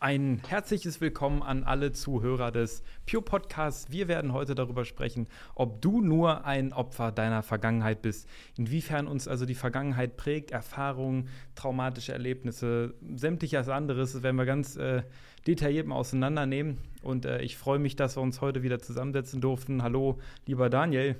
ein 0.00 0.40
herzliches 0.46 1.00
Willkommen 1.00 1.42
an 1.42 1.64
alle 1.64 1.92
Zuhörer 1.92 2.52
des 2.52 2.82
Pure 3.10 3.22
Podcasts. 3.22 3.90
Wir 3.90 4.06
werden 4.06 4.32
heute 4.32 4.54
darüber 4.54 4.84
sprechen, 4.84 5.26
ob 5.54 5.82
du 5.82 6.00
nur 6.00 6.44
ein 6.44 6.72
Opfer 6.72 7.10
deiner 7.10 7.42
Vergangenheit 7.42 8.02
bist, 8.02 8.28
inwiefern 8.56 9.08
uns 9.08 9.26
also 9.26 9.44
die 9.44 9.56
Vergangenheit 9.56 10.16
prägt, 10.16 10.52
Erfahrungen, 10.52 11.28
traumatische 11.56 12.12
Erlebnisse, 12.12 12.94
sämtliches 13.16 13.68
anderes, 13.68 14.12
das 14.12 14.22
werden 14.22 14.36
wir 14.36 14.46
ganz 14.46 14.76
äh, 14.76 15.02
detailliert 15.46 15.86
mal 15.86 15.96
auseinandernehmen. 15.96 16.78
Und 17.02 17.24
äh, 17.24 17.40
ich 17.42 17.56
freue 17.56 17.78
mich, 17.78 17.96
dass 17.96 18.16
wir 18.16 18.22
uns 18.22 18.40
heute 18.40 18.62
wieder 18.62 18.78
zusammensetzen 18.78 19.40
durften. 19.40 19.82
Hallo, 19.82 20.18
lieber 20.46 20.70
Daniel. 20.70 21.16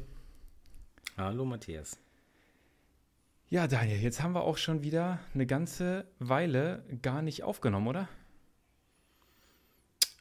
Hallo, 1.16 1.44
Matthias. 1.44 1.98
Ja, 3.48 3.66
Daniel, 3.66 3.98
jetzt 3.98 4.22
haben 4.22 4.34
wir 4.34 4.42
auch 4.42 4.58
schon 4.58 4.82
wieder 4.82 5.18
eine 5.34 5.46
ganze 5.46 6.04
Weile 6.18 6.84
gar 7.02 7.22
nicht 7.22 7.42
aufgenommen, 7.42 7.88
oder? 7.88 8.08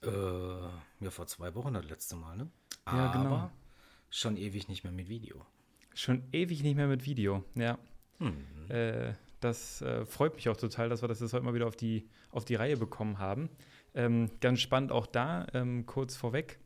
Äh, 0.07 1.03
ja, 1.03 1.09
vor 1.11 1.27
zwei 1.27 1.53
Wochen 1.55 1.73
das 1.73 1.85
letzte 1.85 2.15
Mal, 2.15 2.37
ne? 2.37 2.49
Ja, 2.85 3.11
genau. 3.11 3.25
Aber 3.25 3.51
schon 4.09 4.37
ewig 4.37 4.67
nicht 4.67 4.83
mehr 4.83 4.93
mit 4.93 5.09
Video. 5.09 5.45
Schon 5.93 6.23
ewig 6.31 6.63
nicht 6.63 6.75
mehr 6.75 6.87
mit 6.87 7.05
Video, 7.05 7.43
ja. 7.55 7.77
Hm. 8.19 8.35
Äh, 8.69 9.13
das 9.39 9.81
äh, 9.81 10.05
freut 10.05 10.35
mich 10.35 10.49
auch 10.49 10.57
total, 10.57 10.89
dass 10.89 11.01
wir 11.01 11.07
das 11.07 11.19
jetzt 11.19 11.33
heute 11.33 11.45
mal 11.45 11.53
wieder 11.53 11.67
auf 11.67 11.75
die, 11.75 12.09
auf 12.31 12.45
die 12.45 12.55
Reihe 12.55 12.77
bekommen 12.77 13.19
haben. 13.19 13.49
Ähm, 13.93 14.29
ganz 14.41 14.59
spannend 14.59 14.91
auch 14.91 15.05
da, 15.05 15.47
ähm, 15.53 15.85
kurz 15.85 16.15
vorweg. 16.15 16.59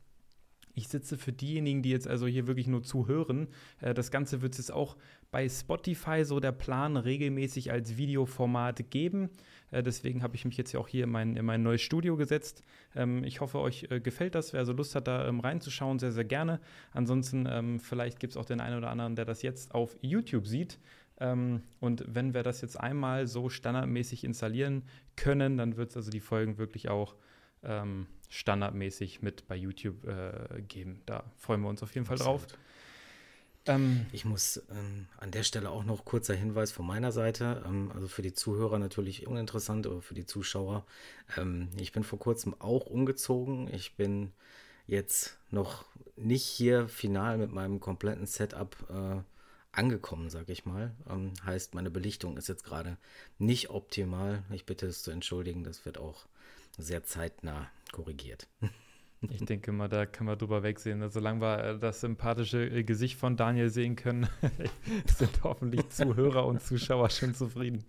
Ich 0.74 0.88
sitze 0.88 1.18
für 1.18 1.34
diejenigen, 1.34 1.82
die 1.82 1.90
jetzt 1.90 2.08
also 2.08 2.28
hier 2.28 2.48
wirklich 2.48 2.68
nur 2.68 2.84
zuhören. 2.84 3.48
Äh, 3.82 3.94
das 3.94 4.12
Ganze 4.12 4.42
wird 4.42 4.54
es 4.54 4.60
jetzt 4.60 4.72
auch 4.72 4.96
bei 5.32 5.48
Spotify 5.48 6.24
so 6.24 6.40
der 6.40 6.52
Plan 6.52 6.98
regelmäßig 6.98 7.72
als 7.72 7.98
Videoformat 7.98 8.90
geben. 8.90 9.30
Äh, 9.72 9.84
deswegen 9.84 10.22
habe 10.22 10.36
ich 10.36 10.46
mich 10.46 10.58
jetzt 10.58 10.72
ja 10.72 10.80
auch 10.80 10.88
hier 10.88 11.06
in 11.06 11.10
mein, 11.10 11.36
in 11.36 11.46
mein 11.46 11.64
neues 11.64 11.82
Studio 11.82 12.18
gesetzt. 12.18 12.64
Ähm, 12.96 13.24
ich 13.24 13.42
hoffe, 13.42 13.60
euch 13.60 13.88
äh, 13.90 14.00
gefällt 14.00 14.36
das. 14.36 14.54
Wer 14.54 14.60
also 14.60 14.74
Lust 14.74 14.96
hat, 14.96 15.08
da 15.08 15.28
ähm, 15.28 15.40
reinzuschauen, 15.40 16.00
sehr, 16.00 16.12
sehr 16.12 16.26
gerne. 16.26 16.60
Ansonsten, 16.92 17.48
ähm, 17.50 17.80
vielleicht 17.80 18.20
gibt 18.20 18.34
es 18.34 18.38
auch 18.38 18.46
den 18.46 18.62
einen 18.62 18.78
oder 18.78 18.90
anderen, 18.90 19.16
der 19.16 19.26
das 19.26 19.42
jetzt 19.42 19.74
auf 19.74 19.98
YouTube 20.02 20.48
sieht. 20.48 20.80
Ähm, 21.20 21.62
und 21.80 22.04
wenn 22.08 22.34
wir 22.34 22.44
das 22.44 22.62
jetzt 22.62 22.80
einmal 22.80 23.28
so 23.28 23.50
standardmäßig 23.50 24.24
installieren 24.24 24.84
können, 25.16 25.58
dann 25.58 25.78
wird 25.78 25.92
es 25.92 25.98
also 25.98 26.12
die 26.12 26.20
Folgen 26.20 26.58
wirklich 26.58 26.90
auch 26.90 27.16
ähm, 27.64 28.08
standardmäßig 28.30 29.22
mit 29.22 29.48
bei 29.48 29.56
YouTube 29.56 30.06
äh, 30.08 30.62
geben. 30.62 31.02
Da 31.06 31.24
freuen 31.38 31.62
wir 31.62 31.70
uns 31.70 31.84
auf 31.84 31.94
jeden 31.94 32.06
Fall 32.06 32.18
drauf. 32.18 32.48
Ähm, 33.68 34.08
ich 34.12 34.26
muss 34.26 34.58
ähm, 34.72 35.08
an 35.18 35.32
der 35.32 35.44
Stelle 35.44 35.70
auch 35.70 35.84
noch 35.84 36.04
kurzer 36.04 36.34
Hinweis 36.34 36.72
von 36.72 36.86
meiner 36.86 37.12
Seite, 37.12 37.64
ähm, 37.66 37.92
also 37.94 38.08
für 38.08 38.24
die 38.24 38.34
Zuhörer 38.34 38.80
natürlich 38.80 39.28
uninteressant, 39.28 39.86
aber 39.86 40.02
für 40.02 40.16
die 40.16 40.26
Zuschauer. 40.26 40.86
Ähm, 41.38 41.70
ich 41.78 41.92
bin 41.92 42.04
vor 42.04 42.20
kurzem 42.20 42.56
auch 42.60 42.88
umgezogen. 42.88 43.72
Ich 43.74 43.96
bin 43.96 44.32
jetzt 44.88 45.38
noch 45.52 45.86
nicht 46.16 46.44
hier 46.44 46.88
final 46.90 47.38
mit 47.38 47.52
meinem 47.52 47.80
kompletten 47.80 48.26
Setup 48.26 48.76
äh, 48.90 49.22
angekommen, 49.72 50.30
sag 50.30 50.50
ich 50.50 50.66
mal. 50.66 50.96
Ähm, 51.10 51.34
heißt, 51.46 51.76
meine 51.76 51.92
Belichtung 51.92 52.38
ist 52.38 52.50
jetzt 52.50 52.64
gerade 52.64 52.98
nicht 53.38 53.70
optimal. 53.70 54.44
Ich 54.52 54.66
bitte 54.66 54.88
es 54.88 55.04
zu 55.04 55.12
entschuldigen, 55.12 55.64
das 55.64 55.86
wird 55.86 55.98
auch 56.00 56.26
sehr 56.78 57.04
zeitnah 57.04 57.70
korrigiert. 57.92 58.48
Ich 59.30 59.46
denke 59.46 59.72
mal, 59.72 59.88
da 59.88 60.08
kann 60.08 60.26
man 60.26 60.38
drüber 60.38 60.64
wegsehen. 60.64 61.02
Also, 61.02 61.20
solange 61.20 61.42
wir 61.42 61.64
äh, 61.64 61.80
das 61.80 62.02
sympathische 62.02 62.66
äh, 62.66 62.84
Gesicht 62.84 63.20
von 63.20 63.38
Daniel 63.38 63.70
sehen 63.70 63.96
können, 63.96 64.28
sind 65.06 65.44
hoffentlich 65.44 65.90
Zuhörer 65.90 66.48
und 66.48 66.62
Zuschauer 66.62 67.10
schon 67.12 67.36
zufrieden. 67.36 67.86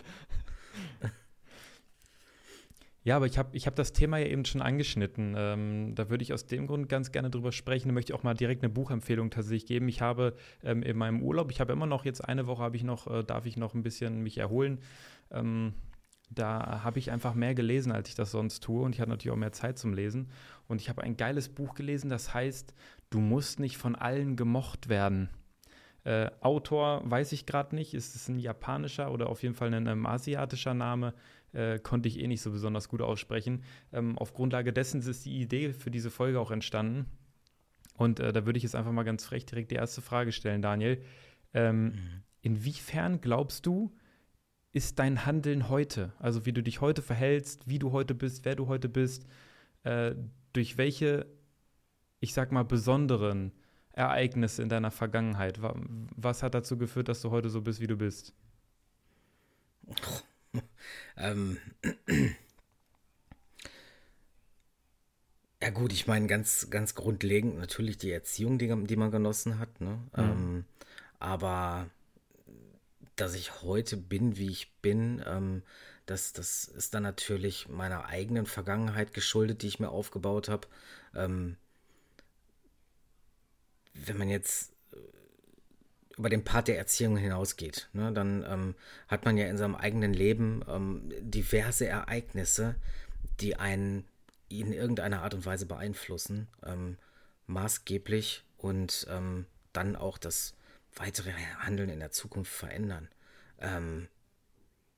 Ja, 3.05 3.17
aber 3.17 3.25
ich 3.25 3.37
habe 3.37 3.49
ich 3.57 3.67
hab 3.67 3.75
das 3.75 3.91
Thema 3.91 4.17
ja 4.17 4.27
eben 4.27 4.45
schon 4.45 4.61
angeschnitten. 4.61 5.33
Ähm, 5.35 5.95
da 5.95 6.09
würde 6.09 6.23
ich 6.23 6.31
aus 6.31 6.45
dem 6.45 6.67
Grund 6.67 6.87
ganz 6.87 7.11
gerne 7.11 7.29
drüber 7.29 7.51
sprechen. 7.51 7.89
Da 7.89 7.93
möchte 7.93 8.13
ich 8.13 8.19
auch 8.19 8.23
mal 8.23 8.33
direkt 8.33 8.63
eine 8.63 8.71
Buchempfehlung 8.71 9.29
tatsächlich 9.29 9.65
geben. 9.65 9.89
Ich 9.89 10.01
habe 10.01 10.35
ähm, 10.63 10.83
in 10.83 10.95
meinem 10.97 11.21
Urlaub, 11.21 11.51
ich 11.51 11.59
habe 11.59 11.73
immer 11.73 11.85
noch 11.85 12.05
jetzt 12.05 12.21
eine 12.21 12.47
Woche, 12.47 12.63
habe 12.63 12.77
ich 12.77 12.83
noch, 12.83 13.07
äh, 13.07 13.23
darf 13.23 13.45
ich 13.45 13.57
noch 13.57 13.73
ein 13.73 13.83
bisschen 13.83 14.21
mich 14.21 14.37
erholen. 14.37 14.79
Ähm, 15.31 15.73
da 16.29 16.83
habe 16.83 16.99
ich 16.99 17.11
einfach 17.11 17.33
mehr 17.33 17.53
gelesen, 17.53 17.91
als 17.91 18.09
ich 18.09 18.15
das 18.15 18.31
sonst 18.31 18.61
tue. 18.61 18.83
Und 18.83 18.95
ich 18.95 19.01
hatte 19.01 19.11
natürlich 19.11 19.33
auch 19.33 19.39
mehr 19.39 19.51
Zeit 19.51 19.77
zum 19.77 19.93
Lesen. 19.93 20.29
Und 20.67 20.81
ich 20.81 20.89
habe 20.89 21.03
ein 21.03 21.17
geiles 21.17 21.49
Buch 21.49 21.75
gelesen, 21.75 22.09
das 22.09 22.33
heißt, 22.33 22.73
du 23.09 23.19
musst 23.19 23.59
nicht 23.59 23.77
von 23.77 23.95
allen 23.95 24.35
gemocht 24.35 24.89
werden. 24.89 25.29
Äh, 26.05 26.31
Autor 26.41 27.01
weiß 27.05 27.31
ich 27.31 27.45
gerade 27.45 27.75
nicht, 27.75 27.93
ist 27.93 28.15
es 28.15 28.27
ein 28.27 28.39
japanischer 28.39 29.11
oder 29.11 29.29
auf 29.29 29.41
jeden 29.43 29.55
Fall 29.55 29.73
ein, 29.73 29.87
ein 29.87 30.05
asiatischer 30.05 30.73
Name, 30.73 31.13
äh, 31.53 31.79
konnte 31.79 32.09
ich 32.09 32.19
eh 32.19 32.27
nicht 32.27 32.41
so 32.41 32.51
besonders 32.51 32.89
gut 32.89 33.01
aussprechen. 33.01 33.63
Ähm, 33.93 34.17
auf 34.17 34.33
Grundlage 34.33 34.73
dessen 34.73 35.01
ist 35.01 35.25
die 35.25 35.39
Idee 35.39 35.71
für 35.71 35.91
diese 35.91 36.11
Folge 36.11 36.39
auch 36.39 36.51
entstanden. 36.51 37.05
Und 37.95 38.19
äh, 38.19 38.33
da 38.33 38.45
würde 38.45 38.57
ich 38.57 38.63
jetzt 38.63 38.75
einfach 38.75 38.91
mal 38.91 39.03
ganz 39.03 39.25
frech 39.25 39.45
direkt 39.45 39.71
die 39.71 39.75
erste 39.75 40.01
Frage 40.01 40.31
stellen, 40.31 40.61
Daniel. 40.61 41.01
Ähm, 41.53 41.83
mhm. 41.83 42.23
Inwiefern 42.41 43.21
glaubst 43.21 43.65
du, 43.65 43.95
ist 44.73 44.99
dein 44.99 45.25
Handeln 45.25 45.69
heute? 45.69 46.11
Also 46.19 46.45
wie 46.45 46.51
du 46.51 46.61
dich 46.61 46.81
heute 46.81 47.01
verhältst, 47.01 47.67
wie 47.67 47.79
du 47.79 47.91
heute 47.91 48.15
bist, 48.15 48.43
wer 48.43 48.55
du 48.55 48.67
heute 48.67 48.89
bist, 48.89 49.25
äh, 49.83 50.15
durch 50.51 50.77
welche, 50.77 51.27
ich 52.19 52.33
sag 52.33 52.51
mal, 52.51 52.65
besonderen 52.65 53.53
Ereignisse 53.93 54.63
in 54.63 54.69
deiner 54.69 54.91
Vergangenheit, 54.91 55.59
was 55.61 56.41
hat 56.41 56.55
dazu 56.55 56.77
geführt, 56.77 57.07
dass 57.07 57.21
du 57.21 57.29
heute 57.29 57.49
so 57.49 57.61
bist, 57.61 57.79
wie 57.79 57.87
du 57.87 57.95
bist? 57.95 58.33
ähm. 61.17 61.57
Ja 65.61 65.69
gut, 65.69 65.93
ich 65.93 66.07
meine 66.07 66.25
ganz, 66.25 66.69
ganz 66.71 66.95
grundlegend 66.95 67.57
natürlich 67.57 67.99
die 67.99 68.11
Erziehung, 68.11 68.57
die, 68.57 68.67
die 68.85 68.95
man 68.95 69.11
genossen 69.11 69.59
hat. 69.59 69.79
Ne? 69.79 69.99
Mhm. 70.17 70.23
Ähm, 70.23 70.65
aber 71.19 71.87
dass 73.15 73.35
ich 73.35 73.61
heute 73.61 73.97
bin, 73.97 74.37
wie 74.37 74.49
ich 74.49 74.71
bin, 74.81 75.23
ähm, 75.25 75.63
das, 76.05 76.33
das 76.33 76.65
ist 76.65 76.93
dann 76.93 77.03
natürlich 77.03 77.69
meiner 77.69 78.05
eigenen 78.05 78.45
Vergangenheit 78.45 79.13
geschuldet, 79.13 79.61
die 79.61 79.67
ich 79.67 79.79
mir 79.79 79.89
aufgebaut 79.89 80.49
habe. 80.49 80.67
Ähm, 81.15 81.55
wenn 83.93 84.17
man 84.17 84.27
jetzt 84.27 84.73
äh, 84.91 86.17
über 86.17 86.29
den 86.29 86.43
Part 86.43 86.67
der 86.67 86.77
Erziehung 86.77 87.15
hinausgeht, 87.15 87.89
ne, 87.93 88.11
dann 88.11 88.43
ähm, 88.47 88.75
hat 89.07 89.25
man 89.25 89.37
ja 89.37 89.47
in 89.47 89.57
seinem 89.57 89.75
eigenen 89.75 90.13
Leben 90.13 90.63
ähm, 90.67 91.09
diverse 91.21 91.87
Ereignisse, 91.87 92.75
die 93.39 93.55
einen 93.55 94.05
in 94.49 94.73
irgendeiner 94.73 95.23
Art 95.23 95.33
und 95.33 95.45
Weise 95.45 95.65
beeinflussen, 95.65 96.47
ähm, 96.65 96.97
maßgeblich 97.47 98.43
und 98.57 99.07
ähm, 99.09 99.45
dann 99.71 99.95
auch 99.95 100.17
das 100.17 100.53
weitere 100.95 101.31
Handeln 101.59 101.89
in 101.89 101.99
der 101.99 102.11
Zukunft 102.11 102.51
verändern. 102.51 103.09
Ähm, 103.59 104.07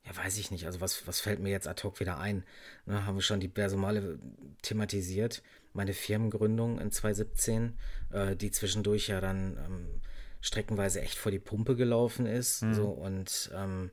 ja, 0.06 0.16
weiß 0.16 0.38
ich 0.38 0.52
nicht. 0.52 0.66
Also 0.66 0.82
was, 0.82 1.08
was 1.08 1.20
fällt 1.20 1.40
mir 1.40 1.50
jetzt 1.50 1.68
ad 1.68 1.82
hoc 1.84 2.00
wieder 2.00 2.20
ein? 2.20 2.44
Ne, 2.86 3.06
haben 3.06 3.16
wir 3.16 3.22
schon 3.22 3.40
die 3.40 3.48
Personale 3.48 4.20
thematisiert. 4.62 5.42
Meine 5.74 5.94
Firmengründung 5.94 6.80
in 6.80 6.92
2017, 6.92 7.78
äh, 8.12 8.36
die 8.36 8.52
zwischendurch 8.52 9.08
ja 9.08 9.20
dann 9.20 9.58
ähm, 9.58 10.02
streckenweise 10.42 11.02
echt 11.02 11.18
vor 11.18 11.32
die 11.32 11.40
Pumpe 11.40 11.76
gelaufen 11.76 12.28
ist. 12.28 12.62
Mhm. 12.62 12.74
So, 12.76 12.88
und 12.90 13.50
ähm, 13.54 13.92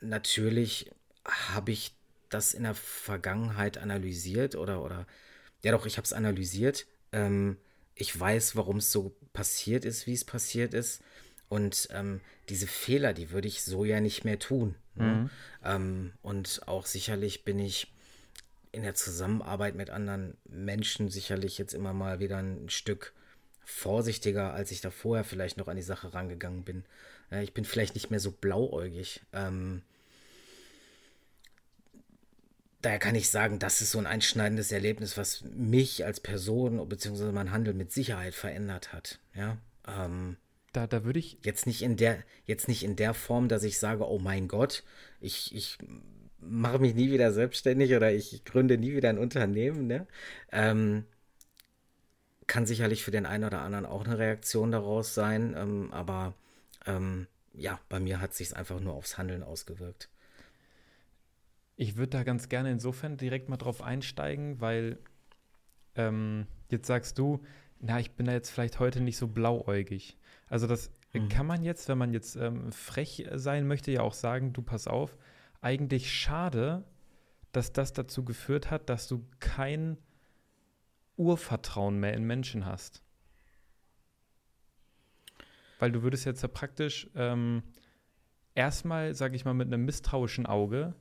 natürlich 0.00 0.90
habe 1.24 1.70
ich 1.70 1.94
das 2.28 2.52
in 2.52 2.64
der 2.64 2.74
Vergangenheit 2.74 3.78
analysiert 3.78 4.54
oder, 4.54 4.82
oder 4.82 5.06
ja 5.62 5.72
doch, 5.72 5.86
ich 5.86 5.96
habe 5.96 6.04
es 6.04 6.12
analysiert. 6.12 6.86
Ähm, 7.12 7.56
ich 7.94 8.18
weiß, 8.18 8.54
warum 8.56 8.78
es 8.78 8.92
so 8.92 9.16
passiert 9.32 9.84
ist, 9.84 10.06
wie 10.06 10.12
es 10.12 10.24
passiert 10.24 10.74
ist. 10.74 11.02
Und 11.48 11.88
ähm, 11.92 12.20
diese 12.48 12.66
Fehler, 12.66 13.12
die 13.14 13.30
würde 13.30 13.48
ich 13.48 13.62
so 13.62 13.84
ja 13.84 14.00
nicht 14.00 14.24
mehr 14.24 14.38
tun. 14.38 14.74
Ne? 14.94 15.04
Mhm. 15.04 15.30
Ähm, 15.64 16.12
und 16.22 16.62
auch 16.66 16.86
sicherlich 16.86 17.44
bin 17.44 17.58
ich 17.58 17.92
in 18.72 18.82
der 18.82 18.94
Zusammenarbeit 18.94 19.74
mit 19.74 19.90
anderen 19.90 20.36
Menschen 20.44 21.08
sicherlich 21.08 21.58
jetzt 21.58 21.72
immer 21.72 21.92
mal 21.92 22.20
wieder 22.20 22.38
ein 22.38 22.68
Stück 22.68 23.12
vorsichtiger, 23.64 24.52
als 24.52 24.70
ich 24.70 24.80
da 24.80 24.90
vorher 24.90 25.24
vielleicht 25.24 25.56
noch 25.58 25.68
an 25.68 25.76
die 25.76 25.82
Sache 25.82 26.14
rangegangen 26.14 26.64
bin. 26.64 26.84
Ja, 27.30 27.40
ich 27.40 27.54
bin 27.54 27.64
vielleicht 27.64 27.94
nicht 27.94 28.10
mehr 28.10 28.20
so 28.20 28.30
blauäugig. 28.30 29.20
Ähm, 29.32 29.82
daher 32.82 32.98
kann 32.98 33.14
ich 33.14 33.28
sagen, 33.30 33.58
das 33.58 33.80
ist 33.80 33.90
so 33.90 33.98
ein 33.98 34.06
einschneidendes 34.06 34.72
Erlebnis, 34.72 35.16
was 35.16 35.42
mich 35.42 36.04
als 36.04 36.20
Person 36.20 36.88
bzw. 36.88 37.32
mein 37.32 37.50
Handeln 37.50 37.76
mit 37.76 37.92
Sicherheit 37.92 38.34
verändert 38.34 38.92
hat. 38.92 39.18
Ja. 39.34 39.58
Ähm, 39.86 40.36
da, 40.72 40.86
da 40.86 41.04
würde 41.04 41.18
ich. 41.18 41.38
Jetzt 41.42 41.66
nicht 41.66 41.82
in 41.82 41.96
der, 41.96 42.22
jetzt 42.44 42.68
nicht 42.68 42.84
in 42.84 42.96
der 42.96 43.14
Form, 43.14 43.48
dass 43.48 43.62
ich 43.62 43.78
sage, 43.78 44.08
oh 44.08 44.18
mein 44.18 44.48
Gott, 44.48 44.84
ich, 45.20 45.54
ich 45.54 45.78
mache 46.40 46.78
mich 46.78 46.94
nie 46.94 47.10
wieder 47.10 47.32
selbstständig 47.32 47.94
oder 47.94 48.12
ich 48.12 48.44
gründe 48.44 48.78
nie 48.78 48.94
wieder 48.94 49.08
ein 49.08 49.18
Unternehmen, 49.18 49.86
ne? 49.86 50.06
Ähm, 50.52 51.04
kann 52.46 52.66
sicherlich 52.66 53.04
für 53.04 53.10
den 53.10 53.26
einen 53.26 53.44
oder 53.44 53.60
anderen 53.60 53.86
auch 53.86 54.04
eine 54.04 54.18
Reaktion 54.18 54.72
daraus 54.72 55.14
sein, 55.14 55.54
ähm, 55.56 55.92
aber 55.92 56.34
ähm, 56.86 57.26
ja, 57.52 57.78
bei 57.88 58.00
mir 58.00 58.20
hat 58.20 58.34
sich 58.34 58.56
einfach 58.56 58.80
nur 58.80 58.94
aufs 58.94 59.18
Handeln 59.18 59.42
ausgewirkt. 59.42 60.08
Ich 61.76 61.96
würde 61.96 62.10
da 62.10 62.22
ganz 62.24 62.48
gerne 62.48 62.72
insofern 62.72 63.16
direkt 63.16 63.48
mal 63.48 63.56
drauf 63.56 63.82
einsteigen, 63.82 64.60
weil 64.60 64.98
ähm, 65.94 66.46
jetzt 66.70 66.86
sagst 66.86 67.18
du, 67.18 67.40
na, 67.80 68.00
ich 68.00 68.12
bin 68.12 68.26
da 68.26 68.32
jetzt 68.32 68.50
vielleicht 68.50 68.80
heute 68.80 69.00
nicht 69.00 69.16
so 69.16 69.28
blauäugig. 69.28 70.16
Also 70.48 70.66
das 70.66 70.90
mhm. 71.12 71.28
kann 71.28 71.46
man 71.46 71.62
jetzt, 71.62 71.88
wenn 71.88 71.98
man 71.98 72.12
jetzt 72.12 72.36
ähm, 72.36 72.72
frech 72.72 73.26
sein 73.34 73.66
möchte, 73.66 73.90
ja 73.90 74.02
auch 74.02 74.14
sagen, 74.14 74.52
du 74.52 74.62
pass 74.62 74.86
auf, 74.86 75.16
eigentlich 75.60 76.12
schade, 76.12 76.84
dass 77.52 77.72
das 77.72 77.92
dazu 77.92 78.24
geführt 78.24 78.70
hat, 78.70 78.88
dass 78.88 79.08
du 79.08 79.24
kein 79.40 79.98
Urvertrauen 81.16 81.98
mehr 81.98 82.14
in 82.14 82.24
Menschen 82.24 82.66
hast. 82.66 83.02
Weil 85.78 85.92
du 85.92 86.02
würdest 86.02 86.24
jetzt 86.24 86.42
ja 86.42 86.48
praktisch 86.48 87.08
ähm, 87.14 87.62
erstmal, 88.54 89.14
sage 89.14 89.36
ich 89.36 89.44
mal, 89.44 89.54
mit 89.54 89.68
einem 89.68 89.84
misstrauischen 89.84 90.46
Auge 90.46 90.94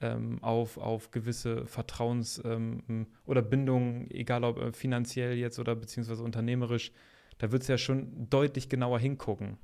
ähm, 0.00 0.42
auf, 0.42 0.78
auf 0.78 1.10
gewisse 1.10 1.64
Vertrauens- 1.66 2.42
ähm, 2.44 3.06
oder 3.24 3.42
Bindungen, 3.42 4.10
egal 4.10 4.44
ob 4.44 4.58
äh, 4.58 4.72
finanziell 4.72 5.36
jetzt 5.36 5.58
oder 5.58 5.74
beziehungsweise 5.76 6.22
unternehmerisch, 6.22 6.92
da 7.38 7.52
würdest 7.52 7.68
du 7.68 7.74
ja 7.74 7.78
schon 7.78 8.28
deutlich 8.30 8.68
genauer 8.68 8.98
hingucken. 8.98 9.58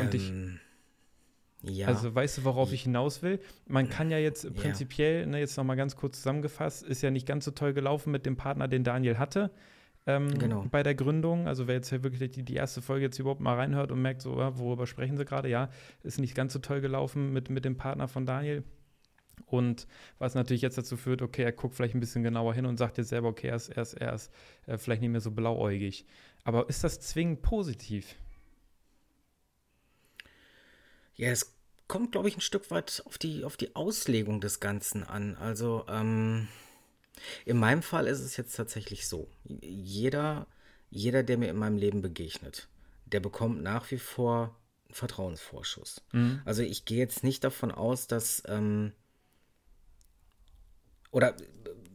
Und 0.00 0.14
ich, 0.14 0.30
ähm, 0.30 0.60
ja. 1.62 1.88
Also 1.88 2.14
weißt 2.14 2.38
du, 2.38 2.44
worauf 2.44 2.72
ich 2.72 2.82
hinaus 2.82 3.22
will? 3.22 3.40
Man 3.66 3.88
kann 3.88 4.10
ja 4.10 4.18
jetzt 4.18 4.54
prinzipiell, 4.54 5.20
ja. 5.20 5.26
ne, 5.26 5.38
jetzt 5.40 5.56
nochmal 5.56 5.76
ganz 5.76 5.96
kurz 5.96 6.18
zusammengefasst, 6.18 6.82
ist 6.82 7.02
ja 7.02 7.10
nicht 7.10 7.26
ganz 7.26 7.44
so 7.44 7.50
toll 7.50 7.72
gelaufen 7.72 8.10
mit 8.10 8.24
dem 8.26 8.36
Partner, 8.36 8.68
den 8.68 8.84
Daniel 8.84 9.18
hatte. 9.18 9.50
Ähm, 10.06 10.38
genau. 10.38 10.64
bei 10.70 10.82
der 10.82 10.94
Gründung. 10.94 11.46
Also 11.46 11.66
wer 11.66 11.74
jetzt 11.74 11.90
ja 11.90 12.02
wirklich 12.02 12.30
die, 12.30 12.42
die, 12.42 12.54
erste 12.54 12.80
Folge 12.80 13.04
jetzt 13.04 13.18
überhaupt 13.18 13.42
mal 13.42 13.56
reinhört 13.56 13.92
und 13.92 14.00
merkt, 14.00 14.22
so, 14.22 14.36
worüber 14.36 14.86
sprechen 14.86 15.18
sie 15.18 15.26
gerade, 15.26 15.48
ja, 15.48 15.68
ist 16.02 16.18
nicht 16.18 16.34
ganz 16.34 16.54
so 16.54 16.58
toll 16.58 16.80
gelaufen 16.80 17.34
mit, 17.34 17.50
mit 17.50 17.66
dem 17.66 17.76
Partner 17.76 18.08
von 18.08 18.24
Daniel. 18.24 18.64
Und 19.46 19.86
was 20.18 20.34
natürlich 20.34 20.62
jetzt 20.62 20.78
dazu 20.78 20.96
führt, 20.96 21.22
okay, 21.22 21.42
er 21.42 21.52
guckt 21.52 21.74
vielleicht 21.74 21.94
ein 21.94 22.00
bisschen 22.00 22.22
genauer 22.22 22.54
hin 22.54 22.66
und 22.66 22.76
sagt 22.76 22.98
jetzt 22.98 23.08
selber, 23.08 23.28
okay, 23.28 23.48
er 23.48 23.56
ist, 23.56 23.68
er 23.70 23.82
ist, 23.82 23.94
er 23.94 24.14
ist 24.14 24.30
äh, 24.66 24.78
vielleicht 24.78 25.02
nicht 25.02 25.10
mehr 25.10 25.20
so 25.20 25.30
blauäugig. 25.30 26.06
Aber 26.44 26.68
ist 26.68 26.84
das 26.84 27.00
zwingend 27.00 27.42
positiv? 27.42 28.16
Ja, 31.16 31.30
es 31.30 31.54
kommt, 31.86 32.12
glaube 32.12 32.28
ich, 32.28 32.36
ein 32.36 32.40
Stück 32.40 32.70
weit 32.70 33.02
auf 33.04 33.18
die, 33.18 33.44
auf 33.44 33.56
die 33.56 33.74
Auslegung 33.76 34.40
des 34.40 34.60
Ganzen 34.60 35.04
an. 35.04 35.36
Also, 35.36 35.84
ähm, 35.88 36.48
in 37.44 37.58
meinem 37.58 37.82
Fall 37.82 38.06
ist 38.06 38.20
es 38.20 38.36
jetzt 38.36 38.56
tatsächlich 38.56 39.06
so. 39.06 39.28
Jeder, 39.44 40.46
jeder, 40.88 41.22
der 41.22 41.38
mir 41.38 41.50
in 41.50 41.56
meinem 41.56 41.76
Leben 41.76 42.00
begegnet, 42.00 42.68
der 43.06 43.20
bekommt 43.20 43.62
nach 43.62 43.90
wie 43.90 43.98
vor 43.98 44.56
einen 44.86 44.94
Vertrauensvorschuss. 44.94 46.02
Mhm. 46.12 46.42
Also 46.44 46.62
ich 46.62 46.84
gehe 46.84 46.98
jetzt 46.98 47.24
nicht 47.24 47.44
davon 47.44 47.70
aus, 47.70 48.06
dass 48.06 48.42
ähm, 48.46 48.92
oder 51.10 51.34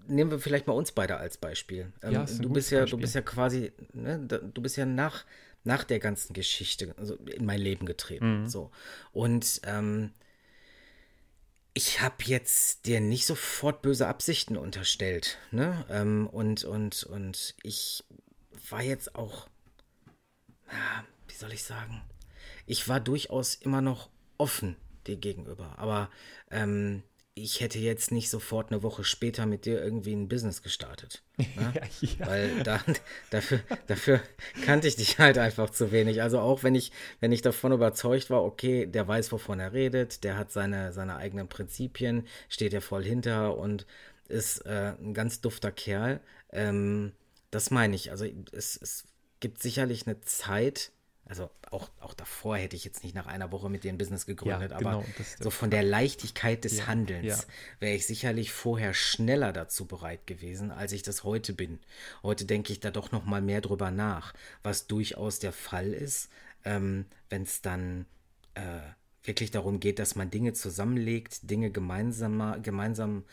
nehmen 0.08 0.32
wir 0.32 0.40
vielleicht 0.40 0.68
mal 0.68 0.74
uns 0.74 0.92
beide 0.92 1.18
als 1.18 1.38
Beispiel. 1.38 1.92
Ähm, 2.04 2.14
ja, 2.14 2.26
du 2.26 2.50
bist 2.50 2.72
ja, 2.72 2.82
Beispiel. 2.82 2.98
du 2.98 3.02
bist 3.02 3.16
ja 3.16 3.22
quasi, 3.22 3.72
ne, 3.94 4.20
du 4.20 4.62
bist 4.62 4.78
ja 4.78 4.86
nach 4.86 5.26
nach 5.66 5.84
der 5.84 6.00
ganzen 6.00 6.34
Geschichte 6.34 6.94
also 6.98 7.16
in 7.16 7.46
mein 7.46 7.60
Leben 7.60 7.86
getreten. 7.86 8.42
Mhm. 8.42 8.48
So. 8.48 8.72
Und 9.12 9.62
ähm, 9.64 10.12
ich 11.74 12.02
habe 12.02 12.24
jetzt 12.24 12.86
dir 12.86 13.02
nicht 13.02 13.26
sofort 13.26 13.82
böse 13.82 14.08
Absichten 14.08 14.58
unterstellt. 14.58 15.38
Ne? 15.52 15.84
Ähm, 15.90 16.28
und, 16.28 16.64
und, 16.64 17.04
und 17.04 17.56
ich 17.64 18.04
war 18.70 18.82
jetzt 18.82 19.16
auch, 19.16 19.48
ja, 20.72 21.04
wie 21.28 21.36
soll 21.36 21.52
ich 21.52 21.64
sagen, 21.64 22.02
ich 22.66 22.88
war 22.88 23.00
durchaus 23.00 23.56
immer 23.56 23.82
noch 23.82 24.10
offen 24.38 24.78
dir 25.08 25.18
gegenüber. 25.18 25.78
Aber 25.78 26.10
ähm, 26.52 27.04
ich 27.38 27.60
hätte 27.60 27.80
jetzt 27.80 28.12
nicht 28.14 28.30
sofort 28.30 28.72
eine 28.72 28.82
Woche 28.82 29.04
später 29.04 29.46
mit 29.46 29.66
dir 29.66 29.84
irgendwie 29.84 30.14
ein 30.14 30.30
Business 30.30 30.62
gestartet. 30.62 31.22
Ne? 31.38 31.74
ja, 31.76 32.08
ja. 32.20 32.28
Weil 32.28 32.64
da, 32.64 32.82
dafür, 33.30 33.60
dafür 33.88 34.22
kannte 34.64 34.88
ich 34.88 34.96
dich 34.96 35.20
halt 35.20 35.38
einfach 35.38 35.70
zu 35.70 35.92
wenig. 35.92 36.22
Also 36.22 36.40
auch 36.40 36.64
wenn 36.64 36.76
ich, 36.76 36.94
wenn 37.20 37.34
ich 37.34 37.42
davon 37.42 37.74
überzeugt 37.74 38.30
war, 38.30 38.44
okay, 38.44 38.86
der 38.86 39.08
weiß, 39.08 39.34
wovon 39.34 39.60
er 39.60 39.74
redet, 39.74 40.24
der 40.24 40.38
hat 40.38 40.54
seine, 40.54 40.94
seine 40.94 41.18
eigenen 41.18 41.50
Prinzipien, 41.50 42.26
steht 42.48 42.74
er 42.74 42.82
voll 42.82 43.04
hinter 43.04 43.58
und 43.58 43.86
ist 44.30 44.66
äh, 44.66 44.94
ein 44.98 45.14
ganz 45.14 45.42
dufter 45.42 45.72
Kerl. 45.72 46.22
Ähm, 46.54 47.12
das 47.52 47.70
meine 47.70 47.96
ich. 47.96 48.12
Also 48.12 48.26
es, 48.54 48.78
es 48.82 49.04
gibt 49.42 49.62
sicherlich 49.62 50.08
eine 50.08 50.22
Zeit, 50.22 50.92
also 51.28 51.50
auch, 51.72 51.90
auch 52.00 52.14
davor 52.14 52.58
hätte 52.58 52.76
ich 52.76 52.86
jetzt 52.86 53.04
nicht 53.04 53.16
nach 53.16 53.26
einer 53.26 53.52
Woche 53.52 53.68
mit 53.68 53.84
dir 53.84 53.92
ein 53.92 53.98
Business 53.98 54.28
gegründet, 54.28 54.72
ja, 54.72 54.78
genau, 54.78 55.00
aber 55.00 55.06
so 55.40 55.50
von 55.50 55.72
der 55.72 55.82
Leichtigkeit 55.82 56.64
des 56.64 56.78
ja, 56.78 56.88
Handelns 56.88 57.26
ja. 57.26 57.54
wäre 57.80 57.96
ich 57.96 58.06
sicherlich 58.06 58.52
vorher 58.52 58.94
schneller 58.94 59.52
dazu 59.52 59.86
bereit 59.88 60.28
gewesen, 60.28 60.72
als 60.72 60.92
ich 60.92 61.02
das 61.02 61.24
heute 61.24 61.54
bin. 61.54 61.80
Heute 62.22 62.46
denke 62.46 62.72
ich 62.72 62.80
da 62.80 62.92
doch 62.92 63.12
noch 63.12 63.26
mal 63.26 63.42
mehr 63.42 63.62
drüber 63.62 63.90
nach, 63.90 64.34
was 64.62 64.86
durchaus 64.86 65.40
der 65.40 65.52
Fall 65.52 65.94
ist, 65.94 66.30
ähm, 66.64 67.06
wenn 67.30 67.42
es 67.42 67.64
dann 67.64 68.06
äh, 68.54 68.82
wirklich 69.24 69.50
darum 69.50 69.80
geht, 69.80 69.98
dass 69.98 70.16
man 70.16 70.30
Dinge 70.30 70.54
zusammenlegt, 70.54 71.50
Dinge 71.50 71.72
gemeinsam, 71.72 72.62
gemeinsam 72.62 73.24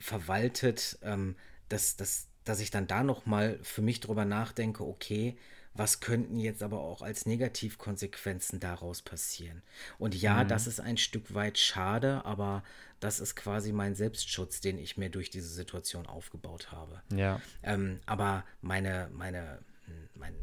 verwaltet, 0.00 0.98
ähm, 1.02 1.36
dass, 1.68 1.96
dass, 1.96 2.28
dass 2.44 2.60
ich 2.60 2.70
dann 2.70 2.86
da 2.86 3.02
noch 3.02 3.26
mal 3.26 3.58
für 3.62 3.82
mich 3.82 4.00
drüber 4.00 4.24
nachdenke, 4.24 4.82
okay, 4.82 5.36
was 5.78 6.00
könnten 6.00 6.40
jetzt 6.40 6.62
aber 6.62 6.80
auch 6.80 7.02
als 7.02 7.24
Negativkonsequenzen 7.24 8.58
daraus 8.58 9.00
passieren. 9.00 9.62
Und 9.96 10.14
ja, 10.20 10.42
mhm. 10.42 10.48
das 10.48 10.66
ist 10.66 10.80
ein 10.80 10.96
Stück 10.96 11.34
weit 11.34 11.56
schade, 11.56 12.24
aber 12.24 12.64
das 12.98 13.20
ist 13.20 13.36
quasi 13.36 13.72
mein 13.72 13.94
Selbstschutz, 13.94 14.60
den 14.60 14.76
ich 14.76 14.96
mir 14.96 15.08
durch 15.08 15.30
diese 15.30 15.48
Situation 15.48 16.06
aufgebaut 16.06 16.72
habe. 16.72 17.00
Ja. 17.14 17.40
Ähm, 17.62 18.00
aber 18.06 18.44
meine, 18.60 19.08
meine, 19.12 19.60
hm, 19.86 20.08
mein, 20.16 20.34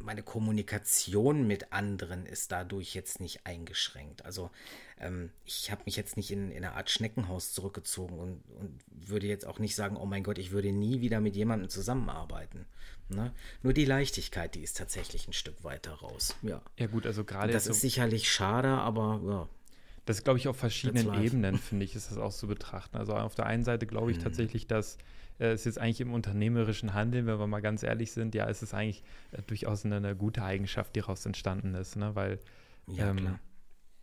meine 0.00 0.22
Kommunikation 0.22 1.46
mit 1.46 1.72
anderen 1.72 2.26
ist 2.26 2.52
dadurch 2.52 2.94
jetzt 2.94 3.20
nicht 3.20 3.46
eingeschränkt. 3.46 4.24
Also 4.24 4.50
ähm, 5.00 5.30
ich 5.44 5.70
habe 5.70 5.82
mich 5.86 5.96
jetzt 5.96 6.16
nicht 6.16 6.30
in, 6.30 6.50
in 6.50 6.64
eine 6.64 6.74
Art 6.74 6.90
Schneckenhaus 6.90 7.52
zurückgezogen 7.52 8.18
und, 8.18 8.42
und 8.60 8.80
würde 8.90 9.26
jetzt 9.26 9.46
auch 9.46 9.58
nicht 9.58 9.74
sagen, 9.74 9.96
oh 9.96 10.06
mein 10.06 10.22
Gott, 10.22 10.38
ich 10.38 10.50
würde 10.50 10.72
nie 10.72 11.00
wieder 11.00 11.20
mit 11.20 11.36
jemandem 11.36 11.68
zusammenarbeiten. 11.68 12.66
Ne? 13.08 13.32
Nur 13.62 13.72
die 13.72 13.84
Leichtigkeit, 13.84 14.54
die 14.54 14.62
ist 14.62 14.76
tatsächlich 14.76 15.28
ein 15.28 15.32
Stück 15.32 15.64
weiter 15.64 15.92
raus. 15.92 16.36
Ja, 16.42 16.60
ja 16.78 16.86
gut, 16.86 17.06
also 17.06 17.24
gerade. 17.24 17.52
Das 17.52 17.66
ist 17.66 17.80
sicherlich 17.80 18.30
schade, 18.30 18.68
aber 18.68 19.20
ja. 19.24 19.48
Das 20.08 20.24
glaube 20.24 20.38
ich 20.38 20.48
auf 20.48 20.56
verschiedenen 20.56 21.22
Ebenen, 21.22 21.58
finde 21.58 21.84
ich, 21.84 21.94
ist 21.94 22.10
das 22.10 22.16
auch 22.16 22.32
zu 22.32 22.46
betrachten. 22.46 22.96
Also 22.96 23.14
auf 23.14 23.34
der 23.34 23.44
einen 23.44 23.62
Seite 23.62 23.86
glaube 23.86 24.10
ich 24.10 24.16
mhm. 24.16 24.22
tatsächlich, 24.22 24.66
dass 24.66 24.96
äh, 25.38 25.48
es 25.48 25.66
jetzt 25.66 25.78
eigentlich 25.78 26.00
im 26.00 26.14
unternehmerischen 26.14 26.94
Handeln, 26.94 27.26
wenn 27.26 27.38
wir 27.38 27.46
mal 27.46 27.60
ganz 27.60 27.82
ehrlich 27.82 28.12
sind, 28.12 28.34
ja, 28.34 28.48
es 28.48 28.62
ist 28.62 28.72
eigentlich 28.72 29.02
äh, 29.32 29.42
durchaus 29.42 29.84
eine, 29.84 29.96
eine, 29.96 30.16
gute 30.16 30.42
Eigenschaft, 30.42 30.96
die 30.96 31.00
daraus 31.00 31.26
entstanden 31.26 31.74
ist, 31.74 31.96
ne? 31.96 32.14
Weil 32.14 32.38
ja, 32.86 33.10
ähm, 33.10 33.38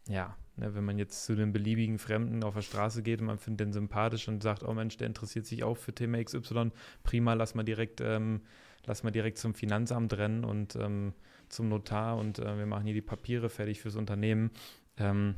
ja 0.07 0.37
ne, 0.57 0.75
wenn 0.75 0.85
man 0.85 0.99
jetzt 0.99 1.25
zu 1.25 1.33
einem 1.33 1.53
beliebigen 1.53 1.97
Fremden 1.97 2.43
auf 2.43 2.53
der 2.53 2.61
Straße 2.61 3.01
geht 3.01 3.21
und 3.21 3.25
man 3.25 3.39
findet 3.39 3.61
den 3.61 3.73
sympathisch 3.73 4.27
und 4.27 4.43
sagt, 4.43 4.61
oh 4.61 4.75
Mensch, 4.75 4.97
der 4.97 5.07
interessiert 5.07 5.47
sich 5.47 5.63
auch 5.63 5.75
für 5.75 5.91
Thema 5.91 6.23
XY, 6.23 6.69
prima, 7.01 7.33
lass 7.33 7.55
mal 7.55 7.63
direkt 7.63 7.99
ähm, 8.01 8.41
lass 8.85 9.01
mal 9.01 9.09
direkt 9.09 9.39
zum 9.39 9.55
Finanzamt 9.55 10.13
rennen 10.13 10.43
und 10.43 10.75
ähm, 10.75 11.13
zum 11.49 11.67
Notar 11.69 12.17
und 12.17 12.37
äh, 12.37 12.59
wir 12.59 12.67
machen 12.67 12.85
hier 12.85 12.93
die 12.93 13.01
Papiere 13.01 13.49
fertig 13.49 13.81
fürs 13.81 13.95
Unternehmen. 13.95 14.51
Ähm, 14.97 15.33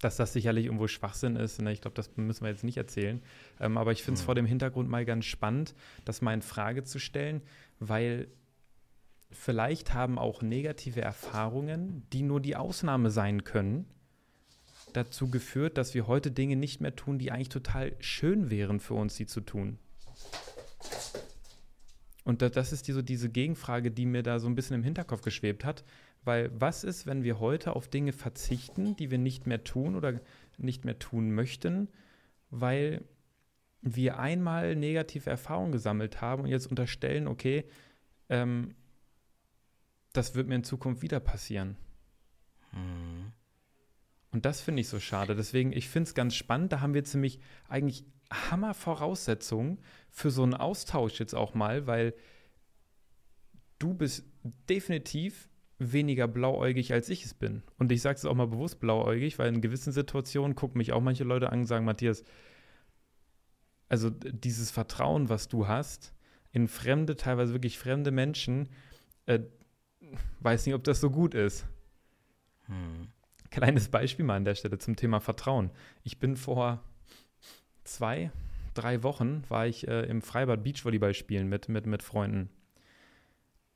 dass 0.00 0.16
das 0.16 0.32
sicherlich 0.32 0.66
irgendwo 0.66 0.88
Schwachsinn 0.88 1.36
ist, 1.36 1.60
ne? 1.60 1.72
ich 1.72 1.80
glaube, 1.80 1.94
das 1.94 2.16
müssen 2.16 2.42
wir 2.42 2.50
jetzt 2.50 2.64
nicht 2.64 2.78
erzählen. 2.78 3.22
Ähm, 3.60 3.76
aber 3.76 3.92
ich 3.92 4.02
finde 4.02 4.16
es 4.16 4.22
mhm. 4.22 4.26
vor 4.26 4.34
dem 4.34 4.46
Hintergrund 4.46 4.88
mal 4.88 5.04
ganz 5.04 5.26
spannend, 5.26 5.74
das 6.04 6.22
mal 6.22 6.34
in 6.34 6.42
Frage 6.42 6.84
zu 6.84 6.98
stellen, 6.98 7.42
weil 7.78 8.28
vielleicht 9.30 9.94
haben 9.94 10.18
auch 10.18 10.42
negative 10.42 11.02
Erfahrungen, 11.02 12.02
die 12.12 12.22
nur 12.22 12.40
die 12.40 12.56
Ausnahme 12.56 13.10
sein 13.10 13.44
können, 13.44 13.86
dazu 14.92 15.30
geführt, 15.30 15.78
dass 15.78 15.94
wir 15.94 16.06
heute 16.06 16.30
Dinge 16.30 16.56
nicht 16.56 16.80
mehr 16.80 16.96
tun, 16.96 17.18
die 17.18 17.30
eigentlich 17.30 17.50
total 17.50 17.94
schön 18.00 18.50
wären 18.50 18.80
für 18.80 18.94
uns, 18.94 19.16
sie 19.16 19.26
zu 19.26 19.40
tun. 19.40 19.78
Und 22.24 22.42
das 22.42 22.72
ist 22.72 22.86
die, 22.86 22.92
so 22.92 23.02
diese 23.02 23.30
Gegenfrage, 23.30 23.90
die 23.90 24.06
mir 24.06 24.22
da 24.22 24.38
so 24.38 24.48
ein 24.48 24.54
bisschen 24.54 24.76
im 24.76 24.82
Hinterkopf 24.82 25.22
geschwebt 25.22 25.64
hat. 25.64 25.84
Weil 26.22 26.50
was 26.54 26.84
ist, 26.84 27.06
wenn 27.06 27.22
wir 27.22 27.40
heute 27.40 27.74
auf 27.74 27.88
Dinge 27.88 28.12
verzichten, 28.12 28.94
die 28.96 29.10
wir 29.10 29.18
nicht 29.18 29.46
mehr 29.46 29.64
tun 29.64 29.96
oder 29.96 30.20
nicht 30.58 30.84
mehr 30.84 30.98
tun 30.98 31.32
möchten, 31.32 31.88
weil 32.50 33.02
wir 33.80 34.18
einmal 34.18 34.76
negative 34.76 35.30
Erfahrungen 35.30 35.72
gesammelt 35.72 36.20
haben 36.20 36.42
und 36.42 36.48
jetzt 36.48 36.66
unterstellen, 36.66 37.26
okay, 37.26 37.64
ähm, 38.28 38.74
das 40.12 40.34
wird 40.34 40.48
mir 40.48 40.56
in 40.56 40.64
Zukunft 40.64 41.00
wieder 41.00 41.20
passieren. 41.20 41.76
Mhm. 42.72 43.32
Und 44.32 44.44
das 44.44 44.60
finde 44.60 44.80
ich 44.80 44.88
so 44.88 45.00
schade. 45.00 45.34
Deswegen, 45.34 45.72
ich 45.72 45.88
finde 45.88 46.08
es 46.08 46.14
ganz 46.14 46.34
spannend. 46.34 46.72
Da 46.72 46.80
haben 46.80 46.94
wir 46.94 47.00
jetzt 47.00 47.14
nämlich 47.14 47.40
eigentlich 48.30 48.50
Hammer-Voraussetzungen 48.50 49.78
für 50.10 50.30
so 50.30 50.42
einen 50.42 50.54
Austausch 50.54 51.18
jetzt 51.20 51.34
auch 51.34 51.54
mal, 51.54 51.86
weil 51.86 52.14
du 53.78 53.94
bist 53.94 54.24
definitiv 54.68 55.48
weniger 55.78 56.28
blauäugig, 56.28 56.92
als 56.92 57.08
ich 57.08 57.24
es 57.24 57.34
bin. 57.34 57.62
Und 57.78 57.90
ich 57.90 58.02
sage 58.02 58.16
es 58.16 58.24
auch 58.24 58.34
mal 58.34 58.46
bewusst 58.46 58.80
blauäugig, 58.80 59.38
weil 59.38 59.48
in 59.48 59.60
gewissen 59.60 59.92
Situationen 59.92 60.54
gucken 60.54 60.78
mich 60.78 60.92
auch 60.92 61.00
manche 61.00 61.24
Leute 61.24 61.50
an 61.50 61.60
und 61.60 61.66
sagen, 61.66 61.86
Matthias, 61.86 62.22
also 63.88 64.10
dieses 64.10 64.70
Vertrauen, 64.70 65.28
was 65.28 65.48
du 65.48 65.66
hast, 65.66 66.12
in 66.52 66.68
fremde, 66.68 67.16
teilweise 67.16 67.54
wirklich 67.54 67.78
fremde 67.78 68.10
Menschen, 68.10 68.68
äh, 69.26 69.40
weiß 70.40 70.66
nicht, 70.66 70.74
ob 70.74 70.84
das 70.84 71.00
so 71.00 71.10
gut 71.10 71.34
ist. 71.34 71.66
Hm. 72.66 73.08
Kleines 73.50 73.88
Beispiel 73.88 74.24
mal 74.24 74.36
an 74.36 74.44
der 74.44 74.54
Stelle 74.54 74.78
zum 74.78 74.96
Thema 74.96 75.20
Vertrauen. 75.20 75.70
Ich 76.04 76.20
bin 76.20 76.36
vor 76.36 76.84
zwei, 77.90 78.30
drei 78.74 79.02
Wochen 79.02 79.42
war 79.48 79.66
ich 79.66 79.86
äh, 79.88 80.02
im 80.02 80.22
Freibad 80.22 80.62
Beachvolleyball 80.62 81.14
spielen 81.14 81.48
mit, 81.48 81.68
mit, 81.68 81.86
mit 81.86 82.02
Freunden. 82.02 82.48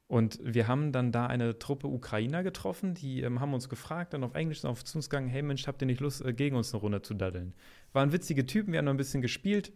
Und 0.07 0.39
wir 0.43 0.69
haben 0.69 0.93
dann 0.93 1.13
da 1.13 1.27
eine 1.27 1.59
Truppe 1.59 1.89
Ukrainer 1.89 2.43
getroffen, 2.43 2.95
die 2.95 3.23
ähm, 3.23 3.41
haben 3.41 3.55
uns 3.55 3.69
gefragt, 3.69 4.13
dann 4.13 4.23
auf 4.23 4.35
Englisch 4.35 4.65
auf 4.65 4.85
zu 4.85 4.99
uns 4.99 5.11
gegangen, 5.11 5.29
hey 5.29 5.43
Mensch, 5.43 5.67
habt 5.67 5.83
ihr 5.83 5.87
nicht 5.87 6.01
Lust, 6.01 6.25
äh, 6.25 6.33
gegen 6.33 6.57
uns 6.57 6.73
eine 6.73 6.81
Runde 6.81 7.03
zu 7.03 7.15
daddeln? 7.15 7.55
Waren 7.93 8.13
witzige 8.13 8.47
Typen, 8.47 8.73
wir 8.73 8.79
haben 8.79 8.85
noch 8.85 8.95
ein 8.95 8.99
bisschen 8.99 9.23
gespielt 9.23 9.73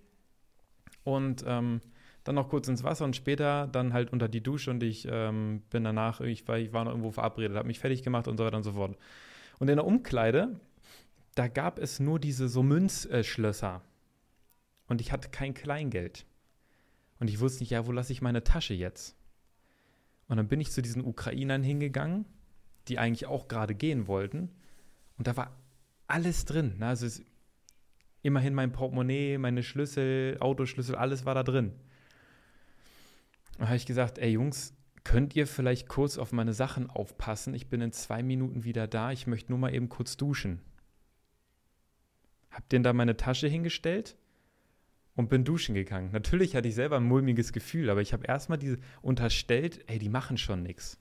und 1.03 1.45
ähm, 1.47 1.81
dann 2.25 2.35
noch 2.35 2.51
kurz 2.51 2.69
ins 2.69 2.85
Wasser 2.85 3.07
und 3.07 3.17
später 3.17 3.67
dann 3.67 3.95
halt 3.95 4.13
unter 4.13 4.29
die 4.29 4.43
Dusche 4.43 4.71
und 4.71 4.83
ich 4.83 5.09
ähm, 5.11 5.63
bin 5.71 5.83
danach, 5.83 6.21
ich 6.21 6.47
war, 6.47 6.59
ich 6.59 6.73
war 6.73 6.85
noch 6.85 6.93
irgendwo 6.93 7.11
verabredet, 7.11 7.57
habe 7.57 7.67
mich 7.67 7.79
fertig 7.79 8.03
gemacht 8.03 8.29
und 8.29 8.37
so 8.37 8.45
weiter 8.45 8.59
und 8.59 8.65
so 8.65 8.73
fort. 8.73 8.97
Und 9.59 9.69
in 9.69 9.77
der 9.77 9.87
Umkleide, 9.87 10.61
da 11.35 11.49
gab 11.49 11.79
es 11.79 12.01
nur 12.01 12.21
diese 12.21 12.49
so 12.49 12.63
Münzschlösser 12.63 13.83
und 14.89 15.01
ich 15.01 15.13
hatte 15.13 15.29
kein 15.29 15.55
Kleingeld. 15.55 16.27
Und 17.21 17.29
ich 17.29 17.41
wusste 17.41 17.63
nicht, 17.63 17.71
ja, 17.71 17.87
wo 17.87 17.93
lasse 17.93 18.13
ich 18.13 18.23
meine 18.23 18.43
Tasche 18.43 18.75
jetzt? 18.75 19.17
Und 20.29 20.37
dann 20.37 20.49
bin 20.49 20.61
ich 20.61 20.73
zu 20.73 20.83
diesen 20.83 21.05
Ukrainern 21.05 21.63
hingegangen, 21.63 22.25
die 22.89 22.99
eigentlich 22.99 23.27
auch 23.27 23.49
gerade 23.49 23.75
gehen 23.75 24.07
wollten. 24.07 24.51
Und 25.17 25.27
da 25.27 25.37
war 25.37 25.57
alles 26.07 26.45
drin. 26.45 26.79
Ne? 26.79 26.87
Also 26.87 27.07
es, 27.07 27.23
immerhin 28.23 28.55
mein 28.55 28.73
Portemonnaie, 28.73 29.39
meine 29.39 29.63
Schlüssel, 29.63 30.39
Autoschlüssel, 30.41 30.95
alles 30.95 31.25
war 31.25 31.35
da 31.35 31.43
drin. 31.43 31.73
Da 33.59 33.67
habe 33.67 33.77
ich 33.77 33.87
gesagt, 33.87 34.19
ey 34.19 34.31
Jungs, 34.31 34.75
könnt 35.05 35.35
ihr 35.35 35.47
vielleicht 35.47 35.89
kurz 35.89 36.19
auf 36.19 36.33
meine 36.33 36.53
Sachen 36.53 36.89
aufpassen? 36.89 37.55
Ich 37.55 37.69
bin 37.69 37.81
in 37.81 37.93
zwei 37.93 38.23
Minuten 38.23 38.65
wieder 38.65 38.87
da. 38.87 39.13
Ich 39.13 39.27
möchte 39.27 39.51
nur 39.51 39.59
mal 39.59 39.75
eben 39.75 39.89
kurz 39.89 40.17
duschen. 40.17 40.61
Hab 42.51 42.69
denen 42.69 42.85
da 42.85 42.93
meine 42.93 43.17
Tasche 43.17 43.49
hingestellt 43.49 44.17
und 45.19 45.29
bin 45.29 45.45
duschen 45.45 45.75
gegangen. 45.75 46.11
Natürlich 46.13 46.55
hatte 46.55 46.69
ich 46.69 46.77
selber 46.77 46.97
ein 46.97 47.03
mulmiges 47.03 47.53
Gefühl, 47.53 47.91
aber 47.91 48.01
ich 48.01 48.13
habe 48.13 48.25
erstmal 48.25 48.57
diese 48.57 48.79
unterstellt, 49.03 49.81
ey, 49.89 49.99
die 49.99 50.09
machen 50.09 50.39
schon 50.39 50.63
nichts. 50.63 50.97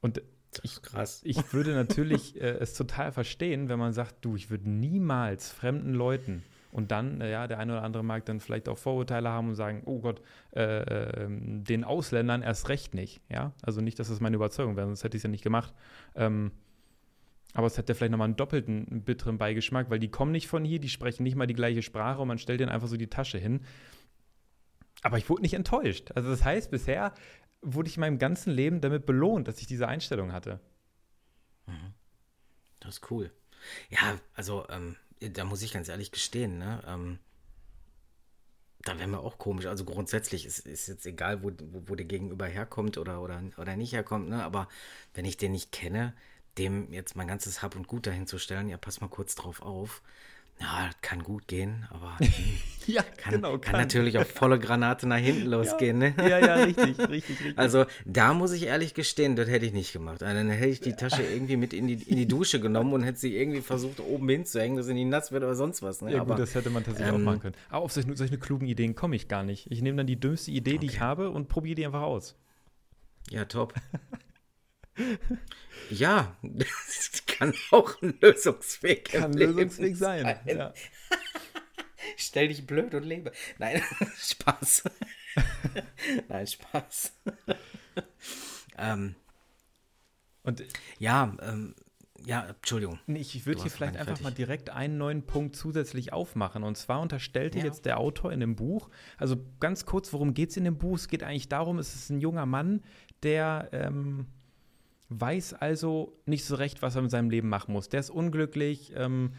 Und 0.00 0.22
ich, 0.64 0.82
krass. 0.82 1.20
ich 1.22 1.52
würde 1.52 1.72
natürlich 1.72 2.34
äh, 2.40 2.56
es 2.58 2.74
total 2.74 3.12
verstehen, 3.12 3.68
wenn 3.68 3.78
man 3.78 3.92
sagt, 3.92 4.24
du, 4.24 4.34
ich 4.34 4.50
würde 4.50 4.68
niemals 4.68 5.52
fremden 5.52 5.94
Leuten 5.94 6.42
und 6.72 6.90
dann, 6.90 7.20
äh, 7.20 7.30
ja, 7.30 7.46
der 7.46 7.60
eine 7.60 7.74
oder 7.74 7.82
andere 7.84 8.02
mag 8.02 8.24
dann 8.24 8.40
vielleicht 8.40 8.68
auch 8.68 8.76
Vorurteile 8.76 9.28
haben 9.28 9.50
und 9.50 9.54
sagen, 9.54 9.82
oh 9.84 10.00
Gott, 10.00 10.20
äh, 10.50 11.22
ähm, 11.22 11.62
den 11.62 11.84
Ausländern 11.84 12.42
erst 12.42 12.68
recht 12.70 12.92
nicht, 12.92 13.20
ja. 13.28 13.52
Also 13.62 13.82
nicht, 13.82 14.00
dass 14.00 14.08
das 14.08 14.18
meine 14.18 14.34
Überzeugung 14.34 14.74
wäre, 14.74 14.88
sonst 14.88 15.04
hätte 15.04 15.16
ich 15.16 15.20
es 15.20 15.24
ja 15.24 15.30
nicht 15.30 15.44
gemacht. 15.44 15.72
Ähm, 16.16 16.50
aber 17.56 17.68
es 17.68 17.78
hat 17.78 17.88
ja 17.88 17.94
vielleicht 17.94 18.10
nochmal 18.10 18.26
einen 18.26 18.36
doppelten 18.36 19.02
bitteren 19.02 19.38
Beigeschmack, 19.38 19.88
weil 19.88 19.98
die 19.98 20.10
kommen 20.10 20.30
nicht 20.30 20.46
von 20.46 20.62
hier, 20.62 20.78
die 20.78 20.90
sprechen 20.90 21.22
nicht 21.22 21.36
mal 21.36 21.46
die 21.46 21.54
gleiche 21.54 21.80
Sprache 21.80 22.20
und 22.20 22.28
man 22.28 22.38
stellt 22.38 22.60
denen 22.60 22.70
einfach 22.70 22.86
so 22.86 22.98
die 22.98 23.08
Tasche 23.08 23.38
hin. 23.38 23.64
Aber 25.00 25.16
ich 25.16 25.30
wurde 25.30 25.40
nicht 25.40 25.54
enttäuscht. 25.54 26.12
Also 26.14 26.28
das 26.28 26.44
heißt, 26.44 26.70
bisher 26.70 27.14
wurde 27.62 27.88
ich 27.88 27.96
in 27.96 28.02
meinem 28.02 28.18
ganzen 28.18 28.52
Leben 28.52 28.82
damit 28.82 29.06
belohnt, 29.06 29.48
dass 29.48 29.58
ich 29.58 29.66
diese 29.66 29.88
Einstellung 29.88 30.32
hatte. 30.32 30.60
Mhm. 31.64 31.94
Das 32.80 32.96
ist 32.96 33.10
cool. 33.10 33.32
Ja, 33.88 34.20
also 34.34 34.66
ähm, 34.68 34.96
da 35.20 35.44
muss 35.44 35.62
ich 35.62 35.72
ganz 35.72 35.88
ehrlich 35.88 36.12
gestehen, 36.12 36.58
ne? 36.58 36.82
Ähm, 36.86 37.18
da 38.80 38.98
wäre 38.98 39.08
mir 39.08 39.20
auch 39.20 39.38
komisch. 39.38 39.64
Also 39.64 39.86
grundsätzlich 39.86 40.44
ist, 40.44 40.58
ist 40.58 40.88
jetzt 40.88 41.06
egal, 41.06 41.42
wo, 41.42 41.50
wo, 41.72 41.84
wo 41.86 41.94
der 41.94 42.04
Gegenüber 42.04 42.46
herkommt 42.46 42.98
oder, 42.98 43.22
oder, 43.22 43.42
oder 43.56 43.76
nicht 43.76 43.94
herkommt, 43.94 44.28
ne? 44.28 44.44
Aber 44.44 44.68
wenn 45.14 45.24
ich 45.24 45.38
den 45.38 45.52
nicht 45.52 45.72
kenne, 45.72 46.14
dem 46.58 46.92
jetzt 46.92 47.16
mein 47.16 47.28
ganzes 47.28 47.62
Hab 47.62 47.76
und 47.76 47.86
Gut 47.86 48.06
dahin 48.06 48.26
zu 48.26 48.38
stellen, 48.38 48.68
ja, 48.68 48.76
pass 48.76 49.00
mal 49.00 49.08
kurz 49.08 49.34
drauf 49.34 49.62
auf. 49.62 50.02
Ja, 50.58 50.88
kann 51.02 51.22
gut 51.22 51.48
gehen, 51.48 51.86
aber 51.90 52.16
ja, 52.86 53.02
kann, 53.02 53.34
genau, 53.34 53.52
kann. 53.58 53.60
kann, 53.60 53.80
natürlich 53.82 54.16
auch 54.16 54.24
volle 54.24 54.58
Granate 54.58 55.06
nach 55.06 55.18
hinten 55.18 55.46
losgehen. 55.50 56.00
Ja, 56.00 56.08
ne? 56.08 56.30
ja, 56.30 56.38
ja, 56.38 56.54
richtig, 56.64 56.98
richtig, 56.98 57.10
richtig. 57.10 57.58
Also 57.58 57.84
da 58.06 58.32
muss 58.32 58.52
ich 58.52 58.62
ehrlich 58.62 58.94
gestehen, 58.94 59.36
das 59.36 59.50
hätte 59.50 59.66
ich 59.66 59.74
nicht 59.74 59.92
gemacht. 59.92 60.22
Also, 60.22 60.34
dann 60.34 60.48
hätte 60.48 60.70
ich 60.70 60.80
die 60.80 60.94
Tasche 60.94 61.22
irgendwie 61.22 61.58
mit 61.58 61.74
in 61.74 61.88
die, 61.88 61.94
in 61.94 62.16
die 62.16 62.26
Dusche 62.26 62.58
genommen 62.58 62.94
und 62.94 63.02
hätte 63.02 63.18
sie 63.18 63.36
irgendwie 63.36 63.60
versucht, 63.60 64.00
oben 64.00 64.26
hinzuhängen, 64.30 64.78
dass 64.78 64.86
sie 64.86 64.94
nicht 64.94 65.08
nass 65.08 65.30
wird 65.30 65.42
oder 65.42 65.54
sonst 65.54 65.82
was. 65.82 66.00
Ne? 66.00 66.12
Ja, 66.12 66.22
aber, 66.22 66.36
gut, 66.36 66.42
das 66.42 66.54
hätte 66.54 66.70
man 66.70 66.84
tatsächlich 66.84 67.14
ähm, 67.14 67.20
auch 67.20 67.24
machen 67.24 67.40
können. 67.40 67.54
Aber 67.68 67.84
auf 67.84 67.92
solche, 67.92 68.16
solche 68.16 68.38
klugen 68.38 68.66
Ideen 68.66 68.94
komme 68.94 69.14
ich 69.14 69.28
gar 69.28 69.42
nicht. 69.42 69.70
Ich 69.70 69.82
nehme 69.82 69.98
dann 69.98 70.06
die 70.06 70.18
dümmste 70.18 70.50
Idee, 70.50 70.76
okay. 70.76 70.78
die 70.78 70.86
ich 70.86 71.00
habe 71.00 71.30
und 71.30 71.48
probiere 71.48 71.74
die 71.74 71.84
einfach 71.84 72.02
aus. 72.02 72.34
Ja, 73.28 73.44
top. 73.44 73.74
Ja, 75.90 76.36
das 76.42 77.22
kann 77.26 77.54
auch 77.70 78.00
ein 78.02 78.18
Lösungsweg 78.20 79.10
Kann 79.10 79.32
Lösungsweg 79.32 79.96
sein. 79.96 80.24
sein. 80.24 80.56
Ja. 80.56 80.74
Stell 82.16 82.48
dich 82.48 82.66
blöd 82.66 82.94
und 82.94 83.04
lebe. 83.04 83.32
Nein, 83.58 83.82
Spaß. 84.16 84.84
Nein, 86.28 86.46
Spaß. 86.46 87.12
ähm, 88.78 89.14
und 90.42 90.64
ja, 90.98 91.36
ähm, 91.42 91.74
ja, 92.24 92.46
Entschuldigung. 92.46 92.98
Ich 93.06 93.46
würde 93.46 93.62
hier 93.62 93.70
vielleicht 93.70 93.96
einfach 93.96 94.06
fertig. 94.06 94.24
mal 94.24 94.32
direkt 94.32 94.70
einen 94.70 94.96
neuen 94.96 95.26
Punkt 95.26 95.54
zusätzlich 95.54 96.12
aufmachen. 96.12 96.62
Und 96.62 96.76
zwar 96.76 97.00
unterstellte 97.00 97.58
ja. 97.58 97.64
jetzt 97.64 97.84
der 97.84 97.98
Autor 97.98 98.32
in 98.32 98.40
dem 98.40 98.56
Buch, 98.56 98.88
also 99.18 99.36
ganz 99.60 99.84
kurz, 99.84 100.12
worum 100.12 100.34
geht 100.34 100.50
es 100.50 100.56
in 100.56 100.64
dem 100.64 100.78
Buch? 100.78 100.96
Es 100.96 101.08
geht 101.08 101.22
eigentlich 101.22 101.48
darum, 101.48 101.78
es 101.78 101.94
ist 101.94 102.10
ein 102.10 102.20
junger 102.20 102.46
Mann, 102.46 102.82
der 103.22 103.68
ähm, 103.72 104.26
weiß 105.08 105.54
also 105.54 106.20
nicht 106.26 106.44
so 106.44 106.56
recht, 106.56 106.82
was 106.82 106.96
er 106.96 107.02
mit 107.02 107.10
seinem 107.10 107.30
Leben 107.30 107.48
machen 107.48 107.72
muss. 107.72 107.88
Der 107.88 108.00
ist 108.00 108.10
unglücklich, 108.10 108.92
ähm, 108.96 109.32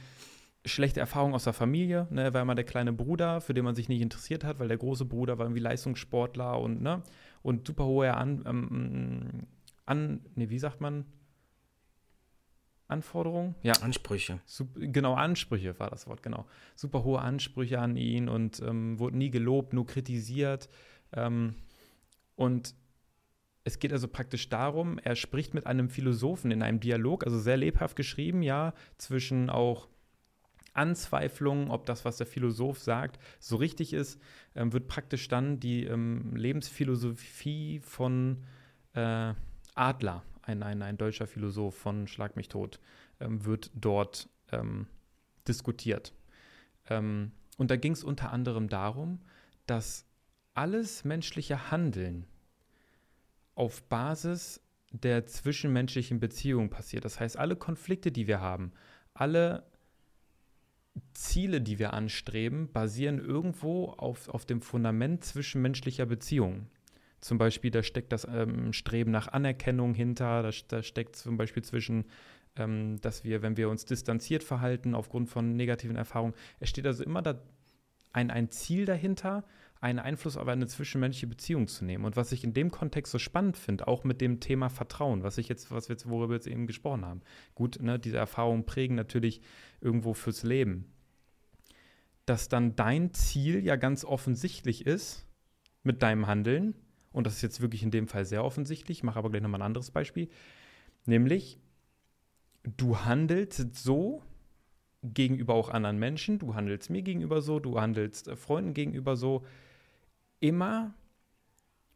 schlechte 0.66 1.00
Erfahrungen 1.00 1.34
aus 1.34 1.46
der 1.46 1.54
Familie, 1.54 2.08
ne, 2.10 2.34
war 2.34 2.42
immer 2.42 2.56
der 2.56 2.66
kleine 2.66 2.94
Bruder, 2.94 3.42
für 3.42 3.54
den 3.54 3.66
man 3.66 3.76
sich 3.76 3.90
nicht 3.90 4.02
interessiert 4.02 4.44
hat, 4.44 4.60
weil 4.60 4.68
der 4.68 4.78
große 4.78 5.06
Bruder 5.06 5.38
war 5.38 5.46
irgendwie 5.46 5.62
Leistungssportler 5.62 6.60
und, 6.60 6.82
ne, 6.82 7.04
und 7.42 7.68
super 7.68 7.86
hohe 7.86 8.14
an, 8.14 8.44
ähm, 8.46 9.48
an 9.86 10.22
ne, 10.36 10.50
wie 10.50 10.60
sagt 10.60 10.82
man? 10.82 11.06
Anforderungen? 12.90 13.56
Ja. 13.64 13.74
Ansprüche. 13.82 14.40
Sup 14.46 14.70
genau, 14.76 15.14
Ansprüche 15.14 15.78
war 15.78 15.90
das 15.90 16.08
Wort, 16.08 16.24
genau. 16.24 16.46
Super 16.76 17.04
hohe 17.04 17.20
Ansprüche 17.20 17.80
an 17.80 17.98
ihn 17.98 18.30
und 18.30 18.62
ähm, 18.62 18.98
wurde 18.98 19.18
nie 19.18 19.30
gelobt, 19.30 19.74
nur 19.74 19.86
kritisiert. 19.86 20.70
Ähm, 21.12 21.56
und 22.38 22.76
es 23.68 23.80
geht 23.80 23.92
also 23.92 24.08
praktisch 24.08 24.48
darum, 24.48 24.98
er 24.98 25.18
spricht 25.18 25.54
mit 25.54 25.68
einem 25.68 25.90
Philosophen 25.90 26.52
in 26.52 26.64
einem 26.64 26.80
Dialog, 26.80 27.26
also 27.26 27.38
sehr 27.38 27.58
lebhaft 27.58 27.98
geschrieben, 27.98 28.42
ja, 28.42 28.74
zwischen 28.98 29.50
auch 29.50 29.90
Anzweiflungen, 30.72 31.70
ob 31.70 31.86
das, 31.86 32.06
was 32.06 32.16
der 32.16 32.28
Philosoph 32.28 32.80
sagt, 32.80 33.20
so 33.40 33.58
richtig 33.58 33.92
ist, 33.92 34.22
ähm, 34.56 34.72
wird 34.72 34.88
praktisch 34.88 35.28
dann 35.28 35.60
die 35.60 35.84
ähm, 35.84 36.34
Lebensphilosophie 36.34 37.82
von 37.82 38.46
äh, 38.94 39.34
Adler, 39.76 40.24
ein, 40.44 40.64
ein, 40.64 40.82
ein 40.82 40.98
deutscher 40.98 41.28
Philosoph 41.28 41.76
von 41.76 42.08
Schlag 42.08 42.38
mich 42.38 42.48
tot, 42.48 42.80
ähm, 43.20 43.44
wird 43.44 43.70
dort 43.76 44.30
ähm, 44.54 44.88
diskutiert. 45.46 46.14
Ähm, 46.90 47.34
und 47.58 47.70
da 47.70 47.76
ging 47.76 47.92
es 47.92 48.06
unter 48.06 48.32
anderem 48.32 48.70
darum, 48.70 49.20
dass 49.66 50.06
alles 50.54 51.04
menschliche 51.04 51.70
Handeln 51.70 52.28
auf 53.58 53.84
Basis 53.84 54.62
der 54.92 55.26
zwischenmenschlichen 55.26 56.20
Beziehung 56.20 56.70
passiert. 56.70 57.06
Das 57.06 57.20
heißt, 57.20 57.38
alle 57.38 57.56
Konflikte, 57.56 58.12
die 58.12 58.28
wir 58.28 58.40
haben, 58.40 58.72
alle 59.14 59.64
Ziele, 61.14 61.62
die 61.62 61.80
wir 61.80 61.94
anstreben, 61.94 62.72
basieren 62.72 63.20
irgendwo 63.20 63.90
auf, 63.90 64.30
auf 64.30 64.46
dem 64.46 64.62
Fundament 64.62 65.24
zwischenmenschlicher 65.24 66.06
Beziehungen. 66.06 66.70
Zum 67.20 67.38
Beispiel, 67.38 67.72
da 67.72 67.84
steckt 67.84 68.12
das 68.12 68.26
ähm, 68.26 68.74
Streben 68.74 69.12
nach 69.12 69.28
Anerkennung 69.28 69.94
hinter, 69.94 70.44
da, 70.44 70.52
da 70.68 70.84
steckt 70.84 71.16
zum 71.16 71.38
Beispiel 71.38 71.64
zwischen, 71.64 72.06
ähm, 72.56 73.02
dass 73.02 73.24
wir, 73.24 73.42
wenn 73.42 73.58
wir 73.58 73.70
uns 73.70 73.86
distanziert 73.86 74.44
verhalten 74.44 74.94
aufgrund 74.94 75.30
von 75.30 75.56
negativen 75.56 75.96
Erfahrungen, 75.96 76.36
es 76.60 76.70
steht 76.70 76.86
also 76.86 77.04
immer 77.04 77.24
da 77.24 77.42
ein, 78.14 78.30
ein 78.30 78.50
Ziel 78.52 78.86
dahinter 78.86 79.44
einen 79.80 80.00
Einfluss 80.00 80.38
auf 80.38 80.48
eine 80.48 80.68
zwischenmenschliche 80.68 81.28
Beziehung 81.28 81.68
zu 81.68 81.86
nehmen. 81.86 82.06
Und 82.06 82.16
was 82.16 82.32
ich 82.32 82.44
in 82.44 82.54
dem 82.54 82.72
Kontext 82.72 83.12
so 83.12 83.20
spannend 83.20 83.58
finde, 83.58 83.88
auch 83.88 84.04
mit 84.04 84.22
dem 84.22 84.40
Thema 84.40 84.70
Vertrauen, 84.70 85.24
was 85.24 85.38
ich 85.38 85.50
jetzt, 85.50 85.72
was 85.72 85.90
wir 85.90 85.96
jetzt, 85.96 86.10
worüber 86.10 86.30
wir 86.30 86.36
jetzt 86.36 86.48
eben 86.48 86.68
gesprochen 86.68 87.06
haben. 87.06 87.22
Gut, 87.56 87.82
ne, 87.82 88.00
diese 88.00 88.18
Erfahrungen 88.18 88.66
prägen 88.66 88.96
natürlich 88.96 89.42
irgendwo 89.82 90.14
fürs 90.14 90.44
Leben. 90.44 90.92
Dass 92.26 92.50
dann 92.50 92.76
dein 92.76 93.14
Ziel 93.14 93.64
ja 93.64 93.76
ganz 93.76 94.04
offensichtlich 94.04 94.86
ist 94.86 95.26
mit 95.84 96.02
deinem 96.02 96.28
Handeln 96.28 96.76
und 97.18 97.26
das 97.26 97.38
ist 97.38 97.42
jetzt 97.42 97.62
wirklich 97.62 97.82
in 97.82 97.90
dem 97.92 98.08
Fall 98.08 98.26
sehr 98.26 98.44
offensichtlich, 98.44 99.00
ich 99.00 99.04
mache 99.04 99.18
aber 99.18 99.32
gleich 99.32 99.42
nochmal 99.42 99.62
ein 99.62 99.66
anderes 99.68 99.90
Beispiel, 99.90 100.30
nämlich 101.06 101.60
du 102.64 103.00
handelst 103.00 103.76
so 103.76 104.22
gegenüber 105.02 105.54
auch 105.54 105.70
anderen 105.70 105.98
Menschen, 105.98 106.38
du 106.38 106.54
handelst 106.54 106.90
mir 106.90 107.02
gegenüber 107.02 107.42
so, 107.42 107.60
du 107.60 107.80
handelst 107.80 108.28
äh, 108.28 108.36
Freunden 108.36 108.74
gegenüber 108.74 109.16
so, 109.16 109.46
immer 110.40 110.94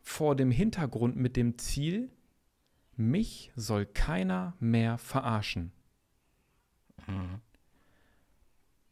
vor 0.01 0.35
dem 0.35 0.51
Hintergrund 0.51 1.15
mit 1.15 1.35
dem 1.37 1.57
Ziel, 1.57 2.09
mich 2.95 3.51
soll 3.55 3.85
keiner 3.85 4.55
mehr 4.59 4.97
verarschen. 4.97 5.71
Mhm. 7.07 7.41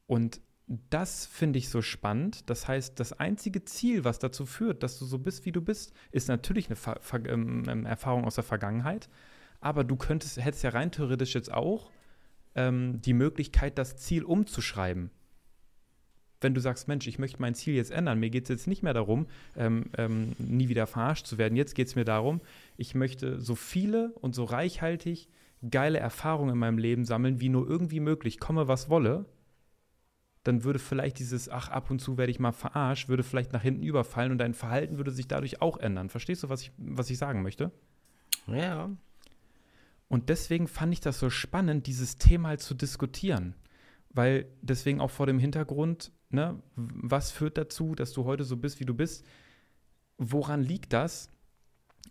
Und 0.08 0.42
das 0.90 1.26
finde 1.26 1.58
ich 1.58 1.70
so 1.70 1.82
spannend. 1.82 2.50
Das 2.50 2.68
heißt, 2.68 3.00
das 3.00 3.14
einzige 3.14 3.66
Ziel, 3.66 4.04
was 4.04 4.20
dazu 4.20 4.46
führt, 4.46 4.84
dass 4.84 5.00
du 5.00 5.06
so 5.06 5.18
bist, 5.18 5.46
wie 5.46 5.52
du 5.52 5.62
bist, 5.62 5.94
ist 6.12 6.28
natürlich 6.28 6.68
eine 6.68 6.76
Ver 6.76 6.98
Ver 7.02 7.26
ähm, 7.26 7.64
ähm, 7.68 7.86
Erfahrung 7.86 8.26
aus 8.26 8.36
der 8.36 8.44
Vergangenheit. 8.44 9.10
Aber 9.62 9.84
du 9.84 9.96
könntest, 9.96 10.38
hättest 10.38 10.64
ja 10.64 10.70
rein 10.70 10.92
theoretisch 10.92 11.34
jetzt 11.34 11.52
auch 11.52 11.92
ähm, 12.56 13.02
die 13.02 13.14
Möglichkeit, 13.14 13.78
das 13.78 13.98
Ziel 13.98 14.24
umzuschreiben. 14.24 15.12
Wenn 16.42 16.54
du 16.54 16.62
sagst, 16.62 16.88
Mensch, 16.88 17.08
ich 17.08 17.20
möchte 17.20 17.42
mein 17.42 17.56
Ziel 17.56 17.76
jetzt 17.76 17.92
ändern, 17.92 18.20
mir 18.20 18.30
geht 18.30 18.44
es 18.44 18.50
jetzt 18.50 18.68
nicht 18.68 18.84
mehr 18.84 18.94
darum, 18.94 19.28
ähm, 19.58 19.86
ähm, 19.98 20.36
nie 20.38 20.70
wieder 20.70 20.88
verarscht 20.88 21.28
zu 21.28 21.38
werden. 21.38 21.56
Jetzt 21.56 21.76
geht 21.76 21.88
es 21.88 21.96
mir 21.96 22.06
darum, 22.06 22.42
ich 22.78 22.96
möchte 22.96 23.42
so 23.42 23.56
viele 23.56 24.14
und 24.22 24.36
so 24.36 24.46
reichhaltig 24.46 25.28
geile 25.70 26.00
Erfahrungen 26.00 26.54
in 26.54 26.58
meinem 26.58 26.78
Leben 26.78 27.04
sammeln, 27.04 27.42
wie 27.42 27.50
nur 27.50 27.68
irgendwie 27.68 28.00
möglich, 28.00 28.40
komme 28.40 28.70
was 28.70 28.90
wolle 28.90 29.26
dann 30.44 30.64
würde 30.64 30.80
vielleicht 30.80 31.20
dieses, 31.20 31.50
ach, 31.50 31.70
ab 31.70 31.92
und 31.92 32.00
zu 32.00 32.18
werde 32.18 32.32
ich 32.32 32.40
mal 32.40 32.52
verarscht, 32.52 33.10
würde 33.10 33.24
vielleicht 33.24 33.54
nach 33.54 33.62
hinten 33.62 33.84
überfallen 33.84 34.32
und 34.32 34.38
dein 34.38 34.54
Verhalten 34.54 34.98
würde 34.98 35.12
sich 35.12 35.28
dadurch 35.28 35.62
auch 35.62 35.78
ändern. 35.78 36.10
Verstehst 36.10 36.44
du, 36.44 36.50
was 36.50 36.62
ich, 36.62 36.72
was 36.78 37.10
ich 37.10 37.18
sagen 37.18 37.42
möchte? 37.42 37.72
Ja. 38.48 38.90
Und 40.08 40.30
deswegen 40.30 40.68
fand 40.68 40.94
ich 40.94 41.02
das 41.02 41.20
so 41.20 41.30
spannend, 41.30 41.88
dieses 41.88 42.18
Thema 42.18 42.50
halt 42.50 42.62
zu 42.62 42.74
diskutieren. 42.74 43.54
Weil 44.12 44.48
deswegen 44.62 45.02
auch 45.02 45.12
vor 45.12 45.28
dem 45.28 45.40
Hintergrund, 45.40 46.12
ne, 46.30 46.62
was 46.76 47.32
führt 47.32 47.58
dazu, 47.58 47.96
dass 47.96 48.14
du 48.14 48.26
heute 48.26 48.44
so 48.44 48.58
bist, 48.58 48.80
wie 48.80 48.86
du 48.86 48.94
bist? 48.94 49.26
Woran 50.18 50.64
liegt 50.64 50.94
das? 50.94 51.30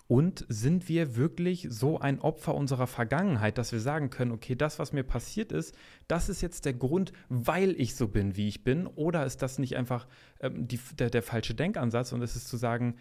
Und 0.06 0.46
sind 0.48 0.88
wir 0.88 1.16
wirklich 1.16 1.66
so 1.70 1.98
ein 1.98 2.20
Opfer 2.20 2.54
unserer 2.54 2.86
Vergangenheit, 2.86 3.58
dass 3.58 3.72
wir 3.72 3.80
sagen 3.80 4.08
können, 4.10 4.32
okay, 4.32 4.54
das, 4.54 4.78
was 4.78 4.92
mir 4.92 5.02
passiert 5.02 5.52
ist, 5.52 5.74
das 6.08 6.28
ist 6.28 6.40
jetzt 6.40 6.64
der 6.64 6.72
Grund, 6.72 7.12
weil 7.28 7.78
ich 7.78 7.94
so 7.94 8.08
bin, 8.08 8.36
wie 8.36 8.48
ich 8.48 8.64
bin? 8.64 8.86
Oder 8.86 9.26
ist 9.26 9.42
das 9.42 9.58
nicht 9.58 9.76
einfach 9.76 10.06
ähm, 10.40 10.66
die, 10.66 10.80
der, 10.98 11.10
der 11.10 11.22
falsche 11.22 11.54
Denkansatz 11.54 12.12
und 12.12 12.22
es 12.22 12.36
ist 12.36 12.48
zu 12.48 12.56
sagen, 12.56 12.96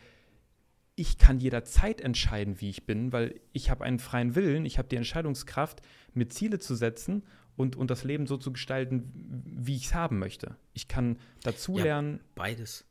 ich 0.96 1.18
kann 1.18 1.40
jederzeit 1.40 2.02
entscheiden, 2.02 2.60
wie 2.60 2.70
ich 2.70 2.86
bin, 2.86 3.14
weil 3.14 3.40
ich 3.54 3.70
habe 3.70 3.86
einen 3.86 4.00
freien 4.00 4.36
Willen, 4.36 4.66
ich 4.66 4.78
habe 4.78 4.90
die 4.90 4.96
Entscheidungskraft, 4.96 5.82
mir 6.14 6.28
Ziele 6.28 6.60
zu 6.60 6.76
setzen 6.76 7.24
und, 7.58 7.76
und 7.76 7.92
das 7.92 8.04
Leben 8.04 8.28
so 8.28 8.38
zu 8.38 8.54
gestalten, 8.54 9.12
wie 9.44 9.76
ich 9.76 9.88
es 9.88 9.94
haben 9.94 10.20
möchte. 10.20 10.56
Ich 10.74 10.88
kann 10.88 11.20
dazulernen. 11.44 12.18
Ja, 12.18 12.24
beides. 12.36 12.86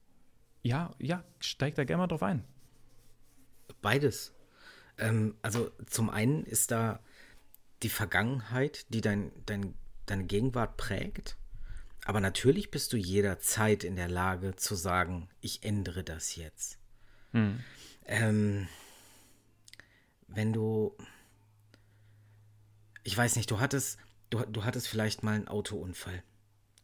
Ja, 0.62 0.90
ja, 0.98 1.24
steig 1.38 1.76
da 1.76 1.84
gerne 1.84 2.02
mal 2.02 2.06
drauf 2.08 2.24
ein. 2.24 2.44
Beides. 3.80 4.34
Ähm, 4.98 5.36
also 5.40 5.70
zum 5.86 6.10
einen 6.10 6.44
ist 6.44 6.72
da 6.72 7.00
die 7.84 7.88
Vergangenheit, 7.88 8.92
die 8.92 9.00
dein, 9.00 9.30
dein, 9.46 9.74
deine 10.06 10.24
Gegenwart 10.24 10.76
prägt. 10.76 11.36
Aber 12.04 12.20
natürlich 12.20 12.70
bist 12.70 12.92
du 12.92 12.96
jederzeit 12.96 13.84
in 13.84 13.94
der 13.94 14.08
Lage 14.08 14.56
zu 14.56 14.74
sagen, 14.74 15.28
ich 15.40 15.62
ändere 15.62 16.02
das 16.02 16.34
jetzt. 16.34 16.78
Hm. 17.32 17.60
Ähm, 18.06 18.68
wenn 20.26 20.52
du, 20.52 20.96
ich 23.04 23.16
weiß 23.16 23.36
nicht, 23.36 23.50
du 23.50 23.60
hattest, 23.60 23.98
du, 24.30 24.40
du 24.40 24.64
hattest 24.64 24.88
vielleicht 24.88 25.22
mal 25.22 25.34
einen 25.34 25.48
Autounfall. 25.48 26.22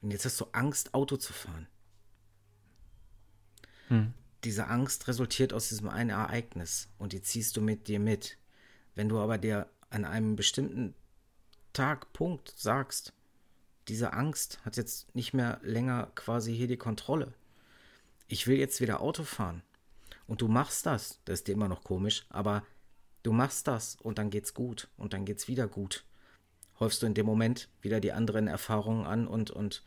Und 0.01 0.11
jetzt 0.11 0.25
hast 0.25 0.41
du 0.41 0.47
Angst, 0.53 0.95
Auto 0.95 1.17
zu 1.17 1.33
fahren. 1.33 1.69
Hm 3.89 4.15
diese 4.45 4.67
Angst 4.67 5.07
resultiert 5.09 5.53
aus 5.53 5.69
diesem 5.69 5.89
einen 5.89 6.11
Ereignis 6.11 6.89
und 6.99 7.13
die 7.13 7.23
ziehst 7.23 7.57
du 7.57 7.61
mit 7.61 7.87
dir 7.87 8.01
mit. 8.01 8.39
Wenn 8.95 9.09
du 9.09 9.19
aber 9.21 9.39
dir 9.39 9.69
an 9.91 10.05
einem 10.05 10.37
bestimmten 10.37 10.95
Tag, 11.73 12.13
Punkt 12.13 12.53
sagst, 12.57 13.13
diese 13.89 14.13
Angst 14.13 14.61
hat 14.65 14.77
jetzt 14.77 15.15
nicht 15.15 15.33
mehr 15.33 15.61
länger 15.63 16.11
quasi 16.15 16.55
hier 16.55 16.67
die 16.67 16.77
Kontrolle. 16.77 17.33
Ich 18.27 18.47
will 18.47 18.59
jetzt 18.59 18.81
wieder 18.81 19.01
Auto 19.01 19.25
fahren. 19.25 19.63
Und 20.27 20.41
du 20.41 20.49
machst 20.49 20.87
das. 20.87 21.21
Das 21.25 21.41
ist 21.41 21.49
dir 21.49 21.53
immer 21.53 21.69
noch 21.69 21.85
komisch, 21.85 22.25
aber 22.29 22.65
du 23.23 23.33
machst 23.33 23.67
das 23.69 23.97
und 23.97 24.19
dann 24.19 24.31
geht's 24.31 24.55
gut 24.55 24.89
und 24.97 25.13
dann 25.13 25.25
geht's 25.25 25.49
wieder 25.49 25.69
gut. 25.69 26.05
Häufst 26.83 27.01
du 27.01 27.07
in 27.07 27.15
dem 27.15 27.27
Moment 27.27 27.69
wieder 27.81 28.01
die 28.01 28.11
anderen 28.11 28.49
Erfahrungen 28.49 29.07
an 29.07 29.29
und, 29.29 29.53
und 29.53 29.85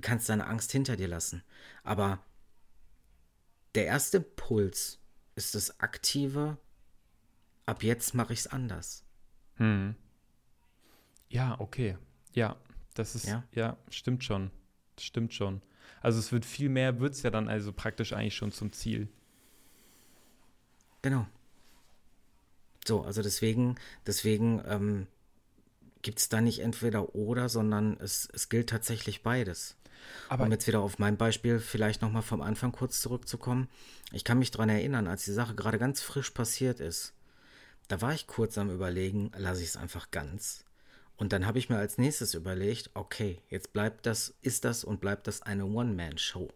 kannst 0.00 0.28
deine 0.28 0.46
Angst 0.46 0.70
hinter 0.70 0.94
dir 0.94 1.08
lassen. 1.08 1.42
Aber 1.82 2.20
der 3.74 3.86
erste 3.86 4.18
Impuls 4.18 5.00
ist 5.34 5.56
das 5.56 5.80
aktive, 5.80 6.56
ab 7.66 7.82
jetzt 7.82 8.14
mache 8.14 8.32
ich 8.32 8.38
es 8.38 8.46
anders. 8.46 9.04
Hm. 9.56 9.96
Ja, 11.30 11.58
okay. 11.58 11.98
Ja, 12.32 12.54
das 12.94 13.16
ist, 13.16 13.26
ja, 13.26 13.42
ja 13.50 13.76
stimmt 13.90 14.22
schon. 14.22 14.52
Stimmt 15.00 15.34
schon. 15.34 15.62
Also 16.00 16.20
es 16.20 16.30
wird 16.30 16.44
viel 16.44 16.68
mehr, 16.68 17.00
wird 17.00 17.14
es 17.14 17.24
ja 17.24 17.30
dann 17.30 17.48
also 17.48 17.72
praktisch 17.72 18.12
eigentlich 18.12 18.36
schon 18.36 18.52
zum 18.52 18.72
Ziel. 18.72 19.08
Genau. 21.02 21.26
So, 22.86 23.02
also 23.02 23.20
deswegen, 23.20 23.74
deswegen 24.06 24.62
ähm, 24.64 25.08
gibt 26.06 26.20
es 26.20 26.28
da 26.28 26.40
nicht 26.40 26.60
entweder 26.60 27.16
oder, 27.16 27.48
sondern 27.48 27.98
es, 27.98 28.28
es 28.32 28.48
gilt 28.48 28.68
tatsächlich 28.68 29.24
beides. 29.24 29.74
Aber 30.28 30.44
um 30.44 30.52
jetzt 30.52 30.68
wieder 30.68 30.78
auf 30.78 31.00
mein 31.00 31.16
Beispiel 31.16 31.58
vielleicht 31.58 32.00
nochmal 32.00 32.22
vom 32.22 32.42
Anfang 32.42 32.70
kurz 32.70 33.00
zurückzukommen. 33.00 33.68
Ich 34.12 34.22
kann 34.22 34.38
mich 34.38 34.52
daran 34.52 34.68
erinnern, 34.68 35.08
als 35.08 35.24
die 35.24 35.32
Sache 35.32 35.56
gerade 35.56 35.80
ganz 35.80 36.00
frisch 36.02 36.30
passiert 36.30 36.78
ist. 36.78 37.12
Da 37.88 38.00
war 38.02 38.14
ich 38.14 38.28
kurz 38.28 38.56
am 38.56 38.70
Überlegen, 38.70 39.32
lasse 39.36 39.62
ich 39.62 39.70
es 39.70 39.76
einfach 39.76 40.12
ganz. 40.12 40.64
Und 41.16 41.32
dann 41.32 41.44
habe 41.44 41.58
ich 41.58 41.70
mir 41.70 41.78
als 41.78 41.98
nächstes 41.98 42.34
überlegt, 42.34 42.90
okay, 42.94 43.42
jetzt 43.48 43.72
bleibt 43.72 44.06
das, 44.06 44.32
ist 44.42 44.64
das 44.64 44.84
und 44.84 45.00
bleibt 45.00 45.26
das 45.26 45.42
eine 45.42 45.66
One-Man-Show. 45.66 46.52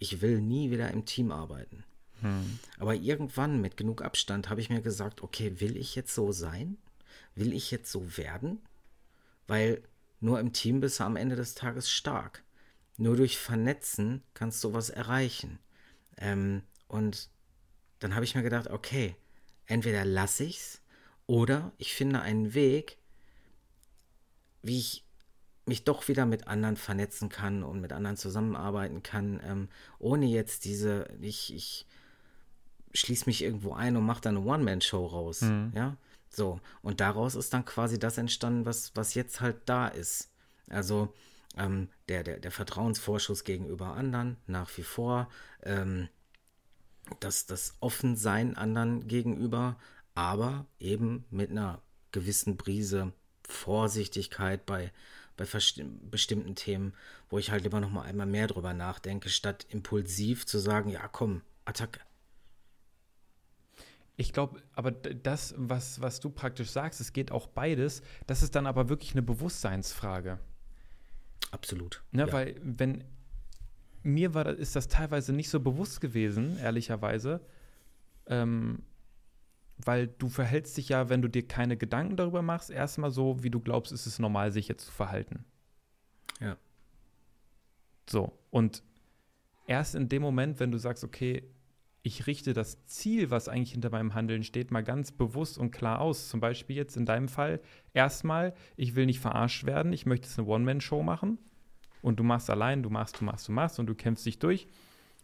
Ich 0.00 0.20
will 0.20 0.42
nie 0.42 0.70
wieder 0.70 0.90
im 0.90 1.06
Team 1.06 1.32
arbeiten. 1.32 1.84
Hm. 2.20 2.58
Aber 2.78 2.94
irgendwann 2.94 3.58
mit 3.62 3.78
genug 3.78 4.02
Abstand 4.02 4.50
habe 4.50 4.60
ich 4.60 4.68
mir 4.68 4.82
gesagt, 4.82 5.22
okay, 5.22 5.60
will 5.60 5.78
ich 5.78 5.94
jetzt 5.94 6.14
so 6.14 6.30
sein? 6.30 6.76
Will 7.34 7.54
ich 7.54 7.70
jetzt 7.70 7.90
so 7.90 8.18
werden? 8.18 8.60
Weil 9.46 9.82
nur 10.20 10.38
im 10.40 10.52
Team 10.52 10.80
bist 10.80 11.00
du 11.00 11.04
am 11.04 11.16
Ende 11.16 11.36
des 11.36 11.54
Tages 11.54 11.90
stark. 11.90 12.42
Nur 12.96 13.16
durch 13.16 13.38
Vernetzen 13.38 14.22
kannst 14.34 14.62
du 14.64 14.72
was 14.72 14.90
erreichen. 14.90 15.58
Ähm, 16.16 16.62
und 16.88 17.30
dann 17.98 18.14
habe 18.14 18.24
ich 18.24 18.34
mir 18.34 18.42
gedacht, 18.42 18.68
okay, 18.68 19.16
entweder 19.66 20.04
lasse 20.04 20.44
ich's 20.44 20.82
oder 21.26 21.72
ich 21.78 21.94
finde 21.94 22.20
einen 22.20 22.54
Weg, 22.54 22.98
wie 24.62 24.78
ich 24.78 25.04
mich 25.64 25.84
doch 25.84 26.08
wieder 26.08 26.26
mit 26.26 26.48
anderen 26.48 26.76
vernetzen 26.76 27.28
kann 27.28 27.62
und 27.62 27.80
mit 27.80 27.92
anderen 27.92 28.16
zusammenarbeiten 28.16 29.02
kann, 29.02 29.40
ähm, 29.44 29.68
ohne 29.98 30.26
jetzt 30.26 30.64
diese, 30.64 31.08
ich, 31.20 31.54
ich 31.54 31.86
schließe 32.92 33.26
mich 33.26 33.42
irgendwo 33.42 33.72
ein 33.72 33.96
und 33.96 34.04
mache 34.04 34.20
dann 34.20 34.36
eine 34.36 34.46
One-Man-Show 34.46 35.06
raus. 35.06 35.42
Mhm. 35.42 35.72
Ja, 35.74 35.96
so. 36.34 36.60
Und 36.82 37.00
daraus 37.00 37.34
ist 37.34 37.52
dann 37.52 37.64
quasi 37.64 37.98
das 37.98 38.18
entstanden, 38.18 38.66
was, 38.66 38.92
was 38.96 39.14
jetzt 39.14 39.40
halt 39.40 39.56
da 39.66 39.88
ist. 39.88 40.30
Also, 40.68 41.12
ähm, 41.56 41.88
der, 42.08 42.24
der, 42.24 42.40
der 42.40 42.50
Vertrauensvorschuss 42.50 43.44
gegenüber 43.44 43.94
anderen 43.94 44.38
nach 44.46 44.70
wie 44.76 44.82
vor, 44.82 45.28
ähm, 45.62 46.08
das, 47.20 47.46
das 47.46 47.74
Offensein 47.80 48.56
anderen 48.56 49.06
gegenüber, 49.06 49.76
aber 50.14 50.66
eben 50.78 51.24
mit 51.30 51.50
einer 51.50 51.82
gewissen 52.10 52.56
Brise 52.56 53.12
Vorsichtigkeit 53.46 54.64
bei, 54.64 54.92
bei 55.36 55.46
bestimmten 56.10 56.54
Themen, 56.54 56.94
wo 57.28 57.38
ich 57.38 57.50
halt 57.50 57.66
immer 57.66 57.80
noch 57.80 57.90
mal 57.90 58.02
einmal 58.02 58.26
mehr 58.26 58.46
drüber 58.46 58.72
nachdenke, 58.72 59.28
statt 59.28 59.66
impulsiv 59.68 60.46
zu 60.46 60.58
sagen, 60.58 60.90
ja 60.90 61.06
komm, 61.08 61.42
Attacke. 61.64 62.00
Ich 64.16 64.32
glaube, 64.32 64.60
aber 64.74 64.90
das, 64.90 65.54
was, 65.56 66.00
was 66.00 66.20
du 66.20 66.30
praktisch 66.30 66.70
sagst, 66.70 67.00
es 67.00 67.12
geht 67.12 67.32
auch 67.32 67.46
beides, 67.46 68.02
das 68.26 68.42
ist 68.42 68.54
dann 68.54 68.66
aber 68.66 68.88
wirklich 68.88 69.12
eine 69.12 69.22
Bewusstseinsfrage. 69.22 70.38
Absolut. 71.50 72.02
Ne, 72.12 72.26
ja. 72.26 72.32
Weil, 72.32 72.60
wenn 72.62 73.04
mir 74.02 74.34
war, 74.34 74.46
ist 74.46 74.76
das 74.76 74.88
teilweise 74.88 75.32
nicht 75.32 75.48
so 75.48 75.60
bewusst 75.60 76.00
gewesen, 76.00 76.58
ehrlicherweise. 76.58 77.40
Ähm, 78.26 78.82
weil 79.78 80.08
du 80.08 80.28
verhältst 80.28 80.76
dich 80.76 80.90
ja, 80.90 81.08
wenn 81.08 81.22
du 81.22 81.28
dir 81.28 81.46
keine 81.46 81.76
Gedanken 81.76 82.16
darüber 82.16 82.42
machst, 82.42 82.70
erstmal 82.70 83.10
so, 83.10 83.42
wie 83.42 83.50
du 83.50 83.60
glaubst, 83.60 83.92
ist 83.92 84.06
es 84.06 84.18
normal, 84.18 84.52
sich 84.52 84.68
jetzt 84.68 84.86
zu 84.86 84.92
verhalten. 84.92 85.44
Ja. 86.40 86.56
So. 88.08 88.38
Und 88.50 88.82
erst 89.66 89.94
in 89.94 90.08
dem 90.08 90.22
Moment, 90.22 90.60
wenn 90.60 90.70
du 90.70 90.78
sagst, 90.78 91.04
okay, 91.04 91.42
ich 92.02 92.26
richte 92.26 92.52
das 92.52 92.84
Ziel, 92.86 93.30
was 93.30 93.48
eigentlich 93.48 93.72
hinter 93.72 93.90
meinem 93.90 94.14
Handeln 94.14 94.42
steht, 94.42 94.70
mal 94.72 94.82
ganz 94.82 95.12
bewusst 95.12 95.56
und 95.56 95.70
klar 95.70 96.00
aus. 96.00 96.28
Zum 96.28 96.40
Beispiel 96.40 96.74
jetzt 96.74 96.96
in 96.96 97.06
deinem 97.06 97.28
Fall 97.28 97.60
erstmal, 97.94 98.54
ich 98.76 98.96
will 98.96 99.06
nicht 99.06 99.20
verarscht 99.20 99.64
werden, 99.64 99.92
ich 99.92 100.04
möchte 100.04 100.26
jetzt 100.26 100.38
eine 100.38 100.48
One-Man-Show 100.48 101.02
machen 101.02 101.38
und 102.00 102.18
du 102.18 102.24
machst 102.24 102.50
allein, 102.50 102.82
du 102.82 102.90
machst, 102.90 103.20
du 103.20 103.24
machst, 103.24 103.46
du 103.46 103.52
machst 103.52 103.78
und 103.78 103.86
du 103.86 103.94
kämpfst 103.94 104.26
dich 104.26 104.40
durch 104.40 104.66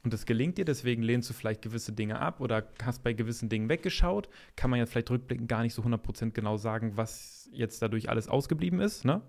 und 0.04 0.12
das 0.12 0.24
gelingt 0.24 0.56
dir, 0.58 0.64
deswegen 0.64 1.02
lehnst 1.02 1.28
du 1.28 1.34
vielleicht 1.34 1.62
gewisse 1.62 1.92
Dinge 1.92 2.20
ab 2.20 2.40
oder 2.40 2.68
hast 2.82 3.02
bei 3.02 3.12
gewissen 3.12 3.48
Dingen 3.48 3.68
weggeschaut. 3.68 4.28
Kann 4.54 4.70
man 4.70 4.78
ja 4.78 4.86
vielleicht 4.86 5.10
rückblickend 5.10 5.48
gar 5.48 5.62
nicht 5.62 5.74
so 5.74 5.82
100% 5.82 6.30
genau 6.30 6.56
sagen, 6.56 6.96
was 6.96 7.48
jetzt 7.52 7.82
dadurch 7.82 8.08
alles 8.08 8.28
ausgeblieben 8.28 8.80
ist, 8.80 9.04
ne? 9.04 9.20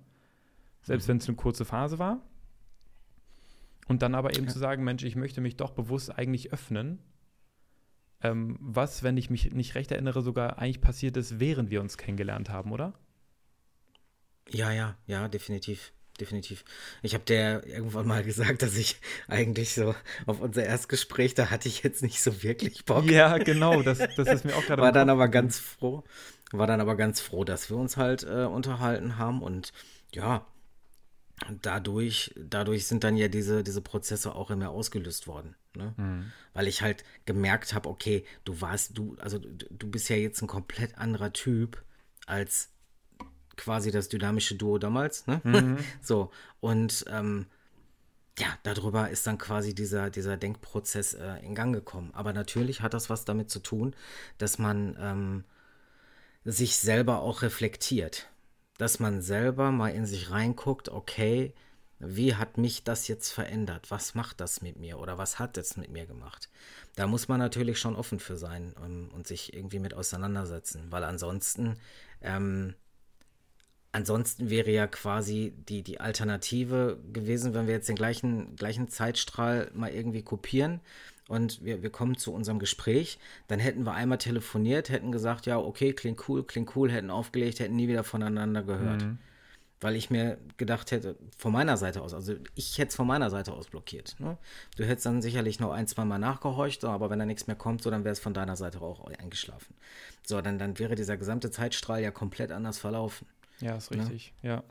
Selbst 0.83 1.07
mhm. 1.07 1.09
wenn 1.09 1.17
es 1.17 1.27
eine 1.27 1.37
kurze 1.37 1.65
Phase 1.65 1.97
war. 1.97 2.21
Und 3.87 4.03
dann 4.03 4.13
aber 4.13 4.35
eben 4.35 4.45
ja. 4.45 4.51
zu 4.51 4.59
sagen, 4.59 4.83
Mensch, 4.83 5.03
ich 5.03 5.15
möchte 5.15 5.41
mich 5.41 5.57
doch 5.57 5.71
bewusst 5.71 6.15
eigentlich 6.15 6.53
öffnen 6.53 6.99
ähm, 8.21 8.57
was, 8.59 9.03
wenn 9.03 9.17
ich 9.17 9.29
mich 9.29 9.51
nicht 9.53 9.75
recht 9.75 9.91
erinnere, 9.91 10.21
sogar 10.21 10.59
eigentlich 10.59 10.81
passiert 10.81 11.17
ist, 11.17 11.39
während 11.39 11.69
wir 11.69 11.81
uns 11.81 11.97
kennengelernt 11.97 12.49
haben, 12.49 12.71
oder? 12.71 12.93
Ja, 14.49 14.71
ja, 14.71 14.97
ja, 15.07 15.27
definitiv. 15.27 15.93
Definitiv. 16.19 16.65
Ich 17.01 17.13
habe 17.13 17.23
dir 17.23 17.63
irgendwann 17.65 18.05
mal 18.05 18.23
gesagt, 18.23 18.61
dass 18.61 18.75
ich 18.75 18.99
eigentlich 19.29 19.73
so 19.73 19.95
auf 20.25 20.41
unser 20.41 20.65
Erstgespräch, 20.65 21.33
da 21.33 21.49
hatte 21.49 21.69
ich 21.69 21.81
jetzt 21.83 22.03
nicht 22.03 22.21
so 22.21 22.43
wirklich 22.43 22.83
Bock. 22.83 23.09
Ja, 23.09 23.37
genau, 23.37 23.81
das, 23.81 23.99
das 24.17 24.27
ist 24.27 24.45
mir 24.45 24.55
auch 24.55 24.65
gerade. 24.65 24.81
War 24.81 24.91
dann 24.91 25.09
aber 25.09 25.29
ganz 25.29 25.59
froh, 25.59 26.03
war 26.51 26.67
dann 26.67 26.81
aber 26.81 26.97
ganz 26.97 27.21
froh, 27.21 27.45
dass 27.45 27.69
wir 27.69 27.77
uns 27.77 27.95
halt 27.95 28.23
äh, 28.23 28.43
unterhalten 28.43 29.17
haben 29.17 29.41
und 29.41 29.71
ja, 30.13 30.45
dadurch, 31.61 32.33
dadurch 32.35 32.87
sind 32.87 33.03
dann 33.03 33.17
ja 33.17 33.27
diese, 33.27 33.63
diese 33.63 33.81
Prozesse 33.81 34.35
auch 34.35 34.51
immer 34.51 34.69
ausgelöst 34.69 35.27
worden. 35.27 35.55
Ne? 35.75 35.93
Mhm. 35.97 36.31
Weil 36.53 36.67
ich 36.67 36.81
halt 36.81 37.03
gemerkt 37.25 37.73
habe, 37.73 37.89
okay, 37.89 38.25
du 38.43 38.61
warst, 38.61 38.97
du, 38.97 39.15
also 39.19 39.39
du, 39.39 39.65
du 39.69 39.89
bist 39.89 40.09
ja 40.09 40.15
jetzt 40.15 40.41
ein 40.41 40.47
komplett 40.47 40.97
anderer 40.97 41.33
Typ 41.33 41.83
als 42.25 42.69
quasi 43.55 43.91
das 43.91 44.09
dynamische 44.09 44.55
Duo 44.55 44.77
damals. 44.77 45.27
Ne? 45.27 45.41
Mhm. 45.43 45.77
so, 46.01 46.31
und 46.59 47.05
ähm, 47.09 47.45
ja, 48.37 48.47
darüber 48.63 49.09
ist 49.09 49.27
dann 49.27 49.37
quasi 49.37 49.75
dieser, 49.75 50.09
dieser 50.09 50.37
Denkprozess 50.37 51.13
äh, 51.13 51.45
in 51.45 51.55
Gang 51.55 51.73
gekommen. 51.73 52.11
Aber 52.13 52.33
natürlich 52.33 52.81
hat 52.81 52.93
das 52.93 53.09
was 53.09 53.25
damit 53.25 53.49
zu 53.49 53.59
tun, 53.59 53.95
dass 54.37 54.59
man 54.59 54.95
ähm, 54.99 55.43
sich 56.45 56.77
selber 56.77 57.19
auch 57.19 57.41
reflektiert 57.41 58.29
dass 58.79 58.99
man 58.99 59.21
selber 59.21 59.71
mal 59.71 59.89
in 59.89 60.05
sich 60.05 60.31
reinguckt, 60.31 60.87
okay, 60.89 61.53
wie 61.99 62.35
hat 62.35 62.57
mich 62.57 62.85
das 62.85 63.09
jetzt 63.09 63.29
verändert? 63.29 63.91
Was 63.91 64.15
macht 64.15 64.39
das 64.39 64.61
mit 64.61 64.77
mir 64.77 64.99
oder 64.99 65.17
was 65.17 65.37
hat 65.37 65.57
es 65.57 65.75
mit 65.75 65.91
mir 65.91 66.05
gemacht? 66.05 66.49
Da 66.95 67.05
muss 67.05 67.27
man 67.27 67.39
natürlich 67.39 67.77
schon 67.77 67.97
offen 67.97 68.19
für 68.19 68.37
sein 68.37 68.73
um, 68.77 68.85
ähm, 68.85 69.09
und 69.13 69.27
sich 69.27 69.53
irgendwie 69.53 69.79
mit 69.79 69.93
auseinandersetzen, 69.93 70.87
weil 70.91 71.03
ansonsten, 71.03 71.77
ähm, 72.21 72.73
ansonsten 73.91 74.49
wäre 74.49 74.71
ja 74.71 74.87
quasi 74.87 75.53
die, 75.67 75.83
die 75.83 75.99
Alternative 75.99 76.97
gewesen, 77.11 77.53
wenn 77.53 77.67
wir 77.67 77.73
jetzt 77.73 77.89
den 77.89 77.97
gleichen, 77.97 78.55
gleichen 78.55 78.87
Zeitstrahl 78.87 79.71
mal 79.73 79.91
irgendwie 79.91 80.23
kopieren, 80.23 80.79
und 81.29 81.63
wir, 81.63 81.83
wir 81.83 81.91
kommen 81.91 82.17
zu 82.17 82.33
unserem 82.33 82.57
Gespräch, 82.57 83.19
dann 83.47 83.59
hätten 83.59 83.85
wir 83.85 83.93
einmal 83.93 84.17
telefoniert, 84.17 84.89
hätten 84.89 85.11
gesagt, 85.11 85.45
ja, 85.45 85.59
okay, 85.59 85.93
klingt 85.93 86.27
cool, 86.27 86.43
klingt 86.43 86.75
cool, 86.75 86.91
hätten 86.91 87.11
aufgelegt, 87.11 87.59
hätten 87.59 87.75
nie 87.75 87.87
wieder 87.87 88.03
voneinander 88.03 88.63
gehört. 88.63 89.03
Mhm. 89.03 89.19
Weil 89.79 89.95
ich 89.95 90.09
mir 90.09 90.39
gedacht 90.57 90.89
hätte, 90.89 91.15
von 91.37 91.53
meiner 91.53 91.77
Seite 91.77 92.01
aus, 92.01 92.15
also 92.15 92.33
ich 92.55 92.79
hätte 92.79 92.89
es 92.89 92.95
von 92.95 93.05
meiner 93.05 93.29
Seite 93.29 93.53
aus 93.53 93.67
blockiert. 93.67 94.15
Ne? 94.19 94.37
Du 94.75 94.83
hättest 94.83 95.05
dann 95.05 95.21
sicherlich 95.21 95.59
noch 95.59 95.71
ein, 95.71 95.85
zwei 95.85 96.03
Mal 96.03 96.17
nachgehorcht, 96.17 96.83
aber 96.83 97.11
wenn 97.11 97.19
da 97.19 97.25
nichts 97.25 97.45
mehr 97.45 97.55
kommt, 97.55 97.83
so 97.83 97.91
dann 97.91 98.03
wäre 98.03 98.13
es 98.13 98.19
von 98.19 98.33
deiner 98.33 98.55
Seite 98.55 98.81
auch 98.81 99.05
eingeschlafen. 99.05 99.75
So, 100.25 100.41
dann, 100.41 100.57
dann 100.57 100.79
wäre 100.79 100.95
dieser 100.95 101.15
gesamte 101.15 101.51
Zeitstrahl 101.51 102.01
ja 102.01 102.09
komplett 102.09 102.51
anders 102.51 102.79
verlaufen. 102.79 103.27
Ja, 103.61 103.75
ist 103.77 103.91
ne? 103.91 104.01
richtig, 104.01 104.33
ne? 104.41 104.49
ja. 104.49 104.63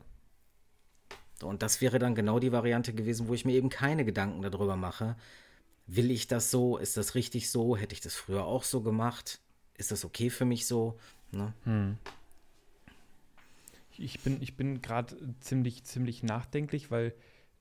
Und 1.41 1.63
das 1.63 1.79
wäre 1.79 1.99
dann 1.99 2.15
genau 2.15 2.37
die 2.39 2.51
Variante 2.51 2.93
gewesen, 2.93 3.29
wo 3.29 3.33
ich 3.33 3.45
mir 3.45 3.53
eben 3.53 3.69
keine 3.69 4.03
Gedanken 4.03 4.41
darüber 4.41 4.75
mache, 4.75 5.15
will 5.89 6.11
ich 6.11 6.27
das 6.27 6.51
so? 6.51 6.77
Ist 6.77 6.97
das 6.97 7.15
richtig 7.15 7.49
so? 7.49 7.75
Hätte 7.75 7.93
ich 7.93 8.01
das 8.01 8.15
früher 8.15 8.45
auch 8.45 8.63
so 8.63 8.81
gemacht? 8.81 9.39
Ist 9.75 9.91
das 9.91 10.05
okay 10.05 10.29
für 10.29 10.45
mich 10.45 10.67
so? 10.67 10.99
Ne? 11.31 11.53
Hm. 11.63 11.97
Ich 13.97 14.19
bin, 14.21 14.41
ich 14.41 14.55
bin 14.55 14.81
gerade 14.81 15.17
ziemlich, 15.41 15.83
ziemlich 15.83 16.23
nachdenklich, 16.23 16.89
weil 16.89 17.13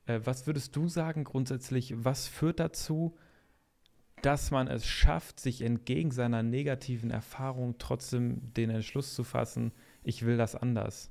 äh, 0.06 0.20
was 0.24 0.46
würdest 0.46 0.76
du 0.76 0.88
sagen 0.88 1.24
grundsätzlich, 1.24 2.04
was 2.04 2.28
führt 2.28 2.60
dazu, 2.60 3.16
dass 4.22 4.50
man 4.50 4.68
es 4.68 4.86
schafft, 4.86 5.40
sich 5.40 5.62
entgegen 5.62 6.10
seiner 6.10 6.42
negativen 6.42 7.10
Erfahrung 7.10 7.76
trotzdem 7.78 8.52
den 8.54 8.70
Entschluss 8.70 9.14
zu 9.14 9.24
fassen, 9.24 9.72
ich 10.02 10.24
will 10.24 10.36
das 10.36 10.54
anders? 10.54 11.10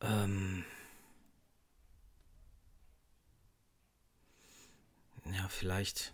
Ähm. 0.00 0.64
Ja, 5.34 5.48
vielleicht, 5.48 6.12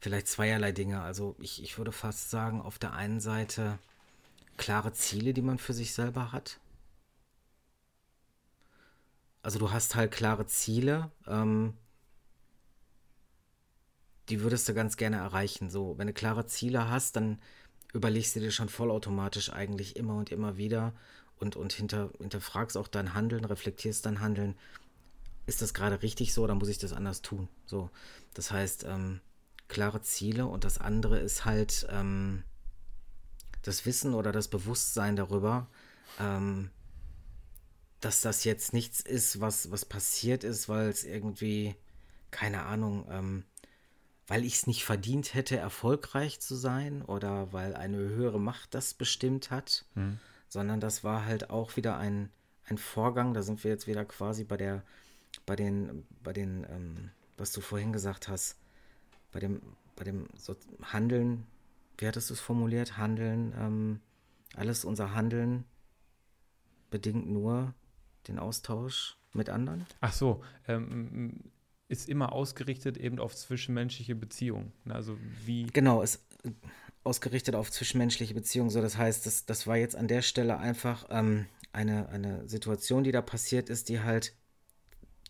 vielleicht 0.00 0.28
zweierlei 0.28 0.72
Dinge. 0.72 1.02
Also 1.02 1.36
ich, 1.38 1.62
ich 1.62 1.78
würde 1.78 1.92
fast 1.92 2.30
sagen, 2.30 2.60
auf 2.60 2.78
der 2.78 2.92
einen 2.92 3.20
Seite 3.20 3.78
klare 4.56 4.92
Ziele, 4.92 5.34
die 5.34 5.42
man 5.42 5.58
für 5.58 5.72
sich 5.72 5.92
selber 5.94 6.32
hat. 6.32 6.60
Also 9.42 9.58
du 9.58 9.70
hast 9.70 9.94
halt 9.94 10.10
klare 10.10 10.46
Ziele, 10.46 11.10
ähm, 11.26 11.74
die 14.28 14.40
würdest 14.40 14.68
du 14.68 14.74
ganz 14.74 14.96
gerne 14.96 15.16
erreichen. 15.16 15.68
So, 15.70 15.98
wenn 15.98 16.06
du 16.06 16.12
klare 16.14 16.46
Ziele 16.46 16.88
hast, 16.88 17.16
dann 17.16 17.38
überlegst 17.92 18.34
du 18.36 18.40
dir 18.40 18.50
schon 18.50 18.68
vollautomatisch 18.68 19.52
eigentlich 19.52 19.96
immer 19.96 20.16
und 20.16 20.32
immer 20.32 20.56
wieder 20.56 20.94
und, 21.38 21.56
und 21.56 21.72
hinter, 21.72 22.10
hinterfragst 22.18 22.76
auch 22.76 22.88
dein 22.88 23.14
Handeln, 23.14 23.44
reflektierst 23.44 24.06
dein 24.06 24.20
Handeln 24.20 24.56
ist 25.46 25.62
das 25.62 25.74
gerade 25.74 26.02
richtig 26.02 26.32
so 26.32 26.42
oder 26.42 26.54
muss 26.54 26.68
ich 26.68 26.78
das 26.78 26.92
anders 26.92 27.22
tun? 27.22 27.48
So, 27.66 27.90
das 28.32 28.50
heißt, 28.50 28.84
ähm, 28.84 29.20
klare 29.68 30.02
Ziele 30.02 30.46
und 30.46 30.64
das 30.64 30.78
andere 30.78 31.18
ist 31.18 31.44
halt 31.44 31.86
ähm, 31.90 32.44
das 33.62 33.86
Wissen 33.86 34.14
oder 34.14 34.32
das 34.32 34.48
Bewusstsein 34.48 35.16
darüber, 35.16 35.68
ähm, 36.20 36.70
dass 38.00 38.20
das 38.20 38.44
jetzt 38.44 38.72
nichts 38.72 39.00
ist, 39.00 39.40
was, 39.40 39.70
was 39.70 39.84
passiert 39.84 40.44
ist, 40.44 40.68
weil 40.68 40.88
es 40.88 41.04
irgendwie, 41.04 41.74
keine 42.30 42.64
Ahnung, 42.64 43.06
ähm, 43.10 43.44
weil 44.26 44.44
ich 44.44 44.54
es 44.54 44.66
nicht 44.66 44.84
verdient 44.84 45.34
hätte, 45.34 45.56
erfolgreich 45.56 46.40
zu 46.40 46.54
sein 46.54 47.02
oder 47.02 47.52
weil 47.52 47.74
eine 47.74 47.98
höhere 47.98 48.40
Macht 48.40 48.74
das 48.74 48.94
bestimmt 48.94 49.50
hat, 49.50 49.84
hm. 49.94 50.18
sondern 50.48 50.80
das 50.80 51.04
war 51.04 51.24
halt 51.24 51.50
auch 51.50 51.76
wieder 51.76 51.96
ein, 51.96 52.30
ein 52.66 52.78
Vorgang, 52.78 53.34
da 53.34 53.42
sind 53.42 53.64
wir 53.64 53.70
jetzt 53.70 53.86
wieder 53.86 54.04
quasi 54.04 54.44
bei 54.44 54.56
der 54.56 54.82
bei 55.46 55.56
den, 55.56 56.06
bei 56.22 56.32
den, 56.32 56.66
ähm, 56.70 57.10
was 57.36 57.52
du 57.52 57.60
vorhin 57.60 57.92
gesagt 57.92 58.28
hast, 58.28 58.58
bei 59.32 59.40
dem, 59.40 59.60
bei 59.96 60.04
dem 60.04 60.28
so 60.36 60.56
Handeln, 60.82 61.46
wie 61.98 62.06
hattest 62.06 62.30
du 62.30 62.34
es 62.34 62.40
formuliert? 62.40 62.96
Handeln, 62.96 63.54
ähm, 63.58 64.00
alles 64.54 64.84
unser 64.84 65.14
Handeln 65.14 65.64
bedingt 66.90 67.28
nur 67.28 67.74
den 68.28 68.38
Austausch 68.38 69.18
mit 69.32 69.50
anderen? 69.50 69.86
Ach 70.00 70.12
so, 70.12 70.42
ähm, 70.68 71.50
ist 71.88 72.08
immer 72.08 72.32
ausgerichtet 72.32 72.96
eben 72.96 73.18
auf 73.18 73.34
zwischenmenschliche 73.34 74.14
Beziehungen. 74.14 74.72
Ne? 74.84 74.94
Also 74.94 75.18
wie. 75.44 75.66
Genau, 75.66 76.02
ist 76.02 76.24
ausgerichtet 77.02 77.54
auf 77.54 77.70
zwischenmenschliche 77.70 78.34
Beziehungen. 78.34 78.70
So, 78.70 78.80
das 78.80 78.96
heißt, 78.96 79.26
das, 79.26 79.44
das 79.44 79.66
war 79.66 79.76
jetzt 79.76 79.96
an 79.96 80.08
der 80.08 80.22
Stelle 80.22 80.58
einfach 80.58 81.06
ähm, 81.10 81.46
eine, 81.72 82.08
eine 82.08 82.48
Situation, 82.48 83.04
die 83.04 83.12
da 83.12 83.20
passiert 83.20 83.68
ist, 83.68 83.88
die 83.88 84.00
halt 84.00 84.34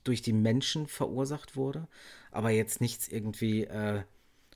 durch 0.05 0.23
die 0.23 0.33
Menschen 0.33 0.87
verursacht 0.87 1.57
wurde, 1.57 1.89
aber 2.31 2.51
jetzt 2.51 2.81
nichts 2.81 3.09
irgendwie 3.09 3.65
äh, 3.65 4.03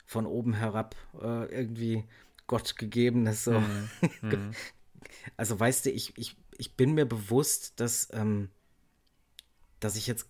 von 0.05 0.25
oben 0.25 0.53
herab 0.53 0.95
äh, 1.21 1.45
irgendwie 1.53 2.03
Gott 2.47 2.77
gegebenes. 2.77 3.43
So. 3.43 3.59
Mhm. 3.59 3.89
mhm. 4.21 4.51
also 5.37 5.59
weißt 5.59 5.85
du, 5.85 5.91
ich, 5.91 6.17
ich, 6.17 6.35
ich 6.57 6.75
bin 6.75 6.93
mir 6.93 7.05
bewusst, 7.05 7.79
dass, 7.79 8.09
ähm, 8.13 8.49
dass 9.79 9.95
ich 9.95 10.07
jetzt 10.07 10.27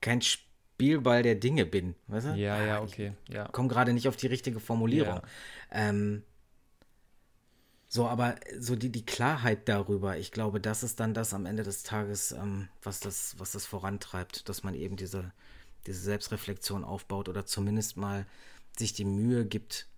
kein 0.00 0.22
Spielball 0.22 1.22
der 1.22 1.34
Dinge 1.34 1.66
bin. 1.66 1.94
Weißt 2.06 2.28
du? 2.28 2.30
Ja, 2.34 2.64
ja, 2.64 2.82
okay. 2.82 3.12
Ich 3.28 3.34
ja. 3.34 3.48
komme 3.48 3.68
gerade 3.68 3.92
nicht 3.92 4.08
auf 4.08 4.16
die 4.16 4.26
richtige 4.26 4.60
Formulierung. 4.60 5.16
Ja. 5.16 5.22
Ähm, 5.70 6.22
so, 7.96 8.06
aber 8.06 8.36
so 8.58 8.76
die, 8.76 8.90
die 8.90 9.06
Klarheit 9.06 9.68
darüber, 9.68 10.18
ich 10.18 10.30
glaube, 10.30 10.60
das 10.60 10.82
ist 10.82 11.00
dann 11.00 11.14
das 11.14 11.32
am 11.32 11.46
Ende 11.46 11.62
des 11.62 11.82
Tages, 11.82 12.32
ähm, 12.32 12.68
was, 12.82 13.00
das, 13.00 13.34
was 13.38 13.52
das 13.52 13.64
vorantreibt, 13.64 14.48
dass 14.48 14.62
man 14.62 14.74
eben 14.74 14.96
diese, 14.96 15.32
diese 15.86 16.00
Selbstreflexion 16.00 16.84
aufbaut 16.84 17.28
oder 17.28 17.46
zumindest 17.46 17.96
mal 17.96 18.26
sich 18.76 18.92
die 18.92 19.06
Mühe 19.06 19.46
gibt, 19.46 19.88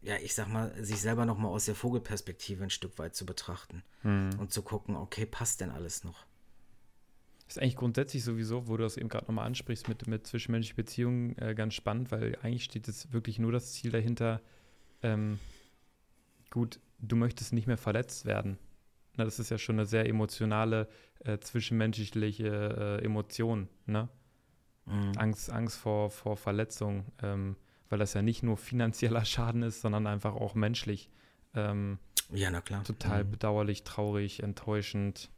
ja, 0.00 0.16
ich 0.22 0.34
sag 0.34 0.48
mal, 0.48 0.72
sich 0.82 1.00
selber 1.00 1.26
nochmal 1.26 1.50
aus 1.50 1.64
der 1.64 1.74
Vogelperspektive 1.74 2.62
ein 2.62 2.70
Stück 2.70 2.98
weit 2.98 3.16
zu 3.16 3.26
betrachten 3.26 3.82
hm. 4.02 4.30
und 4.38 4.52
zu 4.52 4.62
gucken, 4.62 4.94
okay, 4.94 5.26
passt 5.26 5.60
denn 5.60 5.70
alles 5.70 6.04
noch? 6.04 6.26
ist 7.46 7.58
eigentlich 7.58 7.76
grundsätzlich 7.76 8.24
sowieso, 8.24 8.68
wo 8.68 8.76
du 8.76 8.84
das 8.84 8.96
eben 8.96 9.08
gerade 9.08 9.26
nochmal 9.26 9.46
ansprichst 9.46 9.88
mit, 9.88 10.06
mit 10.06 10.26
zwischenmenschlichen 10.26 10.76
Beziehungen, 10.76 11.38
äh, 11.38 11.54
ganz 11.54 11.74
spannend, 11.74 12.10
weil 12.10 12.36
eigentlich 12.42 12.64
steht 12.64 12.86
jetzt 12.86 13.12
wirklich 13.12 13.38
nur 13.38 13.52
das 13.52 13.72
Ziel 13.72 13.90
dahinter, 13.90 14.40
ähm, 15.02 15.38
gut, 16.50 16.80
du 17.08 17.16
möchtest 17.16 17.52
nicht 17.52 17.66
mehr 17.66 17.78
verletzt 17.78 18.24
werden. 18.24 18.58
Na, 19.16 19.24
das 19.24 19.38
ist 19.38 19.50
ja 19.50 19.58
schon 19.58 19.76
eine 19.76 19.86
sehr 19.86 20.08
emotionale, 20.08 20.88
äh, 21.20 21.38
zwischenmenschliche 21.38 22.98
äh, 23.00 23.04
Emotion, 23.04 23.68
ne? 23.86 24.08
Mhm. 24.86 25.12
Angst, 25.16 25.50
Angst 25.50 25.78
vor, 25.78 26.10
vor 26.10 26.36
Verletzung, 26.36 27.06
ähm, 27.22 27.56
weil 27.88 27.98
das 27.98 28.14
ja 28.14 28.22
nicht 28.22 28.42
nur 28.42 28.56
finanzieller 28.56 29.24
Schaden 29.24 29.62
ist, 29.62 29.80
sondern 29.80 30.06
einfach 30.06 30.34
auch 30.34 30.54
menschlich. 30.54 31.10
Ähm, 31.54 31.98
ja, 32.30 32.50
na 32.50 32.60
klar. 32.60 32.84
Total 32.84 33.24
mhm. 33.24 33.30
bedauerlich, 33.30 33.84
traurig, 33.84 34.42
enttäuschend, 34.42 35.30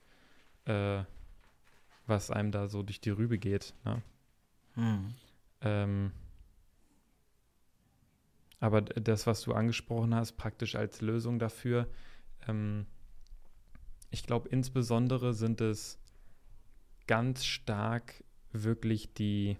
äh, 0.64 1.02
was 2.06 2.30
einem 2.30 2.50
da 2.50 2.68
so 2.68 2.82
durch 2.82 3.00
die 3.00 3.10
Rübe 3.10 3.38
geht. 3.38 3.74
Ne? 3.84 4.02
Mhm. 4.76 5.14
Ähm, 5.60 6.12
aber 8.60 8.82
das, 8.82 9.26
was 9.26 9.42
du 9.42 9.52
angesprochen 9.52 10.14
hast, 10.14 10.32
praktisch 10.36 10.76
als 10.76 11.00
Lösung 11.00 11.38
dafür, 11.38 11.88
ähm, 12.48 12.86
ich 14.10 14.24
glaube, 14.24 14.48
insbesondere 14.48 15.34
sind 15.34 15.60
es 15.60 15.98
ganz 17.06 17.44
stark 17.44 18.24
wirklich 18.52 19.12
die, 19.14 19.56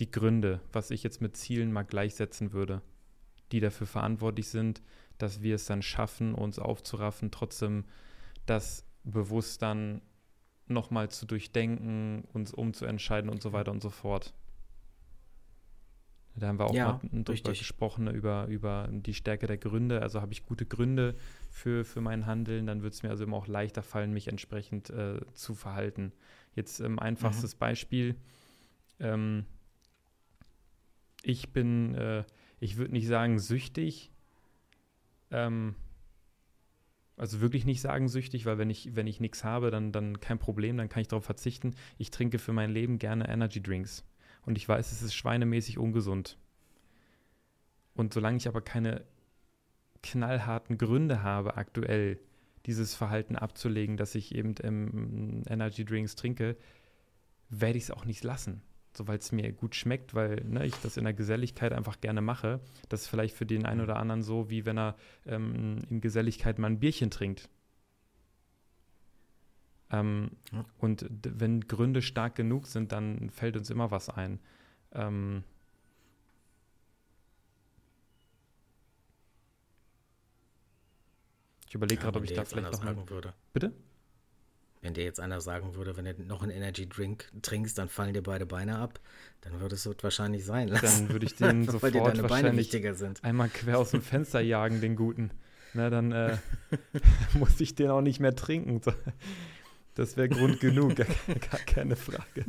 die 0.00 0.10
Gründe, 0.10 0.60
was 0.72 0.90
ich 0.90 1.02
jetzt 1.02 1.20
mit 1.20 1.36
Zielen 1.36 1.72
mal 1.72 1.84
gleichsetzen 1.84 2.52
würde, 2.52 2.82
die 3.52 3.60
dafür 3.60 3.86
verantwortlich 3.86 4.48
sind, 4.48 4.82
dass 5.18 5.42
wir 5.42 5.54
es 5.54 5.66
dann 5.66 5.82
schaffen, 5.82 6.34
uns 6.34 6.58
aufzuraffen, 6.58 7.30
trotzdem 7.30 7.84
das 8.46 8.84
bewusst 9.04 9.62
dann 9.62 10.02
nochmal 10.66 11.10
zu 11.10 11.26
durchdenken, 11.26 12.24
uns 12.32 12.52
umzuentscheiden 12.52 13.30
und 13.30 13.42
so 13.42 13.52
weiter 13.52 13.70
und 13.70 13.82
so 13.82 13.90
fort. 13.90 14.34
Da 16.36 16.48
haben 16.48 16.58
wir 16.58 16.66
auch 16.66 16.74
ja, 16.74 17.00
mal 17.02 17.22
drüber 17.22 17.52
gesprochen, 17.52 18.08
über, 18.08 18.46
über 18.46 18.88
die 18.90 19.14
Stärke 19.14 19.46
der 19.46 19.56
Gründe. 19.56 20.02
Also 20.02 20.20
habe 20.20 20.32
ich 20.32 20.44
gute 20.44 20.66
Gründe 20.66 21.14
für, 21.50 21.84
für 21.84 22.00
mein 22.00 22.26
Handeln, 22.26 22.66
dann 22.66 22.82
wird 22.82 22.94
es 22.94 23.02
mir 23.02 23.10
also 23.10 23.22
immer 23.22 23.36
auch 23.36 23.46
leichter 23.46 23.82
fallen, 23.82 24.12
mich 24.12 24.26
entsprechend 24.26 24.90
äh, 24.90 25.20
zu 25.34 25.54
verhalten. 25.54 26.12
Jetzt 26.54 26.80
ähm, 26.80 26.98
einfachstes 26.98 27.54
mhm. 27.54 27.58
Beispiel. 27.58 28.16
Ähm, 28.98 29.46
ich 31.22 31.52
bin, 31.52 31.94
äh, 31.94 32.24
ich 32.58 32.76
würde 32.76 32.92
nicht 32.92 33.06
sagen 33.06 33.38
süchtig, 33.38 34.10
ähm, 35.30 35.76
also 37.16 37.40
wirklich 37.40 37.64
nicht 37.64 37.80
sagen 37.80 38.08
süchtig, 38.08 38.44
weil 38.44 38.58
wenn 38.58 38.70
ich, 38.70 38.96
wenn 38.96 39.06
ich 39.06 39.20
nichts 39.20 39.44
habe, 39.44 39.70
dann, 39.70 39.92
dann 39.92 40.20
kein 40.20 40.38
Problem, 40.38 40.76
dann 40.76 40.88
kann 40.88 41.00
ich 41.00 41.08
darauf 41.08 41.24
verzichten. 41.24 41.74
Ich 41.96 42.10
trinke 42.10 42.40
für 42.40 42.52
mein 42.52 42.72
Leben 42.72 42.98
gerne 42.98 43.28
Energy 43.28 43.62
Drinks. 43.62 44.04
Und 44.46 44.58
ich 44.58 44.68
weiß, 44.68 44.92
es 44.92 45.02
ist 45.02 45.14
schweinemäßig 45.14 45.78
ungesund. 45.78 46.38
Und 47.94 48.12
solange 48.12 48.36
ich 48.36 48.48
aber 48.48 48.60
keine 48.60 49.04
knallharten 50.02 50.76
Gründe 50.78 51.22
habe, 51.22 51.56
aktuell 51.56 52.18
dieses 52.66 52.94
Verhalten 52.94 53.36
abzulegen, 53.36 53.96
dass 53.96 54.14
ich 54.14 54.34
eben 54.34 54.54
ähm, 54.62 55.42
Energy 55.48 55.84
Drinks 55.84 56.16
trinke, 56.16 56.56
werde 57.48 57.78
ich 57.78 57.84
es 57.84 57.90
auch 57.90 58.04
nicht 58.04 58.24
lassen 58.24 58.62
so 58.96 59.08
weil 59.08 59.18
es 59.18 59.32
mir 59.32 59.52
gut 59.52 59.74
schmeckt, 59.74 60.14
weil 60.14 60.42
ne, 60.44 60.66
ich 60.66 60.74
das 60.76 60.96
in 60.96 61.04
der 61.04 61.14
Geselligkeit 61.14 61.72
einfach 61.72 62.00
gerne 62.00 62.20
mache. 62.20 62.60
Das 62.88 63.02
ist 63.02 63.08
vielleicht 63.08 63.36
für 63.36 63.46
den 63.46 63.66
einen 63.66 63.80
oder 63.80 63.96
anderen 63.96 64.22
so, 64.22 64.50
wie 64.50 64.64
wenn 64.66 64.78
er 64.78 64.96
ähm, 65.26 65.78
in 65.90 66.00
Geselligkeit 66.00 66.58
mal 66.58 66.68
ein 66.68 66.78
Bierchen 66.78 67.10
trinkt. 67.10 67.48
Ähm, 69.90 70.30
ja. 70.52 70.64
Und 70.78 71.06
wenn 71.10 71.60
Gründe 71.62 72.02
stark 72.02 72.34
genug 72.34 72.66
sind, 72.66 72.92
dann 72.92 73.30
fällt 73.30 73.56
uns 73.56 73.70
immer 73.70 73.90
was 73.90 74.08
ein. 74.08 74.40
Ähm, 74.92 75.44
ich 81.66 81.74
überlege 81.74 82.00
ja, 82.00 82.04
gerade, 82.04 82.18
ob 82.18 82.24
ich 82.24 82.32
da 82.32 82.44
vielleicht 82.44 82.72
noch 82.72 82.82
sagen 82.82 83.08
würde. 83.10 83.34
Bitte? 83.52 83.72
Wenn 84.80 84.92
dir 84.92 85.04
jetzt 85.04 85.18
einer 85.18 85.40
sagen 85.40 85.74
würde, 85.76 85.96
wenn 85.96 86.04
du 86.04 86.22
noch 86.24 86.42
einen 86.42 86.52
Energy 86.52 86.86
Drink 86.86 87.32
trinkst, 87.40 87.78
dann 87.78 87.88
fallen 87.88 88.12
dir 88.12 88.22
beide 88.22 88.44
Beine 88.44 88.78
ab, 88.78 89.00
dann 89.40 89.58
würdest 89.60 89.86
du 89.86 89.92
es 89.92 90.02
wahrscheinlich 90.02 90.44
sein 90.44 90.68
lassen. 90.68 91.06
Dann 91.06 91.08
würde 91.08 91.24
ich 91.24 91.36
den 91.36 91.64
sofort 91.70 91.94
wahrscheinlich 91.94 92.70
einmal 93.22 93.48
quer 93.48 93.78
aus 93.78 93.92
dem 93.92 94.02
Fenster 94.02 94.40
jagen, 94.40 94.82
den 94.82 94.94
guten. 94.94 95.30
Na, 95.72 95.90
dann 95.90 96.12
äh, 96.12 96.36
muss 97.34 97.60
ich 97.60 97.74
den 97.74 97.90
auch 97.90 98.02
nicht 98.02 98.20
mehr 98.20 98.36
trinken. 98.36 98.80
Das 99.94 100.16
wäre 100.16 100.28
Grund 100.28 100.58
genug, 100.58 100.96
gar, 100.96 101.06
gar, 101.06 101.60
keine 101.60 101.94
Frage. 101.94 102.44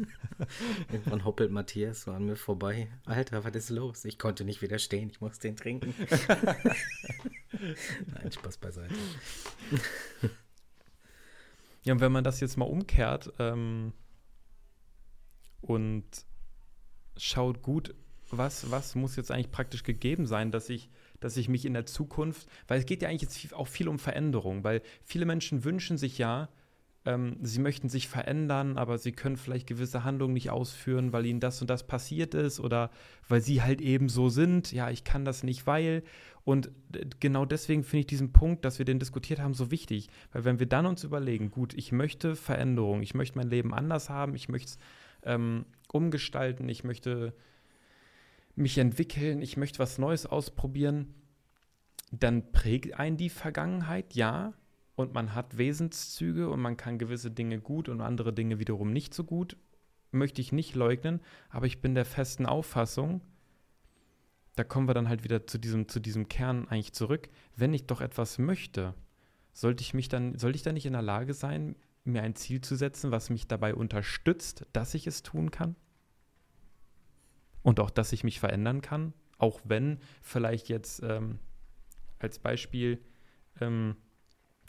Irgendwann 0.91 1.23
hoppelt 1.25 1.51
Matthias 1.51 2.01
so 2.01 2.11
an 2.11 2.25
mir 2.25 2.35
vorbei. 2.35 2.87
Alter, 3.05 3.43
was 3.43 3.55
ist 3.55 3.69
los? 3.69 4.03
Ich 4.05 4.17
konnte 4.17 4.43
nicht 4.43 4.63
widerstehen, 4.63 5.09
ich 5.09 5.21
muss 5.21 5.37
den 5.37 5.55
trinken. 5.55 5.93
Nein, 8.13 8.31
Spaß 8.31 8.57
beiseite. 8.57 8.95
Ja, 11.83 11.93
und 11.93 11.99
wenn 11.99 12.11
man 12.11 12.23
das 12.23 12.39
jetzt 12.39 12.57
mal 12.57 12.65
umkehrt 12.65 13.31
ähm, 13.37 13.93
und 15.61 16.03
schaut 17.15 17.61
gut, 17.61 17.93
was, 18.31 18.71
was 18.71 18.95
muss 18.95 19.15
jetzt 19.15 19.29
eigentlich 19.29 19.51
praktisch 19.51 19.83
gegeben 19.83 20.25
sein, 20.25 20.49
dass 20.49 20.69
ich, 20.69 20.89
dass 21.19 21.37
ich 21.37 21.47
mich 21.47 21.63
in 21.63 21.73
der 21.73 21.85
Zukunft, 21.85 22.47
weil 22.67 22.79
es 22.79 22.87
geht 22.87 23.03
ja 23.03 23.09
eigentlich 23.09 23.43
jetzt 23.43 23.53
auch 23.53 23.67
viel 23.67 23.87
um 23.87 23.99
Veränderung, 23.99 24.63
weil 24.63 24.81
viele 25.03 25.25
Menschen 25.25 25.63
wünschen 25.63 25.99
sich 25.99 26.17
ja, 26.17 26.49
ähm, 27.05 27.37
sie 27.41 27.59
möchten 27.59 27.87
sich 27.87 28.07
verändern, 28.07 28.77
aber 28.77 28.97
sie 28.97 29.11
können 29.11 29.37
vielleicht 29.37 29.67
gewisse 29.67 30.03
Handlungen 30.03 30.33
nicht 30.33 30.49
ausführen, 30.49 31.13
weil 31.13 31.25
ihnen 31.25 31.39
das 31.39 31.61
und 31.61 31.69
das 31.69 31.85
passiert 31.85 32.33
ist 32.33 32.59
oder 32.59 32.89
weil 33.27 33.41
sie 33.41 33.61
halt 33.61 33.79
eben 33.79 34.09
so 34.09 34.29
sind. 34.29 34.71
Ja, 34.71 34.89
ich 34.89 35.03
kann 35.03 35.23
das 35.25 35.43
nicht, 35.43 35.67
weil. 35.67 36.03
Und 36.43 36.71
genau 37.19 37.45
deswegen 37.45 37.83
finde 37.83 38.01
ich 38.01 38.07
diesen 38.07 38.31
Punkt, 38.31 38.65
dass 38.65 38.77
wir 38.77 38.85
den 38.85 38.99
diskutiert 38.99 39.39
haben, 39.39 39.53
so 39.53 39.71
wichtig. 39.71 40.09
Weil 40.31 40.45
wenn 40.45 40.59
wir 40.59 40.67
dann 40.67 40.85
uns 40.85 41.03
überlegen, 41.03 41.51
gut, 41.51 41.73
ich 41.73 41.91
möchte 41.91 42.35
Veränderung, 42.35 43.01
ich 43.01 43.13
möchte 43.13 43.37
mein 43.37 43.49
Leben 43.49 43.73
anders 43.73 44.09
haben, 44.09 44.35
ich 44.35 44.49
möchte 44.49 44.71
es 44.71 44.77
ähm, 45.23 45.65
umgestalten, 45.91 46.69
ich 46.69 46.83
möchte 46.83 47.33
mich 48.55 48.77
entwickeln, 48.77 49.41
ich 49.41 49.57
möchte 49.57 49.79
was 49.79 49.97
Neues 49.97 50.25
ausprobieren, 50.25 51.13
dann 52.11 52.51
prägt 52.51 52.99
einen 52.99 53.17
die 53.17 53.29
Vergangenheit, 53.29 54.13
ja, 54.13 54.53
und 54.95 55.13
man 55.13 55.33
hat 55.33 55.57
Wesenszüge 55.57 56.49
und 56.49 56.61
man 56.61 56.77
kann 56.77 56.97
gewisse 56.97 57.31
Dinge 57.31 57.59
gut 57.59 57.89
und 57.89 58.01
andere 58.01 58.33
Dinge 58.33 58.59
wiederum 58.59 58.91
nicht 58.91 59.13
so 59.13 59.23
gut, 59.23 59.57
möchte 60.11 60.41
ich 60.41 60.51
nicht 60.51 60.75
leugnen, 60.75 61.21
aber 61.49 61.65
ich 61.65 61.81
bin 61.81 61.95
der 61.95 62.05
festen 62.05 62.45
Auffassung, 62.45 63.21
da 64.55 64.63
kommen 64.63 64.87
wir 64.87 64.93
dann 64.93 65.09
halt 65.09 65.23
wieder 65.23 65.45
zu 65.47 65.57
diesem, 65.57 65.89
zu 65.89 65.99
diesem 65.99 66.29
Kern 66.29 66.67
eigentlich 66.69 66.93
zurück, 66.93 67.29
wenn 67.55 67.73
ich 67.73 67.87
doch 67.87 67.99
etwas 67.99 68.37
möchte, 68.37 68.93
sollte 69.51 69.81
ich 69.81 69.93
mich 69.93 70.07
dann, 70.07 70.37
sollte 70.37 70.55
ich 70.55 70.63
dann 70.63 70.75
nicht 70.75 70.85
in 70.85 70.93
der 70.93 71.01
Lage 71.01 71.33
sein, 71.33 71.75
mir 72.05 72.21
ein 72.21 72.35
Ziel 72.35 72.61
zu 72.61 72.75
setzen, 72.75 73.11
was 73.11 73.29
mich 73.29 73.47
dabei 73.47 73.75
unterstützt, 73.75 74.65
dass 74.73 74.93
ich 74.93 75.07
es 75.07 75.23
tun 75.23 75.51
kann? 75.51 75.75
Und 77.63 77.79
auch, 77.79 77.89
dass 77.89 78.13
ich 78.13 78.23
mich 78.23 78.39
verändern 78.39 78.81
kann, 78.81 79.13
auch 79.37 79.59
wenn 79.63 79.99
vielleicht 80.21 80.69
jetzt 80.69 81.01
ähm, 81.03 81.39
als 82.19 82.39
Beispiel 82.39 83.01
ähm, 83.59 83.95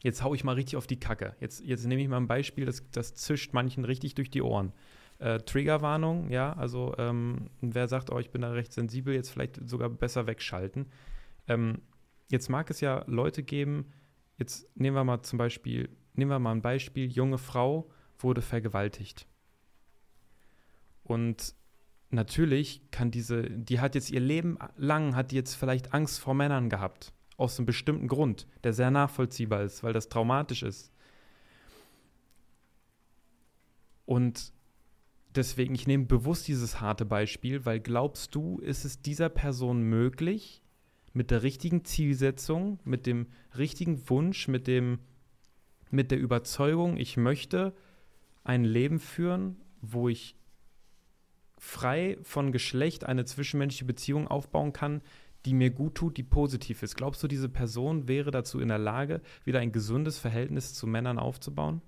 jetzt 0.06 0.22
hau 0.22 0.34
ich 0.34 0.44
mal 0.44 0.54
richtig 0.54 0.76
auf 0.76 0.86
die 0.86 1.00
Kacke. 1.00 1.34
Jetzt, 1.40 1.64
jetzt 1.64 1.84
nehme 1.84 2.00
ich 2.00 2.08
mal 2.08 2.18
ein 2.18 2.28
Beispiel, 2.28 2.64
das, 2.64 2.88
das 2.92 3.16
zischt 3.16 3.52
manchen 3.52 3.84
richtig 3.84 4.14
durch 4.14 4.30
die 4.30 4.40
Ohren. 4.40 4.72
Äh, 5.18 5.40
Triggerwarnung, 5.40 6.30
ja, 6.30 6.52
also 6.52 6.94
ähm, 6.96 7.50
wer 7.60 7.88
sagt, 7.88 8.12
oh, 8.12 8.20
ich 8.20 8.30
bin 8.30 8.42
da 8.42 8.52
recht 8.52 8.72
sensibel, 8.72 9.14
jetzt 9.14 9.30
vielleicht 9.30 9.68
sogar 9.68 9.90
besser 9.90 10.28
wegschalten. 10.28 10.86
Ähm, 11.48 11.82
jetzt 12.30 12.48
mag 12.48 12.70
es 12.70 12.80
ja 12.80 13.02
Leute 13.08 13.42
geben, 13.42 13.92
jetzt 14.38 14.68
nehmen 14.76 14.96
wir 14.96 15.02
mal 15.02 15.22
zum 15.22 15.38
Beispiel, 15.38 15.88
nehmen 16.14 16.30
wir 16.30 16.38
mal 16.38 16.52
ein 16.52 16.62
Beispiel, 16.62 17.10
junge 17.10 17.38
Frau 17.38 17.90
wurde 18.18 18.42
vergewaltigt. 18.42 19.26
Und 21.02 21.54
natürlich 22.10 22.92
kann 22.92 23.10
diese, 23.10 23.50
die 23.50 23.80
hat 23.80 23.96
jetzt 23.96 24.12
ihr 24.12 24.20
Leben 24.20 24.56
lang, 24.76 25.16
hat 25.16 25.32
die 25.32 25.36
jetzt 25.36 25.54
vielleicht 25.54 25.94
Angst 25.94 26.20
vor 26.20 26.34
Männern 26.34 26.68
gehabt 26.68 27.12
aus 27.36 27.58
einem 27.58 27.66
bestimmten 27.66 28.08
Grund, 28.08 28.46
der 28.64 28.72
sehr 28.72 28.90
nachvollziehbar 28.90 29.62
ist, 29.62 29.82
weil 29.82 29.92
das 29.92 30.08
traumatisch 30.08 30.62
ist. 30.62 30.92
Und 34.04 34.52
deswegen, 35.34 35.74
ich 35.74 35.86
nehme 35.86 36.06
bewusst 36.06 36.48
dieses 36.48 36.80
harte 36.80 37.04
Beispiel, 37.04 37.64
weil 37.64 37.80
glaubst 37.80 38.34
du, 38.34 38.58
ist 38.60 38.84
es 38.84 39.02
dieser 39.02 39.28
Person 39.28 39.82
möglich, 39.82 40.62
mit 41.12 41.30
der 41.30 41.42
richtigen 41.42 41.84
Zielsetzung, 41.84 42.78
mit 42.84 43.06
dem 43.06 43.26
richtigen 43.56 44.08
Wunsch, 44.08 44.48
mit 44.48 44.66
dem 44.66 44.98
mit 45.90 46.10
der 46.10 46.18
Überzeugung, 46.18 46.96
ich 46.96 47.16
möchte 47.16 47.74
ein 48.44 48.64
Leben 48.64 48.98
führen, 48.98 49.56
wo 49.80 50.08
ich 50.08 50.36
frei 51.58 52.18
von 52.22 52.52
Geschlecht 52.52 53.04
eine 53.04 53.24
zwischenmenschliche 53.24 53.84
Beziehung 53.84 54.28
aufbauen 54.28 54.72
kann, 54.72 55.00
die 55.46 55.54
mir 55.54 55.70
gut 55.70 55.94
tut, 55.94 56.16
die 56.16 56.24
positiv 56.24 56.82
ist. 56.82 56.96
Glaubst 56.96 57.22
du, 57.22 57.28
diese 57.28 57.48
Person 57.48 58.08
wäre 58.08 58.32
dazu 58.32 58.60
in 58.60 58.68
der 58.68 58.78
Lage, 58.78 59.22
wieder 59.44 59.60
ein 59.60 59.72
gesundes 59.72 60.18
Verhältnis 60.18 60.74
zu 60.74 60.86
Männern 60.86 61.18
aufzubauen? 61.18 61.80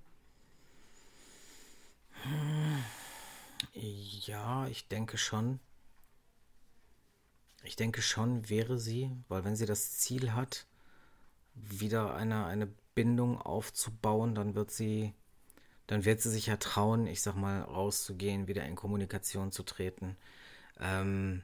Ja, 3.72 4.66
ich 4.68 4.88
denke 4.88 5.18
schon. 5.18 5.58
Ich 7.64 7.74
denke 7.74 8.00
schon, 8.00 8.48
wäre 8.48 8.78
sie, 8.78 9.10
weil 9.28 9.44
wenn 9.44 9.56
sie 9.56 9.66
das 9.66 9.98
Ziel 9.98 10.32
hat, 10.32 10.66
wieder 11.54 12.14
eine, 12.14 12.46
eine 12.46 12.68
Bindung 12.94 13.40
aufzubauen, 13.40 14.34
dann 14.34 14.54
wird 14.54 14.70
sie, 14.70 15.12
dann 15.88 16.04
wird 16.04 16.20
sie 16.20 16.30
sich 16.30 16.46
ja 16.46 16.56
trauen, 16.56 17.08
ich 17.08 17.22
sag 17.22 17.34
mal, 17.34 17.62
rauszugehen, 17.62 18.46
wieder 18.46 18.64
in 18.64 18.76
Kommunikation 18.76 19.50
zu 19.50 19.64
treten. 19.64 20.16
Ähm, 20.78 21.42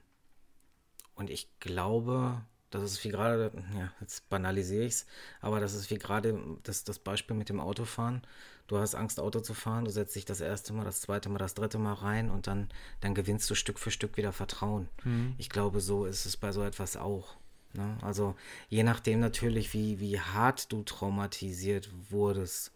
und 1.14 1.30
ich 1.30 1.48
glaube, 1.60 2.42
das 2.70 2.82
ist 2.82 3.04
wie 3.04 3.10
gerade, 3.10 3.52
ja, 3.78 3.92
jetzt 4.00 4.28
banalisiere 4.28 4.84
ich 4.84 4.94
es, 4.94 5.06
aber 5.40 5.60
das 5.60 5.74
ist 5.74 5.90
wie 5.90 5.98
gerade 5.98 6.38
das, 6.64 6.84
das 6.84 6.98
Beispiel 6.98 7.36
mit 7.36 7.48
dem 7.48 7.60
Autofahren. 7.60 8.22
Du 8.66 8.78
hast 8.78 8.94
Angst, 8.94 9.20
Auto 9.20 9.40
zu 9.40 9.54
fahren, 9.54 9.84
du 9.84 9.90
setzt 9.90 10.16
dich 10.16 10.24
das 10.24 10.40
erste 10.40 10.72
Mal, 10.72 10.84
das 10.84 11.02
zweite 11.02 11.28
Mal, 11.28 11.38
das 11.38 11.54
dritte 11.54 11.78
Mal 11.78 11.92
rein 11.92 12.30
und 12.30 12.46
dann, 12.46 12.68
dann 13.00 13.14
gewinnst 13.14 13.48
du 13.48 13.54
Stück 13.54 13.78
für 13.78 13.90
Stück 13.90 14.16
wieder 14.16 14.32
Vertrauen. 14.32 14.88
Mhm. 15.04 15.34
Ich 15.38 15.50
glaube, 15.50 15.80
so 15.80 16.06
ist 16.06 16.26
es 16.26 16.36
bei 16.36 16.50
so 16.50 16.62
etwas 16.62 16.96
auch. 16.96 17.36
Ne? 17.74 17.96
Also 18.02 18.34
je 18.68 18.82
nachdem 18.82 19.20
natürlich, 19.20 19.72
wie, 19.72 20.00
wie 20.00 20.18
hart 20.18 20.72
du 20.72 20.82
traumatisiert 20.82 21.90
wurdest, 22.10 22.72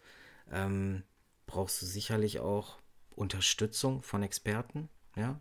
ähm, 0.53 1.03
brauchst 1.47 1.83
du 1.83 1.87
sicherlich 1.87 2.41
auch 2.41 2.79
Unterstützung 3.17 4.03
von 4.03 4.23
Experten, 4.23 4.89
ja, 5.17 5.41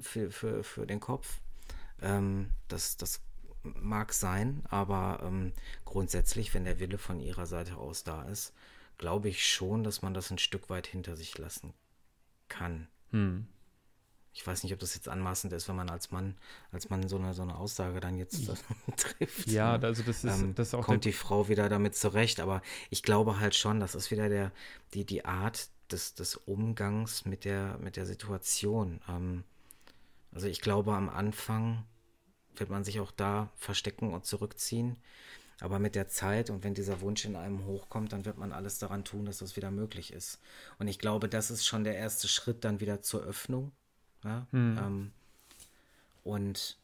für, 0.00 0.30
für, 0.30 0.64
für 0.64 0.86
den 0.86 1.00
Kopf. 1.00 1.40
Ähm, 2.02 2.50
das, 2.68 2.96
das 2.96 3.20
mag 3.62 4.12
sein, 4.12 4.62
aber 4.68 5.20
ähm, 5.22 5.52
grundsätzlich, 5.84 6.54
wenn 6.54 6.64
der 6.64 6.78
Wille 6.78 6.98
von 6.98 7.20
ihrer 7.20 7.46
Seite 7.46 7.76
aus 7.76 8.04
da 8.04 8.22
ist, 8.22 8.52
glaube 8.98 9.28
ich 9.28 9.46
schon, 9.46 9.84
dass 9.84 10.02
man 10.02 10.14
das 10.14 10.30
ein 10.30 10.38
Stück 10.38 10.70
weit 10.70 10.86
hinter 10.86 11.16
sich 11.16 11.36
lassen 11.38 11.74
kann. 12.48 12.88
Hm. 13.10 13.46
Ich 14.32 14.46
weiß 14.46 14.62
nicht, 14.62 14.72
ob 14.74 14.78
das 14.78 14.94
jetzt 14.94 15.08
anmaßend 15.08 15.52
ist, 15.54 15.66
wenn 15.68 15.76
man 15.76 15.88
als 15.88 16.10
Mann, 16.10 16.36
als 16.70 16.90
Mann 16.90 17.08
so 17.08 17.16
eine, 17.16 17.32
so 17.32 17.40
eine 17.40 17.56
Aussage 17.56 18.00
dann 18.00 18.18
jetzt 18.18 18.50
trifft. 18.96 19.48
Ja, 19.48 19.78
ne? 19.78 19.86
also 19.86 20.02
das 20.02 20.24
ist, 20.24 20.40
ähm, 20.40 20.54
das 20.54 20.68
ist 20.68 20.74
auch 20.74 20.84
kommt 20.84 21.06
die 21.06 21.12
Frau 21.12 21.48
wieder 21.48 21.70
damit 21.70 21.96
zurecht, 21.96 22.40
aber 22.40 22.60
ich 22.90 23.02
glaube 23.02 23.40
halt 23.40 23.54
schon, 23.54 23.80
das 23.80 23.94
ist 23.94 24.10
wieder 24.10 24.28
der, 24.28 24.52
die, 24.92 25.06
die 25.06 25.24
Art 25.24 25.70
des, 25.90 26.14
des 26.14 26.36
Umgangs 26.36 27.24
mit 27.24 27.46
der, 27.46 27.78
mit 27.78 27.96
der 27.96 28.04
Situation. 28.04 29.00
Ähm, 29.08 29.44
also 30.36 30.48
ich 30.48 30.60
glaube, 30.60 30.92
am 30.92 31.08
Anfang 31.08 31.86
wird 32.56 32.68
man 32.68 32.84
sich 32.84 33.00
auch 33.00 33.10
da 33.10 33.50
verstecken 33.56 34.12
und 34.12 34.26
zurückziehen. 34.26 34.98
Aber 35.60 35.78
mit 35.78 35.94
der 35.94 36.08
Zeit 36.08 36.50
und 36.50 36.62
wenn 36.62 36.74
dieser 36.74 37.00
Wunsch 37.00 37.24
in 37.24 37.36
einem 37.36 37.64
hochkommt, 37.64 38.12
dann 38.12 38.26
wird 38.26 38.36
man 38.36 38.52
alles 38.52 38.78
daran 38.78 39.02
tun, 39.02 39.24
dass 39.24 39.38
das 39.38 39.56
wieder 39.56 39.70
möglich 39.70 40.12
ist. 40.12 40.38
Und 40.78 40.88
ich 40.88 40.98
glaube, 40.98 41.30
das 41.30 41.50
ist 41.50 41.64
schon 41.64 41.84
der 41.84 41.96
erste 41.96 42.28
Schritt 42.28 42.66
dann 42.66 42.80
wieder 42.80 43.00
zur 43.00 43.22
Öffnung. 43.22 43.72
Ja? 44.24 44.46
Hm. 44.50 44.78
Ähm, 44.78 45.12
und 46.22 46.76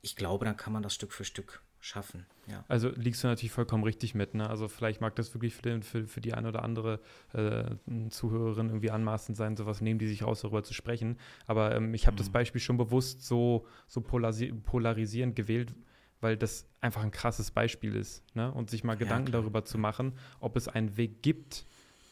ich 0.00 0.14
glaube, 0.14 0.44
dann 0.44 0.56
kann 0.56 0.72
man 0.72 0.84
das 0.84 0.94
Stück 0.94 1.12
für 1.12 1.24
Stück 1.24 1.63
schaffen. 1.84 2.24
Ja. 2.46 2.64
Also 2.66 2.88
liegst 2.96 3.22
du 3.22 3.28
natürlich 3.28 3.52
vollkommen 3.52 3.84
richtig 3.84 4.14
mit. 4.14 4.34
Ne? 4.34 4.48
Also 4.48 4.68
vielleicht 4.68 5.02
mag 5.02 5.14
das 5.16 5.34
wirklich 5.34 5.54
für, 5.54 5.62
den, 5.62 5.82
für, 5.82 6.06
für 6.06 6.22
die 6.22 6.32
eine 6.32 6.48
oder 6.48 6.62
andere 6.62 6.98
äh, 7.34 7.76
Zuhörerin 8.08 8.68
irgendwie 8.68 8.90
anmaßend 8.90 9.36
sein, 9.36 9.54
sowas 9.56 9.82
nehmen 9.82 9.98
die 9.98 10.08
sich 10.08 10.22
raus, 10.22 10.40
darüber 10.40 10.62
zu 10.62 10.72
sprechen. 10.72 11.18
Aber 11.46 11.74
ähm, 11.76 11.92
ich 11.92 12.06
habe 12.06 12.14
mhm. 12.14 12.18
das 12.18 12.30
Beispiel 12.30 12.60
schon 12.60 12.78
bewusst 12.78 13.22
so, 13.22 13.66
so 13.86 14.00
polarisierend 14.00 15.36
gewählt, 15.36 15.74
weil 16.22 16.38
das 16.38 16.66
einfach 16.80 17.02
ein 17.02 17.10
krasses 17.10 17.50
Beispiel 17.50 17.94
ist. 17.96 18.22
Ne? 18.34 18.50
Und 18.50 18.70
sich 18.70 18.82
mal 18.82 18.96
Gedanken 18.96 19.32
ja, 19.32 19.40
darüber 19.40 19.66
zu 19.66 19.76
machen, 19.76 20.14
ob 20.40 20.56
es 20.56 20.68
einen 20.68 20.96
Weg 20.96 21.22
gibt, 21.22 21.66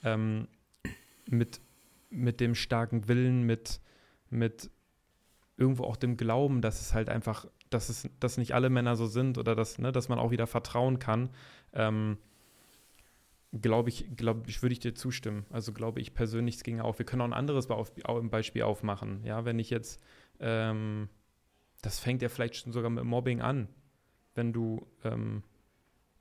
ähm, 0.04 0.48
mit, 1.26 1.62
mit 2.10 2.40
dem 2.40 2.54
starken 2.54 3.08
Willen, 3.08 3.44
mit, 3.44 3.80
mit 4.28 4.70
irgendwo 5.56 5.84
auch 5.84 5.96
dem 5.96 6.18
Glauben, 6.18 6.60
dass 6.60 6.82
es 6.82 6.92
halt 6.92 7.08
einfach, 7.08 7.46
dass 7.74 7.88
es, 7.88 8.08
dass 8.20 8.38
nicht 8.38 8.54
alle 8.54 8.70
Männer 8.70 8.96
so 8.96 9.06
sind 9.06 9.38
oder 9.38 9.54
dass, 9.54 9.78
ne, 9.78 9.92
dass 9.92 10.08
man 10.08 10.18
auch 10.18 10.30
wieder 10.30 10.46
vertrauen 10.46 10.98
kann. 10.98 11.30
Ähm, 11.72 12.18
glaube 13.52 13.90
ich, 13.90 14.16
glaube 14.16 14.48
ich, 14.48 14.62
würde 14.62 14.72
ich 14.72 14.80
dir 14.80 14.94
zustimmen. 14.94 15.44
Also 15.50 15.72
glaube 15.72 16.00
ich 16.00 16.14
persönlich, 16.14 16.56
es 16.56 16.62
ging 16.62 16.80
auch. 16.80 16.98
Wir 16.98 17.06
können 17.06 17.22
auch 17.22 17.26
ein 17.26 17.32
anderes 17.32 17.68
Beispiel 17.68 18.62
aufmachen. 18.62 19.24
Ja, 19.24 19.44
wenn 19.44 19.58
ich 19.58 19.70
jetzt, 19.70 20.00
ähm, 20.40 21.08
das 21.82 21.98
fängt 21.98 22.22
ja 22.22 22.28
vielleicht 22.28 22.56
schon 22.56 22.72
sogar 22.72 22.90
mit 22.90 23.04
Mobbing 23.04 23.42
an 23.42 23.68
wenn 24.34 24.52
du 24.52 24.86
ähm, 25.04 25.42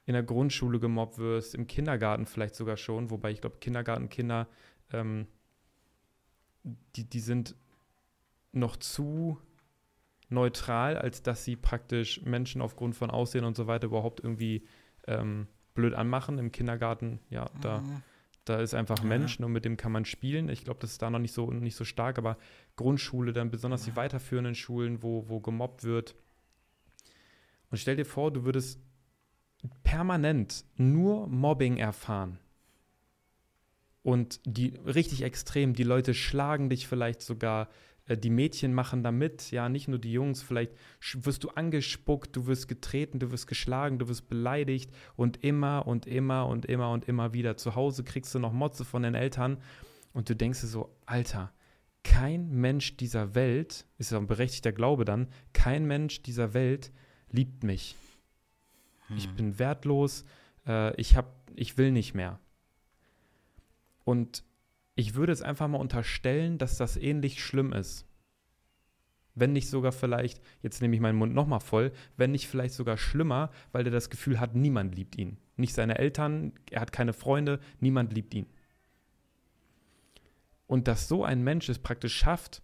in 0.06 0.14
der 0.14 0.24
Grundschule 0.24 0.80
gemobbt 0.80 1.18
wirst, 1.18 1.56
im 1.56 1.68
Kindergarten 1.68 2.26
vielleicht 2.26 2.56
sogar 2.56 2.78
schon, 2.78 3.10
wobei 3.10 3.32
ich 3.32 3.42
glaube, 3.42 3.58
Kindergartenkinder, 3.60 4.48
ähm, 4.92 5.28
die, 6.96 7.10
die 7.10 7.20
sind 7.20 7.56
noch 8.52 8.76
zu 8.78 9.40
neutral, 10.32 10.98
als 10.98 11.22
dass 11.22 11.44
sie 11.44 11.56
praktisch 11.56 12.22
Menschen 12.24 12.62
aufgrund 12.62 12.96
von 12.96 13.10
Aussehen 13.12 13.46
und 13.46 13.56
so 13.56 13.68
weiter 13.68 13.88
überhaupt 13.88 14.20
irgendwie 14.22 14.66
ähm, 15.08 15.48
blöd 15.74 15.94
anmachen. 15.94 16.38
Im 16.38 16.52
Kindergarten, 16.52 17.20
ja, 17.30 17.50
da, 17.62 17.82
mhm. 17.82 18.02
da 18.46 18.60
ist 18.60 18.74
einfach 18.74 19.00
ja. 19.00 19.06
Mensch 19.06 19.40
und 19.40 19.52
mit 19.52 19.66
dem 19.66 19.78
kann 19.78 19.92
man 19.92 20.06
spielen. 20.06 20.50
Ich 20.50 20.64
glaube, 20.64 20.80
das 20.80 20.92
ist 20.92 21.02
da 21.02 21.10
noch 21.10 21.20
nicht 21.20 21.34
so, 21.34 21.52
nicht 21.52 21.76
so 21.76 21.84
stark, 21.84 22.18
aber 22.18 22.38
Grundschule, 22.76 23.34
dann 23.34 23.52
besonders 23.52 23.86
ja. 23.86 23.92
die 23.92 23.98
weiterführenden 23.98 24.56
Schulen, 24.56 25.04
wo, 25.04 25.28
wo 25.28 25.40
gemobbt 25.40 25.84
wird, 25.84 26.16
und 27.72 27.78
stell 27.78 27.96
dir 27.96 28.06
vor, 28.06 28.32
du 28.32 28.44
würdest 28.44 28.80
permanent 29.84 30.66
nur 30.76 31.28
Mobbing 31.28 31.78
erfahren. 31.78 32.38
Und 34.04 34.42
die 34.46 34.76
richtig 34.86 35.22
extrem, 35.22 35.74
die 35.74 35.84
Leute 35.84 36.14
schlagen 36.14 36.70
dich 36.70 36.88
vielleicht 36.88 37.22
sogar, 37.22 37.70
die 38.16 38.30
Mädchen 38.30 38.74
machen 38.74 39.04
da 39.04 39.12
mit, 39.12 39.52
ja, 39.52 39.70
nicht 39.70 39.88
nur 39.88 40.00
die 40.00 40.12
Jungs, 40.12 40.42
vielleicht 40.42 40.74
wirst 41.14 41.44
du 41.44 41.50
angespuckt, 41.50 42.36
du 42.36 42.48
wirst 42.48 42.68
getreten, 42.68 43.20
du 43.20 43.32
wirst 43.32 43.48
geschlagen, 43.48 44.00
du 44.00 44.08
wirst 44.08 44.30
beleidigt 44.30 44.92
und 45.16 45.44
immer 45.44 45.88
und 45.88 46.08
immer 46.08 46.48
und 46.48 46.66
immer 46.66 46.92
und 46.92 47.06
immer 47.06 47.34
wieder. 47.34 47.58
Zu 47.58 47.76
Hause 47.76 48.04
kriegst 48.04 48.34
du 48.34 48.40
noch 48.40 48.54
Motze 48.54 48.86
von 48.86 49.04
den 49.04 49.16
Eltern 49.16 49.58
und 50.14 50.30
du 50.30 50.36
denkst 50.36 50.62
dir 50.62 50.68
so, 50.68 50.96
Alter, 51.06 51.52
kein 52.04 52.50
Mensch 52.50 52.98
dieser 52.98 53.36
Welt, 53.36 53.86
ist 53.98 54.12
ja 54.12 54.18
ein 54.18 54.28
berechtigter 54.28 54.72
Glaube 54.72 55.06
dann, 55.06 55.28
kein 55.54 55.86
Mensch 55.86 56.24
dieser 56.24 56.54
Welt 56.54 56.92
liebt 57.30 57.64
mich. 57.64 57.96
Hm. 59.08 59.18
Ich 59.18 59.30
bin 59.30 59.60
wertlos, 59.60 60.26
äh, 60.68 60.96
ich, 61.00 61.16
hab, 61.16 61.50
ich 61.56 61.78
will 61.78 61.92
nicht 61.92 62.14
mehr. 62.14 62.40
Und 64.04 64.44
ich 64.96 65.16
würde 65.16 65.32
es 65.32 65.42
einfach 65.42 65.68
mal 65.68 65.80
unterstellen, 65.80 66.58
dass 66.58 66.78
das 66.78 66.98
ähnlich 66.98 67.44
schlimm 67.44 67.74
ist. 67.74 68.06
Wenn 69.34 69.54
nicht 69.54 69.70
sogar 69.70 69.94
vielleicht, 69.94 70.42
jetzt 70.62 70.82
nehme 70.82 70.96
ich 70.96 71.02
meinen 71.02 71.18
Mund 71.18 71.34
nochmal 71.34 71.62
voll, 71.62 71.94
wenn 72.18 72.32
nicht 72.32 72.48
vielleicht 72.48 72.74
sogar 72.74 72.98
schlimmer, 72.98 73.50
weil 73.72 73.86
er 73.86 73.92
das 73.92 74.10
Gefühl 74.10 74.40
hat, 74.40 74.56
niemand 74.56 74.96
liebt 74.96 75.18
ihn. 75.18 75.38
Nicht 75.56 75.74
seine 75.74 75.98
Eltern, 75.98 76.54
er 76.70 76.82
hat 76.82 76.92
keine 76.92 77.14
Freunde, 77.14 77.60
niemand 77.80 78.12
liebt 78.14 78.34
ihn. 78.34 78.48
Und 80.68 80.88
dass 80.88 81.08
so 81.08 81.24
ein 81.24 81.44
Mensch 81.44 81.70
es 81.70 81.80
praktisch 81.80 82.16
schafft, 82.16 82.62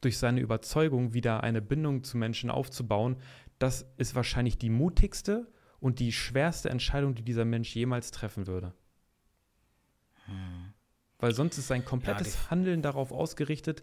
durch 0.00 0.18
seine 0.18 0.40
Überzeugung 0.40 1.14
wieder 1.14 1.42
eine 1.42 1.62
Bindung 1.62 2.04
zu 2.04 2.16
Menschen 2.16 2.50
aufzubauen, 2.50 3.16
das 3.58 3.86
ist 3.96 4.14
wahrscheinlich 4.14 4.58
die 4.58 4.70
mutigste 4.70 5.50
und 5.80 5.98
die 5.98 6.12
schwerste 6.12 6.70
Entscheidung, 6.70 7.14
die 7.14 7.24
dieser 7.24 7.44
Mensch 7.44 7.74
jemals 7.74 8.10
treffen 8.10 8.46
würde. 8.46 8.74
Hm. 10.26 10.57
Weil 11.18 11.34
sonst 11.34 11.58
ist 11.58 11.68
sein 11.68 11.84
komplettes 11.84 12.34
ja, 12.34 12.50
Handeln 12.50 12.82
darauf 12.82 13.12
ausgerichtet, 13.12 13.82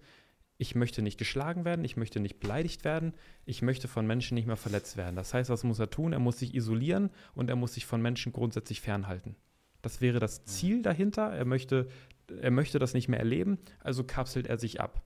ich 0.57 0.73
möchte 0.73 1.01
nicht 1.01 1.17
geschlagen 1.17 1.65
werden, 1.65 1.83
ich 1.83 1.97
möchte 1.97 2.21
nicht 2.21 2.39
beleidigt 2.39 2.85
werden, 2.85 3.13
ich 3.45 3.61
möchte 3.61 3.89
von 3.89 4.07
Menschen 4.07 4.35
nicht 4.35 4.47
mehr 4.47 4.55
verletzt 4.55 4.95
werden. 4.95 5.17
Das 5.17 5.33
heißt, 5.33 5.49
was 5.49 5.65
muss 5.65 5.79
er 5.79 5.89
tun? 5.89 6.13
Er 6.13 6.19
muss 6.19 6.39
sich 6.39 6.55
isolieren 6.55 7.09
und 7.33 7.49
er 7.49 7.57
muss 7.57 7.73
sich 7.73 7.85
von 7.85 8.01
Menschen 8.01 8.31
grundsätzlich 8.31 8.79
fernhalten. 8.79 9.35
Das 9.81 9.99
wäre 9.99 10.19
das 10.19 10.37
hm. 10.37 10.45
Ziel 10.45 10.81
dahinter. 10.81 11.29
Er 11.29 11.45
möchte, 11.45 11.89
er 12.41 12.51
möchte 12.51 12.79
das 12.79 12.93
nicht 12.93 13.09
mehr 13.09 13.19
erleben, 13.19 13.59
also 13.81 14.05
kapselt 14.05 14.47
er 14.47 14.57
sich 14.57 14.79
ab. 14.79 15.03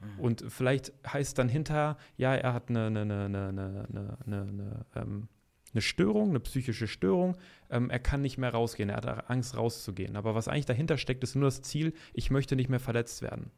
Mhm. 0.00 0.20
Und 0.20 0.44
vielleicht 0.48 0.92
heißt 1.06 1.38
dann 1.38 1.48
hinterher, 1.48 1.98
ja, 2.16 2.34
er 2.34 2.54
hat 2.54 2.70
eine, 2.70 2.86
eine, 2.86 3.02
eine, 3.02 3.24
eine, 3.24 3.86
eine, 3.88 4.18
eine, 4.26 4.86
ähm, 4.96 5.28
eine 5.72 5.82
Störung, 5.82 6.30
eine 6.30 6.40
psychische 6.40 6.88
Störung. 6.88 7.36
Ähm, 7.70 7.90
er 7.90 7.98
kann 7.98 8.22
nicht 8.22 8.38
mehr 8.38 8.50
rausgehen, 8.50 8.88
er 8.88 8.96
hat 8.96 9.30
Angst 9.30 9.56
rauszugehen. 9.56 10.16
Aber 10.16 10.34
was 10.34 10.48
eigentlich 10.48 10.66
dahinter 10.66 10.98
steckt, 10.98 11.22
ist 11.22 11.34
nur 11.34 11.44
das 11.44 11.62
Ziel, 11.62 11.92
ich 12.12 12.30
möchte 12.30 12.56
nicht 12.56 12.68
mehr 12.68 12.80
verletzt 12.80 13.22
werden. 13.22 13.50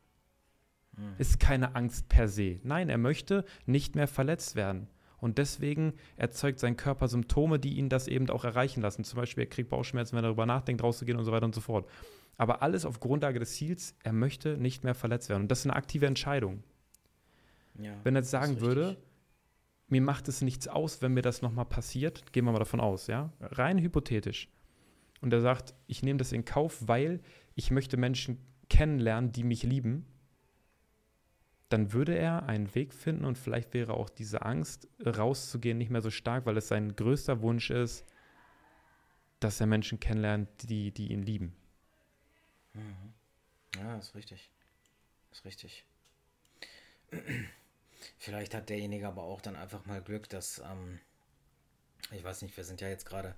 Mhm. 0.96 1.14
Ist 1.18 1.40
keine 1.40 1.74
Angst 1.74 2.08
per 2.08 2.28
se. 2.28 2.60
Nein, 2.62 2.88
er 2.88 2.98
möchte 2.98 3.44
nicht 3.66 3.94
mehr 3.94 4.08
verletzt 4.08 4.56
werden. 4.56 4.88
Und 5.18 5.38
deswegen 5.38 5.94
erzeugt 6.16 6.58
sein 6.58 6.76
Körper 6.76 7.06
Symptome, 7.06 7.60
die 7.60 7.74
ihn 7.74 7.88
das 7.88 8.08
eben 8.08 8.28
auch 8.28 8.44
erreichen 8.44 8.82
lassen. 8.82 9.04
Zum 9.04 9.18
Beispiel, 9.18 9.44
er 9.44 9.50
kriegt 9.50 9.70
Bauchschmerzen, 9.70 10.16
wenn 10.16 10.24
er 10.24 10.28
darüber 10.28 10.46
nachdenkt, 10.46 10.82
rauszugehen 10.82 11.16
und 11.16 11.24
so 11.24 11.30
weiter 11.30 11.46
und 11.46 11.54
so 11.54 11.60
fort. 11.60 11.88
Aber 12.36 12.60
alles 12.60 12.84
auf 12.84 12.98
Grundlage 12.98 13.38
des 13.38 13.52
Ziels, 13.52 13.94
er 14.02 14.12
möchte 14.12 14.56
nicht 14.56 14.82
mehr 14.82 14.96
verletzt 14.96 15.28
werden. 15.28 15.42
Und 15.42 15.48
das 15.48 15.60
ist 15.60 15.66
eine 15.66 15.76
aktive 15.76 16.06
Entscheidung. 16.06 16.64
Ja, 17.78 17.94
wenn 18.02 18.16
er 18.16 18.22
jetzt 18.22 18.30
sagen 18.30 18.60
würde, 18.60 18.96
mir 19.92 20.00
macht 20.00 20.26
es 20.26 20.40
nichts 20.40 20.68
aus, 20.68 21.02
wenn 21.02 21.12
mir 21.12 21.20
das 21.22 21.42
nochmal 21.42 21.66
passiert, 21.66 22.32
gehen 22.32 22.46
wir 22.46 22.52
mal 22.52 22.58
davon 22.58 22.80
aus, 22.80 23.08
ja, 23.08 23.30
rein 23.40 23.78
hypothetisch. 23.78 24.48
Und 25.20 25.32
er 25.32 25.42
sagt, 25.42 25.74
ich 25.86 26.02
nehme 26.02 26.16
das 26.16 26.32
in 26.32 26.46
Kauf, 26.46 26.88
weil 26.88 27.20
ich 27.54 27.70
möchte 27.70 27.98
Menschen 27.98 28.38
kennenlernen, 28.70 29.32
die 29.32 29.44
mich 29.44 29.62
lieben. 29.62 30.06
dann 31.72 31.92
würde 31.92 32.14
er 32.14 32.44
einen 32.44 32.74
Weg 32.74 32.92
finden 32.92 33.24
und 33.24 33.38
vielleicht 33.38 33.72
wäre 33.72 33.94
auch 33.94 34.10
diese 34.10 34.42
Angst, 34.42 34.88
rauszugehen, 35.04 35.78
nicht 35.78 35.90
mehr 35.90 36.02
so 36.02 36.10
stark, 36.10 36.44
weil 36.44 36.56
es 36.58 36.68
sein 36.68 36.94
größter 36.94 37.40
Wunsch 37.40 37.70
ist, 37.70 38.04
dass 39.40 39.60
er 39.60 39.66
Menschen 39.66 39.98
kennenlernt, 39.98 40.48
die, 40.68 40.92
die 40.92 41.12
ihn 41.12 41.22
lieben. 41.22 41.54
Mhm. 42.74 43.14
Ja, 43.76 43.96
ist 43.96 44.14
richtig. 44.14 44.50
Ist 45.30 45.44
richtig. 45.44 45.84
Vielleicht 48.18 48.54
hat 48.54 48.68
derjenige 48.68 49.08
aber 49.08 49.22
auch 49.22 49.40
dann 49.40 49.56
einfach 49.56 49.84
mal 49.86 50.02
Glück, 50.02 50.28
dass, 50.28 50.58
ähm, 50.58 51.00
ich 52.10 52.22
weiß 52.24 52.42
nicht, 52.42 52.56
wir 52.56 52.64
sind 52.64 52.80
ja 52.80 52.88
jetzt 52.88 53.06
gerade, 53.06 53.34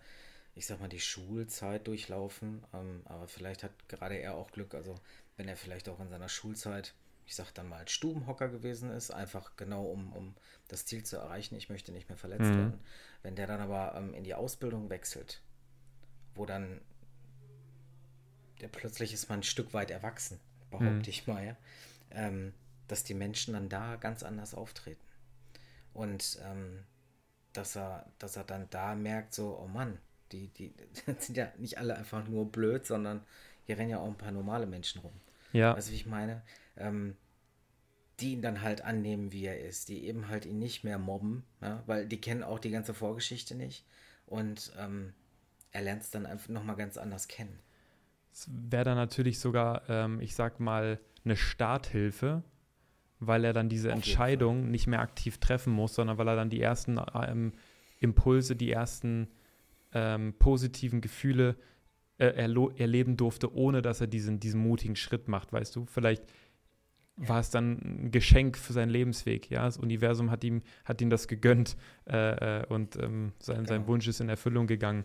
ich 0.55 0.67
sag 0.67 0.81
mal, 0.81 0.89
die 0.89 1.01
Schulzeit 1.01 1.87
durchlaufen, 1.87 2.65
ähm, 2.73 3.03
aber 3.07 3.29
vielleicht 3.29 3.63
hat 3.63 3.73
gerade 3.89 4.17
er 4.17 4.35
auch 4.35 4.51
Glück, 4.51 4.75
also 4.75 4.95
wenn 5.37 5.49
er 5.49 5.57
vielleicht 5.57 5.89
auch 5.89 6.01
in 6.01 6.09
seiner 6.09 6.29
Schulzeit 6.29 6.95
ich 7.27 7.35
sag 7.35 7.53
dann 7.53 7.69
mal, 7.69 7.89
Stubenhocker 7.89 8.49
gewesen 8.49 8.91
ist, 8.91 9.11
einfach 9.11 9.57
genau 9.57 9.85
um, 9.85 10.13
um 10.13 10.35
das 10.69 10.85
Ziel 10.87 11.05
zu 11.05 11.17
erreichen, 11.17 11.57
ich 11.57 11.71
möchte 11.71 11.93
nicht 11.93 12.09
mehr 12.09 12.19
verletzt 12.19 12.43
mhm. 12.43 12.57
werden. 12.57 12.81
Wenn 13.23 13.37
der 13.37 13.47
dann 13.47 13.61
aber 13.61 13.95
ähm, 13.97 14.15
in 14.15 14.25
die 14.25 14.35
Ausbildung 14.35 14.91
wechselt, 14.91 15.41
wo 16.35 16.45
dann 16.47 16.81
der 18.61 18.69
plötzlich 18.69 19.13
ist 19.13 19.29
man 19.29 19.41
ein 19.41 19.45
Stück 19.45 19.73
weit 19.75 19.91
erwachsen, 19.91 20.39
behaupte 20.71 20.93
mhm. 20.93 21.09
ich 21.09 21.27
mal, 21.27 21.45
ja, 21.45 21.57
ähm, 22.11 22.53
dass 22.89 23.05
die 23.05 23.15
Menschen 23.15 23.55
dann 23.55 23.69
da 23.69 23.97
ganz 23.97 24.23
anders 24.23 24.55
auftreten. 24.55 25.05
Und 25.93 26.39
ähm, 26.45 26.85
dass 27.53 27.77
er, 27.77 28.07
dass 28.19 28.37
er 28.37 28.45
dann 28.45 28.69
da 28.71 28.95
merkt, 28.95 29.33
so, 29.35 29.59
oh 29.59 29.69
Mann, 29.69 29.99
die, 30.33 30.49
die 30.49 30.75
sind 31.19 31.37
ja 31.37 31.53
nicht 31.59 31.79
alle 31.79 31.97
einfach 31.97 32.27
nur 32.27 32.51
blöd, 32.51 32.87
sondern 32.87 33.23
hier 33.65 33.79
rennen 33.79 33.91
ja 33.91 33.99
auch 33.99 34.09
ein 34.09 34.19
paar 34.19 34.33
normale 34.33 34.67
Menschen 34.67 35.01
rum. 35.01 35.13
Ja. 35.53 35.77
Weißt 35.77 35.89
du, 35.89 35.93
wie 35.93 35.97
ich 35.97 36.07
meine? 36.07 36.43
ähm, 36.77 37.17
die 38.21 38.33
ihn 38.33 38.43
dann 38.43 38.63
halt 38.63 38.83
annehmen, 38.83 39.33
wie 39.33 39.45
er 39.45 39.61
ist, 39.61 39.89
die 39.89 40.07
eben 40.07 40.29
halt 40.29 40.47
ihn 40.47 40.59
nicht 40.59 40.85
mehr 40.85 40.99
mobben, 40.99 41.45
ja, 41.61 41.83
weil 41.87 42.07
die 42.07 42.21
kennen 42.21 42.43
auch 42.43 42.59
die 42.59 42.71
ganze 42.71 42.95
Vorgeschichte 42.95 43.55
nicht 43.55 43.85
und 44.27 44.73
ähm, 44.79 45.13
er 45.73 45.83
lernt 45.83 46.03
es 46.03 46.11
dann 46.11 46.27
einfach 46.27 46.49
nochmal 46.49 46.77
ganz 46.77 46.97
anders 46.97 47.27
kennen. 47.27 47.59
Es 48.33 48.49
wäre 48.49 48.85
dann 48.85 48.97
natürlich 48.97 49.41
sogar, 49.41 49.89
ähm, 49.89 50.21
ich 50.21 50.35
sag 50.35 50.61
mal, 50.61 51.01
eine 51.25 51.37
Starthilfe, 51.37 52.43
weil 53.21 53.45
er 53.45 53.53
dann 53.53 53.69
diese 53.69 53.89
Auf 53.89 53.97
Entscheidung 53.97 54.71
nicht 54.71 54.87
mehr 54.87 55.01
aktiv 55.01 55.39
treffen 55.39 55.73
muss, 55.73 55.95
sondern 55.95 56.19
weil 56.19 56.29
er 56.29 56.37
dann 56.37 56.51
die 56.51 56.61
ersten 56.61 57.01
ähm, 57.15 57.53
Impulse, 58.01 58.57
die 58.57 58.71
ersten 58.71 59.29
ähm, 59.93 60.35
positiven 60.39 61.01
Gefühle 61.01 61.57
äh, 62.19 62.27
erleben 62.27 63.17
durfte, 63.17 63.55
ohne 63.55 63.83
dass 63.83 64.01
er 64.01 64.07
diesen, 64.07 64.41
diesen 64.41 64.61
mutigen 64.61 64.97
Schritt 64.97 65.29
macht, 65.29 65.53
weißt 65.53 65.75
du? 65.77 65.87
Vielleicht 65.87 66.25
war 67.17 67.41
es 67.41 67.51
dann 67.51 67.79
ein 67.79 68.11
Geschenk 68.11 68.59
für 68.59 68.73
seinen 68.73 68.91
Lebensweg. 68.91 69.51
Ja, 69.51 69.65
das 69.65 69.79
Universum 69.79 70.31
hat 70.31 70.43
ihm, 70.43 70.63
hat 70.85 71.01
ihm 71.01 71.11
das 71.11 71.29
gegönnt 71.29 71.77
äh, 72.09 72.61
äh, 72.63 72.67
und 72.67 72.97
ähm, 72.97 73.33
sein, 73.39 73.59
genau. 73.59 73.69
sein 73.69 73.87
Wunsch 73.87 74.09
ist 74.09 74.21
in 74.21 74.29
Erfüllung 74.29 74.67
gegangen. 74.67 75.05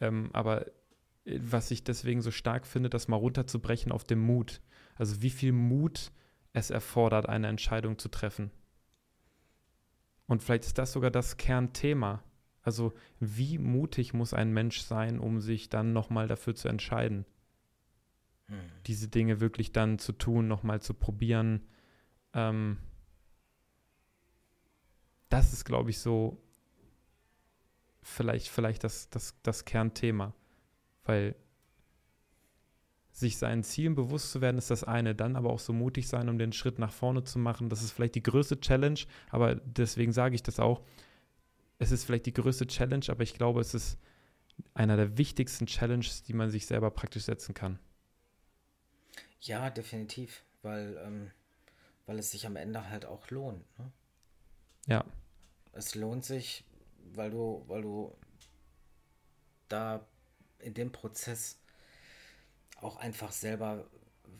Ähm, 0.00 0.30
aber 0.32 0.66
äh, 1.24 1.38
was 1.40 1.70
ich 1.70 1.84
deswegen 1.84 2.22
so 2.22 2.30
stark 2.30 2.66
finde, 2.66 2.90
das 2.90 3.08
mal 3.08 3.16
runterzubrechen 3.16 3.92
auf 3.92 4.04
dem 4.04 4.18
Mut. 4.18 4.60
Also 4.96 5.22
wie 5.22 5.30
viel 5.30 5.52
Mut 5.52 6.10
es 6.52 6.70
erfordert, 6.70 7.28
eine 7.28 7.48
Entscheidung 7.48 7.98
zu 7.98 8.08
treffen. 8.08 8.50
Und 10.26 10.42
vielleicht 10.42 10.64
ist 10.64 10.78
das 10.78 10.92
sogar 10.92 11.10
das 11.10 11.36
Kernthema. 11.36 12.22
Also 12.62 12.92
wie 13.18 13.58
mutig 13.58 14.12
muss 14.12 14.34
ein 14.34 14.52
Mensch 14.52 14.80
sein, 14.80 15.18
um 15.18 15.40
sich 15.40 15.68
dann 15.68 15.92
nochmal 15.92 16.28
dafür 16.28 16.54
zu 16.54 16.68
entscheiden? 16.68 17.24
Hm. 18.48 18.60
diese 18.86 19.08
Dinge 19.08 19.40
wirklich 19.40 19.72
dann 19.72 19.98
zu 19.98 20.12
tun, 20.12 20.48
nochmal 20.48 20.80
zu 20.80 20.94
probieren. 20.94 21.66
Ähm, 22.32 22.78
das 25.28 25.52
ist, 25.52 25.66
glaube 25.66 25.90
ich, 25.90 25.98
so 25.98 26.42
vielleicht, 28.00 28.48
vielleicht 28.48 28.84
das, 28.84 29.10
das, 29.10 29.38
das 29.42 29.66
Kernthema. 29.66 30.32
Weil 31.04 31.36
sich 33.18 33.38
seinen 33.38 33.64
Zielen 33.64 33.94
bewusst 33.94 34.30
zu 34.30 34.40
werden, 34.40 34.58
ist 34.58 34.70
das 34.70 34.84
eine. 34.84 35.14
Dann 35.14 35.36
aber 35.36 35.50
auch 35.50 35.58
so 35.58 35.72
mutig 35.72 36.08
sein, 36.08 36.28
um 36.28 36.38
den 36.38 36.52
Schritt 36.52 36.78
nach 36.78 36.92
vorne 36.92 37.24
zu 37.24 37.38
machen. 37.38 37.68
Das 37.68 37.82
ist 37.82 37.92
vielleicht 37.92 38.14
die 38.14 38.22
größte 38.22 38.60
Challenge, 38.60 39.00
aber 39.30 39.56
deswegen 39.56 40.12
sage 40.12 40.34
ich 40.34 40.42
das 40.42 40.60
auch. 40.60 40.82
Es 41.78 41.90
ist 41.92 42.04
vielleicht 42.04 42.26
die 42.26 42.32
größte 42.32 42.66
Challenge, 42.66 43.04
aber 43.08 43.22
ich 43.22 43.34
glaube, 43.34 43.60
es 43.60 43.74
ist 43.74 43.98
einer 44.74 44.96
der 44.96 45.18
wichtigsten 45.18 45.66
Challenges, 45.66 46.22
die 46.22 46.32
man 46.32 46.50
sich 46.50 46.66
selber 46.66 46.90
praktisch 46.90 47.24
setzen 47.24 47.54
kann. 47.54 47.78
Ja, 49.40 49.70
definitiv, 49.70 50.42
weil, 50.62 50.98
ähm, 51.04 51.30
weil 52.06 52.18
es 52.18 52.32
sich 52.32 52.46
am 52.46 52.56
Ende 52.56 52.88
halt 52.88 53.04
auch 53.04 53.30
lohnt. 53.30 53.64
Ne? 53.78 53.92
Ja. 54.86 55.04
Es 55.72 55.94
lohnt 55.94 56.24
sich, 56.24 56.64
weil 57.14 57.30
du, 57.30 57.64
weil 57.68 57.82
du 57.82 58.16
da 59.68 60.04
in 60.58 60.74
dem 60.74 60.90
Prozess 60.90 61.60
auch 62.80 62.96
einfach 62.96 63.32
selber 63.32 63.86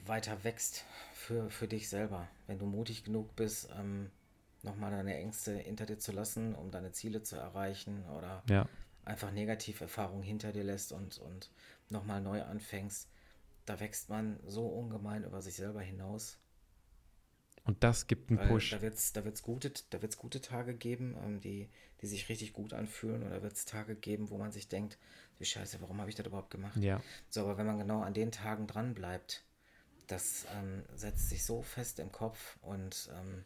weiter 0.06 0.44
wächst 0.44 0.84
für, 1.14 1.50
für 1.50 1.68
dich 1.68 1.88
selber. 1.88 2.28
Wenn 2.46 2.58
du 2.58 2.66
mutig 2.66 3.04
genug 3.04 3.34
bist, 3.36 3.68
ähm, 3.78 4.10
nochmal 4.62 4.90
deine 4.90 5.14
Ängste 5.16 5.56
hinter 5.56 5.86
dir 5.86 5.98
zu 5.98 6.12
lassen, 6.12 6.54
um 6.54 6.70
deine 6.70 6.92
Ziele 6.92 7.22
zu 7.22 7.36
erreichen 7.36 8.04
oder 8.16 8.42
ja. 8.48 8.68
einfach 9.04 9.30
Negativerfahrungen 9.30 10.22
hinter 10.22 10.52
dir 10.52 10.64
lässt 10.64 10.92
und, 10.92 11.18
und 11.18 11.50
nochmal 11.90 12.20
neu 12.20 12.42
anfängst, 12.42 13.08
da 13.66 13.80
wächst 13.80 14.08
man 14.08 14.40
so 14.46 14.66
ungemein 14.66 15.24
über 15.24 15.42
sich 15.42 15.54
selber 15.54 15.80
hinaus. 15.80 16.38
Und 17.64 17.84
das 17.84 18.06
gibt 18.06 18.30
einen 18.30 18.38
Weil 18.38 18.48
Push. 18.48 18.70
Da 18.70 18.80
wird 18.80 18.94
es 18.94 19.12
da 19.12 19.24
wird's 19.26 19.42
gute, 19.42 19.70
da 19.90 20.00
wird's 20.00 20.16
gute 20.16 20.40
Tage 20.40 20.74
geben, 20.74 21.16
ähm, 21.22 21.40
die, 21.40 21.68
die 22.00 22.06
sich 22.06 22.30
richtig 22.30 22.54
gut 22.54 22.72
anfühlen. 22.72 23.22
Oder 23.22 23.42
wird 23.42 23.52
es 23.52 23.66
Tage 23.66 23.94
geben, 23.94 24.30
wo 24.30 24.38
man 24.38 24.52
sich 24.52 24.68
denkt, 24.68 24.96
die 25.38 25.44
Scheiße, 25.44 25.80
warum 25.80 26.00
habe 26.00 26.10
ich 26.10 26.16
das 26.16 26.26
überhaupt 26.26 26.50
gemacht? 26.50 26.76
Ja. 26.76 27.00
So, 27.28 27.42
aber 27.42 27.58
wenn 27.58 27.66
man 27.66 27.78
genau 27.78 28.02
an 28.02 28.14
den 28.14 28.32
Tagen 28.32 28.66
dran 28.66 28.94
bleibt, 28.94 29.44
das 30.06 30.46
ähm, 30.56 30.84
setzt 30.94 31.28
sich 31.28 31.44
so 31.44 31.62
fest 31.62 31.98
im 32.00 32.10
Kopf 32.10 32.58
und 32.62 33.10
ähm, 33.14 33.44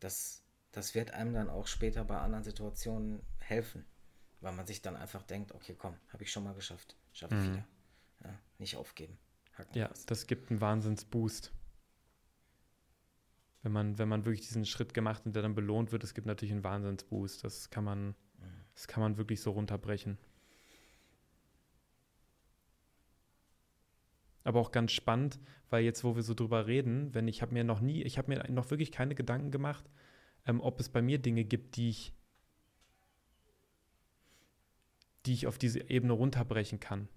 das, 0.00 0.42
das 0.72 0.94
wird 0.94 1.12
einem 1.12 1.32
dann 1.32 1.48
auch 1.48 1.66
später 1.66 2.04
bei 2.04 2.18
anderen 2.18 2.44
Situationen 2.44 3.22
helfen. 3.40 3.84
Weil 4.40 4.52
man 4.52 4.66
sich 4.66 4.82
dann 4.82 4.96
einfach 4.96 5.22
denkt, 5.22 5.52
okay, 5.52 5.74
komm, 5.76 5.96
habe 6.12 6.22
ich 6.22 6.30
schon 6.30 6.44
mal 6.44 6.54
geschafft, 6.54 6.96
schaffe 7.12 7.34
ich 7.34 7.40
mhm. 7.40 7.52
wieder. 7.54 7.68
Ja, 8.24 8.38
nicht 8.58 8.76
aufgeben. 8.76 9.18
Ja, 9.72 9.90
das 10.06 10.26
gibt 10.26 10.50
einen 10.50 10.60
Wahnsinnsboost. 10.60 11.52
Wenn 13.62 13.72
man, 13.72 13.98
wenn 13.98 14.08
man 14.08 14.26
wirklich 14.26 14.46
diesen 14.46 14.66
Schritt 14.66 14.92
gemacht 14.92 15.24
und 15.24 15.34
der 15.34 15.42
dann 15.42 15.54
belohnt 15.54 15.90
wird, 15.90 16.04
es 16.04 16.12
gibt 16.12 16.26
natürlich 16.26 16.52
einen 16.52 16.62
Wahnsinnsboost. 16.62 17.42
Das 17.42 17.70
kann 17.70 17.84
man, 17.84 18.14
das 18.74 18.86
kann 18.86 19.00
man 19.00 19.16
wirklich 19.16 19.40
so 19.40 19.52
runterbrechen. 19.52 20.18
Aber 24.46 24.60
auch 24.60 24.70
ganz 24.70 24.92
spannend, 24.92 25.40
weil 25.70 25.84
jetzt, 25.84 26.04
wo 26.04 26.14
wir 26.14 26.22
so 26.22 26.34
drüber 26.34 26.66
reden, 26.66 27.12
wenn 27.14 27.26
ich 27.26 27.42
habe 27.42 27.52
mir 27.52 27.64
noch 27.64 27.80
nie, 27.80 28.02
ich 28.02 28.16
habe 28.16 28.28
mir 28.28 28.50
noch 28.50 28.70
wirklich 28.70 28.92
keine 28.92 29.14
Gedanken 29.14 29.50
gemacht, 29.50 29.84
ähm, 30.46 30.60
ob 30.60 30.78
es 30.78 30.88
bei 30.88 31.02
mir 31.02 31.18
Dinge 31.18 31.44
gibt, 31.44 31.76
die 31.76 31.88
ich, 31.88 32.12
die 35.26 35.32
ich 35.32 35.46
auf 35.46 35.58
diese 35.58 35.90
Ebene 35.90 36.12
runterbrechen 36.12 36.78
kann. 36.78 37.08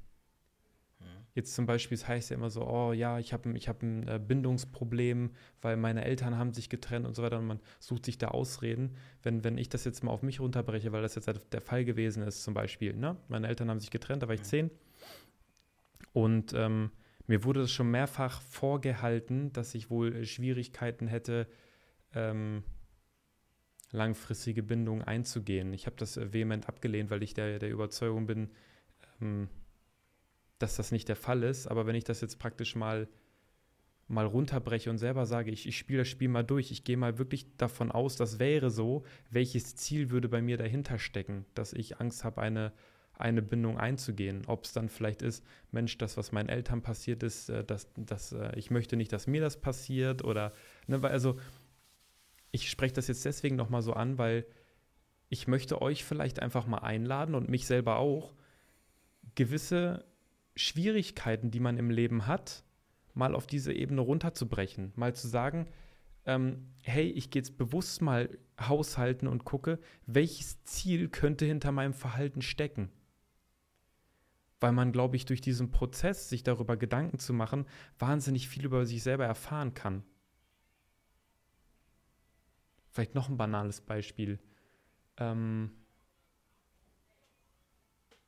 Jetzt 1.35 1.53
zum 1.53 1.67
Beispiel, 1.67 1.95
es 1.95 2.07
heißt 2.07 2.31
ja 2.31 2.35
immer 2.35 2.49
so, 2.49 2.67
oh 2.67 2.91
ja, 2.91 3.19
ich 3.19 3.31
habe 3.31 3.55
ich 3.55 3.69
hab 3.69 3.83
ein 3.83 4.07
äh, 4.07 4.19
Bindungsproblem, 4.19 5.29
weil 5.61 5.77
meine 5.77 6.03
Eltern 6.03 6.35
haben 6.37 6.53
sich 6.53 6.69
getrennt 6.69 7.05
und 7.05 7.15
so 7.15 7.21
weiter 7.21 7.37
und 7.37 7.45
man 7.45 7.59
sucht 7.79 8.05
sich 8.05 8.17
da 8.17 8.29
Ausreden. 8.29 8.95
Wenn, 9.21 9.43
wenn 9.43 9.57
ich 9.57 9.69
das 9.69 9.85
jetzt 9.85 10.03
mal 10.03 10.11
auf 10.11 10.23
mich 10.23 10.39
runterbreche, 10.39 10.91
weil 10.91 11.03
das 11.03 11.15
jetzt 11.15 11.27
halt 11.27 11.53
der 11.53 11.61
Fall 11.61 11.85
gewesen 11.85 12.23
ist 12.23 12.43
zum 12.43 12.55
Beispiel, 12.55 12.95
ne? 12.95 13.15
meine 13.27 13.47
Eltern 13.47 13.69
haben 13.69 13.79
sich 13.79 13.91
getrennt, 13.91 14.23
da 14.23 14.27
war 14.27 14.33
ich 14.33 14.41
zehn 14.41 14.71
und 16.11 16.53
ähm, 16.53 16.91
mir 17.29 17.43
wurde 17.43 17.61
das 17.61 17.71
schon 17.71 17.91
mehrfach 17.91 18.41
vorgehalten, 18.41 19.53
dass 19.53 19.75
ich 19.75 19.91
wohl 19.91 20.25
Schwierigkeiten 20.25 21.07
hätte, 21.07 21.47
ähm, 22.15 22.63
langfristige 23.91 24.63
Bindungen 24.63 25.03
einzugehen. 25.03 25.71
Ich 25.73 25.85
habe 25.85 25.95
das 25.95 26.17
äh, 26.17 26.33
vehement 26.33 26.67
abgelehnt, 26.67 27.11
weil 27.11 27.21
ich 27.21 27.35
der, 27.35 27.59
der 27.59 27.69
Überzeugung 27.69 28.25
bin, 28.25 28.49
ähm, 29.21 29.47
dass 30.57 30.75
das 30.75 30.91
nicht 30.91 31.07
der 31.07 31.15
Fall 31.15 31.43
ist. 31.43 31.67
Aber 31.67 31.85
wenn 31.85 31.93
ich 31.93 32.03
das 32.03 32.19
jetzt 32.19 32.39
praktisch 32.39 32.75
mal, 32.75 33.07
mal 34.07 34.25
runterbreche 34.25 34.89
und 34.89 34.97
selber 34.97 35.27
sage, 35.27 35.51
ich, 35.51 35.67
ich 35.67 35.77
spiele 35.77 35.99
das 35.99 36.07
Spiel 36.07 36.29
mal 36.29 36.41
durch, 36.41 36.71
ich 36.71 36.83
gehe 36.83 36.97
mal 36.97 37.19
wirklich 37.19 37.55
davon 37.57 37.91
aus, 37.91 38.15
das 38.15 38.39
wäre 38.39 38.71
so, 38.71 39.03
welches 39.29 39.75
Ziel 39.75 40.09
würde 40.09 40.29
bei 40.29 40.41
mir 40.41 40.57
dahinter 40.57 40.97
stecken, 40.97 41.45
dass 41.53 41.73
ich 41.73 41.99
Angst 41.99 42.23
habe, 42.23 42.41
eine, 42.41 42.73
eine 43.19 43.41
Bindung 43.41 43.77
einzugehen. 43.77 44.43
Ob 44.47 44.63
es 44.63 44.71
dann 44.71 44.89
vielleicht 44.89 45.21
ist, 45.21 45.45
Mensch, 45.71 45.97
das, 45.97 46.17
was 46.17 46.31
meinen 46.31 46.49
Eltern 46.49 46.81
passiert 46.81 47.21
ist, 47.21 47.49
äh, 47.49 47.63
dass, 47.63 47.87
dass, 47.95 48.31
äh, 48.31 48.51
ich 48.55 48.71
möchte 48.71 48.95
nicht, 48.95 49.13
dass 49.13 49.27
mir 49.27 49.41
das 49.41 49.59
passiert 49.59 50.23
oder, 50.23 50.53
ne, 50.87 50.99
also 51.03 51.37
ich 52.51 52.69
spreche 52.69 52.93
das 52.93 53.07
jetzt 53.07 53.25
deswegen 53.25 53.55
nochmal 53.55 53.81
so 53.81 53.93
an, 53.93 54.17
weil 54.17 54.45
ich 55.27 55.47
möchte 55.47 55.81
euch 55.81 56.03
vielleicht 56.03 56.41
einfach 56.41 56.65
mal 56.65 56.79
einladen 56.79 57.35
und 57.35 57.49
mich 57.49 57.67
selber 57.67 57.97
auch, 57.97 58.33
gewisse 59.35 60.05
Schwierigkeiten, 60.55 61.51
die 61.51 61.59
man 61.59 61.77
im 61.77 61.91
Leben 61.91 62.25
hat, 62.25 62.63
mal 63.13 63.35
auf 63.35 63.47
diese 63.47 63.73
Ebene 63.73 64.01
runterzubrechen. 64.01 64.91
Mal 64.95 65.13
zu 65.13 65.27
sagen, 65.27 65.67
ähm, 66.25 66.67
hey, 66.83 67.09
ich 67.09 67.29
gehe 67.29 67.41
jetzt 67.41 67.57
bewusst 67.57 68.01
mal 68.01 68.29
haushalten 68.59 69.27
und 69.27 69.45
gucke, 69.45 69.79
welches 70.05 70.63
Ziel 70.63 71.09
könnte 71.09 71.45
hinter 71.45 71.71
meinem 71.71 71.93
Verhalten 71.93 72.41
stecken. 72.41 72.89
Weil 74.59 74.71
man, 74.73 74.91
glaube 74.91 75.15
ich, 75.15 75.25
durch 75.25 75.41
diesen 75.41 75.71
Prozess, 75.71 76.29
sich 76.29 76.43
darüber 76.43 76.75
Gedanken 76.75 77.19
zu 77.19 77.33
machen, 77.33 77.65
wahnsinnig 77.97 78.49
viel 78.49 78.65
über 78.65 78.85
sich 78.85 79.01
selber 79.03 79.25
erfahren 79.25 79.73
kann. 79.73 80.03
Vielleicht 82.91 83.15
noch 83.15 83.29
ein 83.29 83.37
banales 83.37 83.81
Beispiel. 83.81 84.39
Ähm, 85.17 85.71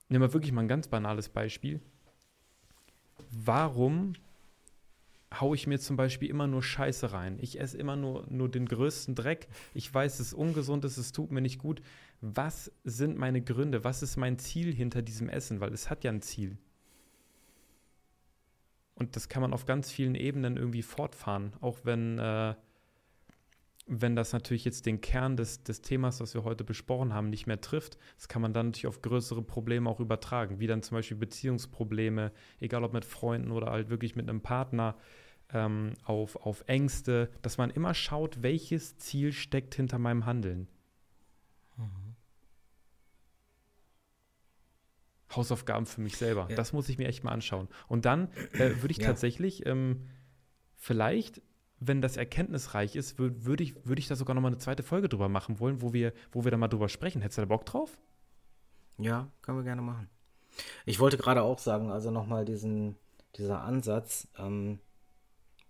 nehmen 0.08 0.24
wir 0.24 0.34
wirklich 0.34 0.52
mal 0.52 0.62
ein 0.62 0.68
ganz 0.68 0.88
banales 0.88 1.30
Beispiel. 1.30 1.82
Warum 3.32 4.14
haue 5.40 5.56
ich 5.56 5.68
mir 5.68 5.80
zum 5.80 5.96
Beispiel 5.96 6.30
immer 6.30 6.48
nur 6.48 6.62
Scheiße 6.62 7.14
rein. 7.14 7.38
Ich 7.40 7.60
esse 7.60 7.78
immer 7.78 7.96
nur, 7.96 8.26
nur 8.30 8.50
den 8.50 8.66
größten 8.66 9.16
Dreck. 9.16 9.48
Ich 9.74 9.94
weiß, 9.94 10.16
es 10.16 10.28
ist 10.28 10.34
ungesund, 10.34 10.84
es 10.84 11.12
tut 11.12 11.32
mir 11.32 11.42
nicht 11.42 11.60
gut. 11.60 11.82
Was 12.20 12.72
sind 12.84 13.18
meine 13.18 13.42
Gründe? 13.42 13.84
Was 13.84 14.04
ist 14.04 14.18
mein 14.18 14.38
Ziel 14.38 14.74
hinter 14.74 15.02
diesem 15.02 15.30
Essen? 15.30 15.60
Weil 15.60 15.74
es 15.74 15.90
hat 15.90 16.04
ja 16.04 16.12
ein 16.12 16.22
Ziel. 16.22 16.58
Und 18.96 19.16
das 19.16 19.30
kann 19.30 19.42
man 19.42 19.54
auf 19.54 19.66
ganz 19.66 19.90
vielen 19.90 20.16
Ebenen 20.16 20.58
irgendwie 20.58 20.84
fortfahren, 20.84 21.54
auch 21.60 21.80
wenn, 21.84 22.20
äh, 22.20 22.54
wenn 23.88 24.16
das 24.16 24.32
natürlich 24.32 24.64
jetzt 24.64 24.86
den 24.86 25.02
Kern 25.02 25.38
des, 25.38 25.64
des 25.64 25.82
Themas, 25.82 26.20
was 26.20 26.36
wir 26.36 26.44
heute 26.44 26.64
besprochen 26.64 27.14
haben, 27.14 27.32
nicht 27.32 27.48
mehr 27.48 27.62
trifft. 27.62 27.98
Das 28.18 28.28
kann 28.28 28.44
man 28.44 28.54
dann 28.54 28.68
natürlich 28.68 28.86
auf 28.86 29.02
größere 29.02 29.42
Probleme 29.42 29.90
auch 29.90 30.00
übertragen, 30.00 30.60
wie 30.60 30.68
dann 30.68 30.84
zum 30.84 30.98
Beispiel 30.98 31.18
Beziehungsprobleme, 31.18 32.32
egal 32.60 32.84
ob 32.84 32.94
mit 32.94 33.06
Freunden 33.06 33.52
oder 33.52 33.72
halt 33.72 33.90
wirklich 33.90 34.16
mit 34.16 34.30
einem 34.30 34.42
Partner 34.42 34.96
ähm, 35.54 35.94
auf, 36.04 36.36
auf 36.36 36.64
Ängste, 36.68 37.30
dass 37.42 37.58
man 37.58 37.70
immer 37.70 37.94
schaut, 37.94 38.42
welches 38.42 38.98
Ziel 38.98 39.34
steckt 39.34 39.76
hinter 39.76 40.00
meinem 40.00 40.26
Handeln. 40.26 40.68
Mhm. 41.78 42.16
Hausaufgaben 45.36 45.86
für 45.86 46.02
mich 46.02 46.18
selber. 46.18 46.48
Ja. 46.50 46.56
Das 46.56 46.74
muss 46.74 46.90
ich 46.90 46.98
mir 46.98 47.08
echt 47.08 47.24
mal 47.24 47.32
anschauen. 47.32 47.68
Und 47.88 48.06
dann 48.06 48.30
äh, 48.54 48.76
würde 48.82 48.92
ich 48.92 48.98
ja. 48.98 49.08
tatsächlich 49.08 49.66
ähm, 49.66 50.10
vielleicht, 50.76 51.42
wenn 51.80 52.02
das 52.02 52.18
erkenntnisreich 52.18 52.96
ist, 52.96 53.18
würde 53.18 53.46
würd 53.46 53.62
ich, 53.62 53.86
würd 53.86 54.00
ich 54.00 54.08
da 54.08 54.16
sogar 54.16 54.36
noch 54.36 54.42
mal 54.42 54.50
eine 54.50 54.58
zweite 54.58 54.84
Folge 54.84 55.10
drüber 55.10 55.30
machen 55.30 55.60
wollen, 55.60 55.82
wo 55.82 55.94
wir, 55.94 56.14
wo 56.32 56.44
wir 56.44 56.52
da 56.52 56.58
mal 56.58 56.68
drüber 56.68 56.90
sprechen. 56.90 57.22
Hättest 57.22 57.38
du 57.38 57.44
da 57.44 57.48
Bock 57.48 57.66
drauf? 57.66 57.98
Ja, 58.98 59.32
können 59.42 59.58
wir 59.58 59.64
gerne 59.64 59.82
machen. 59.82 60.10
Ich 60.86 61.00
wollte 61.00 61.18
gerade 61.18 61.42
auch 61.44 61.60
sagen, 61.60 61.92
also 61.92 62.12
nochmal 62.12 62.46
diesen, 62.46 62.98
dieser 63.38 63.62
Ansatz, 63.62 64.28
ähm, 64.38 64.80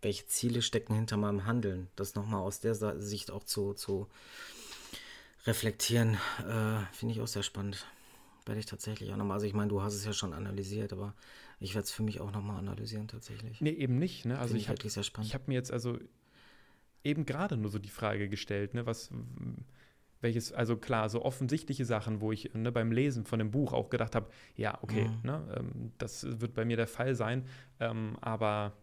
welche 0.01 0.25
Ziele 0.25 0.61
stecken 0.61 0.95
hinter 0.95 1.17
meinem 1.17 1.45
Handeln. 1.45 1.87
Das 1.95 2.15
nochmal 2.15 2.41
aus 2.41 2.59
der 2.59 2.75
Sicht 2.99 3.31
auch 3.31 3.43
zu, 3.43 3.73
zu 3.73 4.07
reflektieren, 5.45 6.15
äh, 6.39 6.79
finde 6.93 7.13
ich 7.15 7.21
auch 7.21 7.27
sehr 7.27 7.43
spannend. 7.43 7.85
Werde 8.45 8.59
ich 8.59 8.65
tatsächlich 8.65 9.11
auch 9.11 9.17
nochmal, 9.17 9.35
also 9.35 9.45
ich 9.45 9.53
meine, 9.53 9.69
du 9.69 9.81
hast 9.81 9.93
es 9.93 10.05
ja 10.05 10.13
schon 10.13 10.33
analysiert, 10.33 10.93
aber 10.93 11.13
ich 11.59 11.75
werde 11.75 11.85
es 11.85 11.91
für 11.91 12.03
mich 12.03 12.19
auch 12.19 12.31
nochmal 12.31 12.57
analysieren 12.57 13.07
tatsächlich. 13.07 13.61
Nee, 13.61 13.71
eben 13.71 13.99
nicht. 13.99 14.25
Ne? 14.25 14.39
Also 14.39 14.55
ich, 14.55 14.63
ich 14.63 14.69
habe 14.69 15.29
hab 15.29 15.47
mir 15.47 15.53
jetzt 15.53 15.71
also 15.71 15.99
eben 17.03 17.25
gerade 17.25 17.57
nur 17.57 17.69
so 17.69 17.79
die 17.79 17.89
Frage 17.89 18.29
gestellt, 18.29 18.73
ne, 18.73 18.85
was 18.85 19.11
welches, 20.21 20.53
also 20.53 20.77
klar, 20.77 21.09
so 21.09 21.23
offensichtliche 21.23 21.85
Sachen, 21.85 22.21
wo 22.21 22.31
ich 22.31 22.53
ne, 22.53 22.71
beim 22.71 22.91
Lesen 22.91 23.25
von 23.25 23.39
dem 23.39 23.51
Buch 23.51 23.73
auch 23.73 23.89
gedacht 23.89 24.15
habe, 24.15 24.29
ja, 24.55 24.77
okay, 24.81 25.07
mhm. 25.07 25.19
ne, 25.23 25.55
ähm, 25.57 25.91
das 25.97 26.39
wird 26.39 26.53
bei 26.53 26.63
mir 26.63 26.77
der 26.77 26.87
Fall 26.87 27.15
sein, 27.15 27.45
ähm, 27.79 28.17
aber 28.21 28.73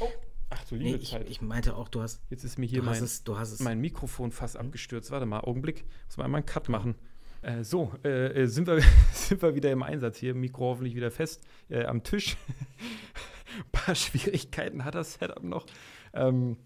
Oh. 0.00 0.08
Ach 0.50 0.64
du 0.64 0.76
liebe 0.76 0.98
nee, 0.98 1.04
Zeit. 1.04 1.28
Ich, 1.28 1.40
meinte 1.40 1.74
auch, 1.74 1.88
du 1.88 2.02
hast. 2.02 2.22
Jetzt 2.30 2.44
ist 2.44 2.58
mir 2.58 2.66
hier 2.66 2.82
mein, 2.82 3.02
es, 3.02 3.24
mein 3.60 3.80
Mikrofon 3.80 4.30
fast 4.30 4.56
abgestürzt. 4.56 5.10
Warte 5.10 5.26
mal, 5.26 5.40
Augenblick. 5.40 5.84
Muss 6.06 6.16
man 6.16 6.26
einmal 6.26 6.40
einen 6.40 6.46
Cut 6.46 6.68
machen. 6.68 6.94
Äh, 7.42 7.64
so, 7.64 7.92
äh, 8.04 8.42
äh 8.42 8.46
sind, 8.46 8.66
wir, 8.66 8.80
sind 9.12 9.42
wir 9.42 9.54
wieder 9.54 9.70
im 9.72 9.82
Einsatz 9.82 10.18
hier. 10.18 10.34
Mikro 10.34 10.70
hoffentlich 10.70 10.94
wieder 10.94 11.10
fest 11.10 11.42
äh, 11.68 11.84
am 11.84 12.02
Tisch. 12.02 12.36
Ein 13.58 13.72
paar 13.72 13.94
Schwierigkeiten 13.94 14.84
hat 14.84 14.94
das 14.94 15.14
Setup 15.14 15.42
noch. 15.42 15.66
Ähm, 16.12 16.56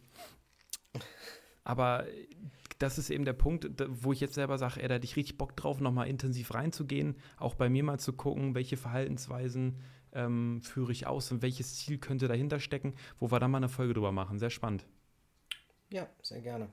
aber 1.64 2.07
das 2.79 2.97
ist 2.97 3.11
eben 3.11 3.25
der 3.25 3.33
Punkt, 3.33 3.69
wo 3.89 4.12
ich 4.12 4.21
jetzt 4.21 4.35
selber 4.35 4.57
sage, 4.57 4.81
ey, 4.81 4.89
da 4.89 4.95
hätte 4.95 5.05
ich 5.05 5.16
richtig 5.16 5.37
Bock 5.37 5.57
drauf, 5.57 5.81
nochmal 5.81 6.09
intensiv 6.09 6.55
reinzugehen, 6.55 7.16
auch 7.37 7.55
bei 7.55 7.69
mir 7.69 7.83
mal 7.83 7.99
zu 7.99 8.12
gucken, 8.12 8.55
welche 8.55 8.77
Verhaltensweisen 8.77 9.81
ähm, 10.13 10.61
führe 10.63 10.93
ich 10.93 11.07
aus 11.07 11.31
und 11.33 11.43
welches 11.43 11.77
Ziel 11.77 11.99
könnte 11.99 12.29
dahinter 12.29 12.61
stecken, 12.61 12.95
wo 13.19 13.31
wir 13.31 13.41
dann 13.41 13.51
mal 13.51 13.59
eine 13.59 13.69
Folge 13.69 13.95
drüber 13.95 14.13
machen. 14.13 14.39
Sehr 14.39 14.51
spannend. 14.51 14.85
Ja, 15.91 16.09
sehr 16.23 16.41
gerne. 16.41 16.69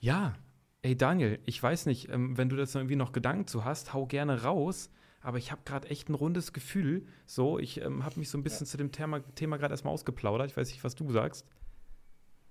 Ja, 0.00 0.34
ey 0.82 0.96
Daniel, 0.96 1.40
ich 1.46 1.62
weiß 1.62 1.86
nicht, 1.86 2.10
ähm, 2.10 2.36
wenn 2.36 2.48
du 2.48 2.56
das 2.56 2.74
irgendwie 2.74 2.96
noch 2.96 3.12
Gedanken 3.12 3.46
zu 3.46 3.64
hast, 3.64 3.94
hau 3.94 4.06
gerne 4.06 4.42
raus. 4.42 4.90
Aber 5.22 5.38
ich 5.38 5.50
habe 5.50 5.62
gerade 5.64 5.88
echt 5.88 6.10
ein 6.10 6.14
rundes 6.14 6.52
Gefühl. 6.52 7.06
So, 7.24 7.58
ich 7.58 7.80
ähm, 7.80 8.04
habe 8.04 8.18
mich 8.18 8.28
so 8.28 8.36
ein 8.36 8.42
bisschen 8.42 8.66
ja. 8.66 8.70
zu 8.70 8.76
dem 8.76 8.92
Thema, 8.92 9.20
Thema 9.34 9.56
gerade 9.56 9.72
erstmal 9.72 9.94
ausgeplaudert. 9.94 10.50
Ich 10.50 10.56
weiß 10.56 10.68
nicht, 10.68 10.84
was 10.84 10.94
du 10.94 11.10
sagst. 11.10 11.48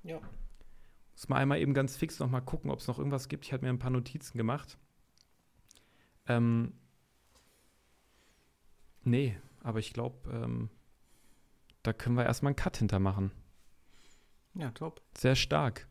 Ja. 0.02 0.20
Muss 1.12 1.30
mal 1.30 1.36
einmal 1.36 1.60
eben 1.60 1.76
ganz 1.76 1.96
fix 1.96 2.18
noch 2.18 2.32
mal 2.32 2.42
gucken, 2.42 2.72
ob 2.72 2.80
es 2.80 2.88
noch 2.88 2.98
irgendwas 2.98 3.28
gibt. 3.28 3.46
Ich 3.46 3.54
habe 3.54 3.64
mir 3.64 3.70
ein 3.70 3.78
paar 3.78 3.92
Notizen 3.92 4.40
gemacht. 4.40 4.80
Ähm, 6.26 6.74
Nee, 9.04 9.38
aber 9.62 9.80
ich 9.80 9.94
glaube, 9.94 10.30
ähm, 10.32 10.70
da 11.84 11.94
können 11.94 12.16
wir 12.16 12.26
erstmal 12.26 12.52
einen 12.52 12.56
Cut 12.56 12.78
hintermachen. 12.78 13.32
Ja, 14.56 14.72
top. 14.72 15.02
Sehr 15.18 15.36
stark. 15.36 15.88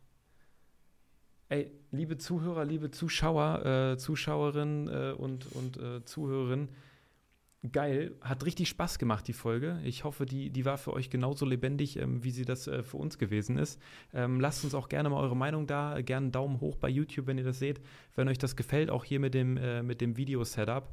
Ey, 1.48 1.70
liebe 1.90 2.16
Zuhörer, 2.16 2.64
liebe 2.64 2.90
Zuschauer, 2.90 3.66
äh, 3.92 3.98
Zuschauerinnen 3.98 4.88
äh, 4.88 5.12
und, 5.12 5.52
und 5.52 5.76
äh, 5.76 6.02
Zuhörerinnen, 6.04 6.70
geil. 7.70 8.16
Hat 8.22 8.46
richtig 8.46 8.70
Spaß 8.70 8.98
gemacht, 8.98 9.28
die 9.28 9.34
Folge. 9.34 9.78
Ich 9.84 10.04
hoffe, 10.04 10.24
die, 10.24 10.48
die 10.48 10.64
war 10.64 10.78
für 10.78 10.94
euch 10.94 11.10
genauso 11.10 11.44
lebendig, 11.44 11.98
ähm, 11.98 12.24
wie 12.24 12.30
sie 12.30 12.46
das 12.46 12.68
äh, 12.68 12.82
für 12.82 12.96
uns 12.96 13.18
gewesen 13.18 13.58
ist. 13.58 13.78
Ähm, 14.14 14.40
lasst 14.40 14.64
uns 14.64 14.74
auch 14.74 14.88
gerne 14.88 15.10
mal 15.10 15.20
eure 15.20 15.36
Meinung 15.36 15.66
da. 15.66 16.00
Gerne 16.00 16.24
einen 16.24 16.32
Daumen 16.32 16.60
hoch 16.60 16.76
bei 16.76 16.88
YouTube, 16.88 17.26
wenn 17.26 17.36
ihr 17.36 17.44
das 17.44 17.58
seht. 17.58 17.82
Wenn 18.14 18.28
euch 18.28 18.38
das 18.38 18.56
gefällt, 18.56 18.90
auch 18.90 19.04
hier 19.04 19.20
mit 19.20 19.34
dem, 19.34 19.58
äh, 19.58 19.82
mit 19.82 20.00
dem 20.00 20.16
Video-Setup. 20.16 20.88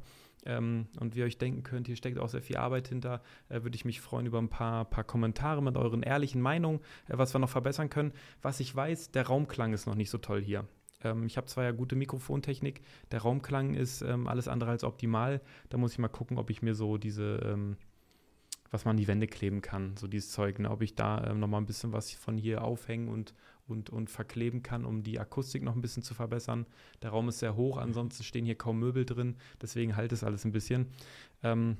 Ähm, 0.46 0.86
und 0.98 1.14
wie 1.14 1.20
ihr 1.20 1.24
euch 1.26 1.38
denken 1.38 1.62
könnt, 1.62 1.86
hier 1.86 1.96
steckt 1.96 2.18
auch 2.18 2.28
sehr 2.28 2.42
viel 2.42 2.56
Arbeit 2.56 2.88
hinter. 2.88 3.22
Äh, 3.48 3.62
Würde 3.62 3.76
ich 3.76 3.84
mich 3.84 4.00
freuen 4.00 4.26
über 4.26 4.38
ein 4.38 4.48
paar, 4.48 4.84
paar 4.84 5.04
Kommentare 5.04 5.62
mit 5.62 5.76
euren 5.76 6.02
ehrlichen 6.02 6.40
Meinungen, 6.40 6.80
äh, 7.08 7.18
was 7.18 7.34
wir 7.34 7.38
noch 7.38 7.50
verbessern 7.50 7.90
können. 7.90 8.12
Was 8.42 8.60
ich 8.60 8.74
weiß, 8.74 9.10
der 9.10 9.26
Raumklang 9.26 9.72
ist 9.72 9.86
noch 9.86 9.94
nicht 9.94 10.10
so 10.10 10.18
toll 10.18 10.42
hier. 10.42 10.66
Ähm, 11.02 11.26
ich 11.26 11.36
habe 11.36 11.46
zwar 11.46 11.64
ja 11.64 11.72
gute 11.72 11.96
Mikrofontechnik, 11.96 12.82
der 13.10 13.22
Raumklang 13.22 13.74
ist 13.74 14.02
ähm, 14.02 14.26
alles 14.26 14.48
andere 14.48 14.70
als 14.70 14.84
optimal. 14.84 15.40
Da 15.68 15.78
muss 15.78 15.92
ich 15.92 15.98
mal 15.98 16.08
gucken, 16.08 16.38
ob 16.38 16.50
ich 16.50 16.62
mir 16.62 16.74
so 16.74 16.98
diese 16.98 17.40
ähm, 17.44 17.76
was 18.70 18.84
man 18.84 18.92
an 18.92 18.96
die 18.98 19.08
Wände 19.08 19.26
kleben 19.26 19.62
kann, 19.62 19.96
so 19.96 20.06
dieses 20.06 20.30
Zeug, 20.30 20.58
ne? 20.58 20.70
ob 20.70 20.82
ich 20.82 20.94
da 20.94 21.24
ähm, 21.24 21.40
nochmal 21.40 21.60
ein 21.60 21.66
bisschen 21.66 21.92
was 21.92 22.12
von 22.12 22.38
hier 22.38 22.62
aufhängen 22.62 23.08
und 23.08 23.34
und, 23.70 23.90
und 23.90 24.10
verkleben 24.10 24.62
kann, 24.62 24.84
um 24.84 25.02
die 25.02 25.18
Akustik 25.18 25.62
noch 25.62 25.74
ein 25.74 25.80
bisschen 25.80 26.02
zu 26.02 26.14
verbessern. 26.14 26.66
Der 27.02 27.10
Raum 27.10 27.28
ist 27.28 27.38
sehr 27.38 27.56
hoch, 27.56 27.76
ansonsten 27.76 28.24
stehen 28.24 28.44
hier 28.44 28.56
kaum 28.56 28.78
Möbel 28.78 29.04
drin, 29.04 29.36
deswegen 29.62 29.96
halt 29.96 30.12
es 30.12 30.24
alles 30.24 30.44
ein 30.44 30.52
bisschen. 30.52 30.88
Ähm, 31.42 31.76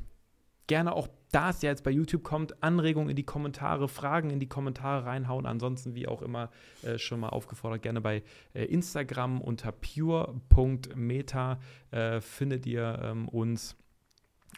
gerne 0.67 0.93
auch, 0.95 1.09
da 1.33 1.51
es 1.51 1.63
ja 1.63 1.71
jetzt 1.71 1.83
bei 1.83 1.91
YouTube 1.91 2.23
kommt, 2.23 2.63
Anregungen 2.63 3.11
in 3.11 3.17
die 3.17 3.25
Kommentare, 3.25 3.89
Fragen 3.89 4.31
in 4.31 4.39
die 4.39 4.49
Kommentare 4.49 5.05
reinhauen. 5.05 5.47
Ansonsten, 5.47 5.95
wie 5.95 6.07
auch 6.07 6.23
immer, 6.23 6.51
äh, 6.83 6.97
schon 6.97 7.21
mal 7.21 7.31
aufgefordert, 7.31 7.83
gerne 7.83 8.01
bei 8.01 8.23
äh, 8.55 8.65
Instagram 8.67 9.41
unter 9.41 9.73
pure.meta 9.73 11.59
äh, 11.91 12.21
findet 12.21 12.67
ihr 12.67 13.01
ähm, 13.03 13.29
uns 13.29 13.77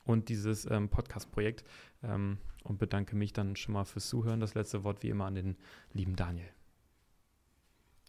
und 0.05 0.29
dieses 0.29 0.71
ähm, 0.71 0.91
Podcast-Projekt. 0.91 1.65
Ähm, 2.03 2.39
und 2.65 2.79
bedanke 2.79 3.17
mich 3.17 3.33
dann 3.33 3.57
schon 3.57 3.75
mal 3.75 3.85
fürs 3.85 4.09
Zuhören. 4.09 4.41
Das 4.41 4.55
letzte 4.55 4.85
Wort 4.85 5.03
wie 5.03 5.09
immer 5.09 5.27
an 5.27 5.35
den 5.35 5.57
lieben 5.93 6.17
Daniel. 6.17 6.49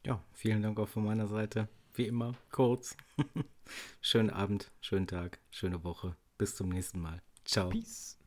Ja, 0.06 0.22
vielen 0.34 0.62
Dank 0.62 0.80
auch 0.80 0.89
von 0.89 1.06
meiner 1.06 1.28
Seite. 1.28 1.70
Wie 1.93 2.08
immer, 2.08 2.36
kurz. 2.51 2.97
schönen 4.01 4.30
Abend, 4.30 4.72
schönen 4.82 5.08
Tag, 5.08 5.39
schöne 5.49 5.84
Woche. 5.84 6.18
Bis 6.38 6.56
zum 6.56 6.70
nächsten 6.70 6.99
Mal. 6.99 7.22
Ciao. 7.45 7.70
Peace. 7.70 8.18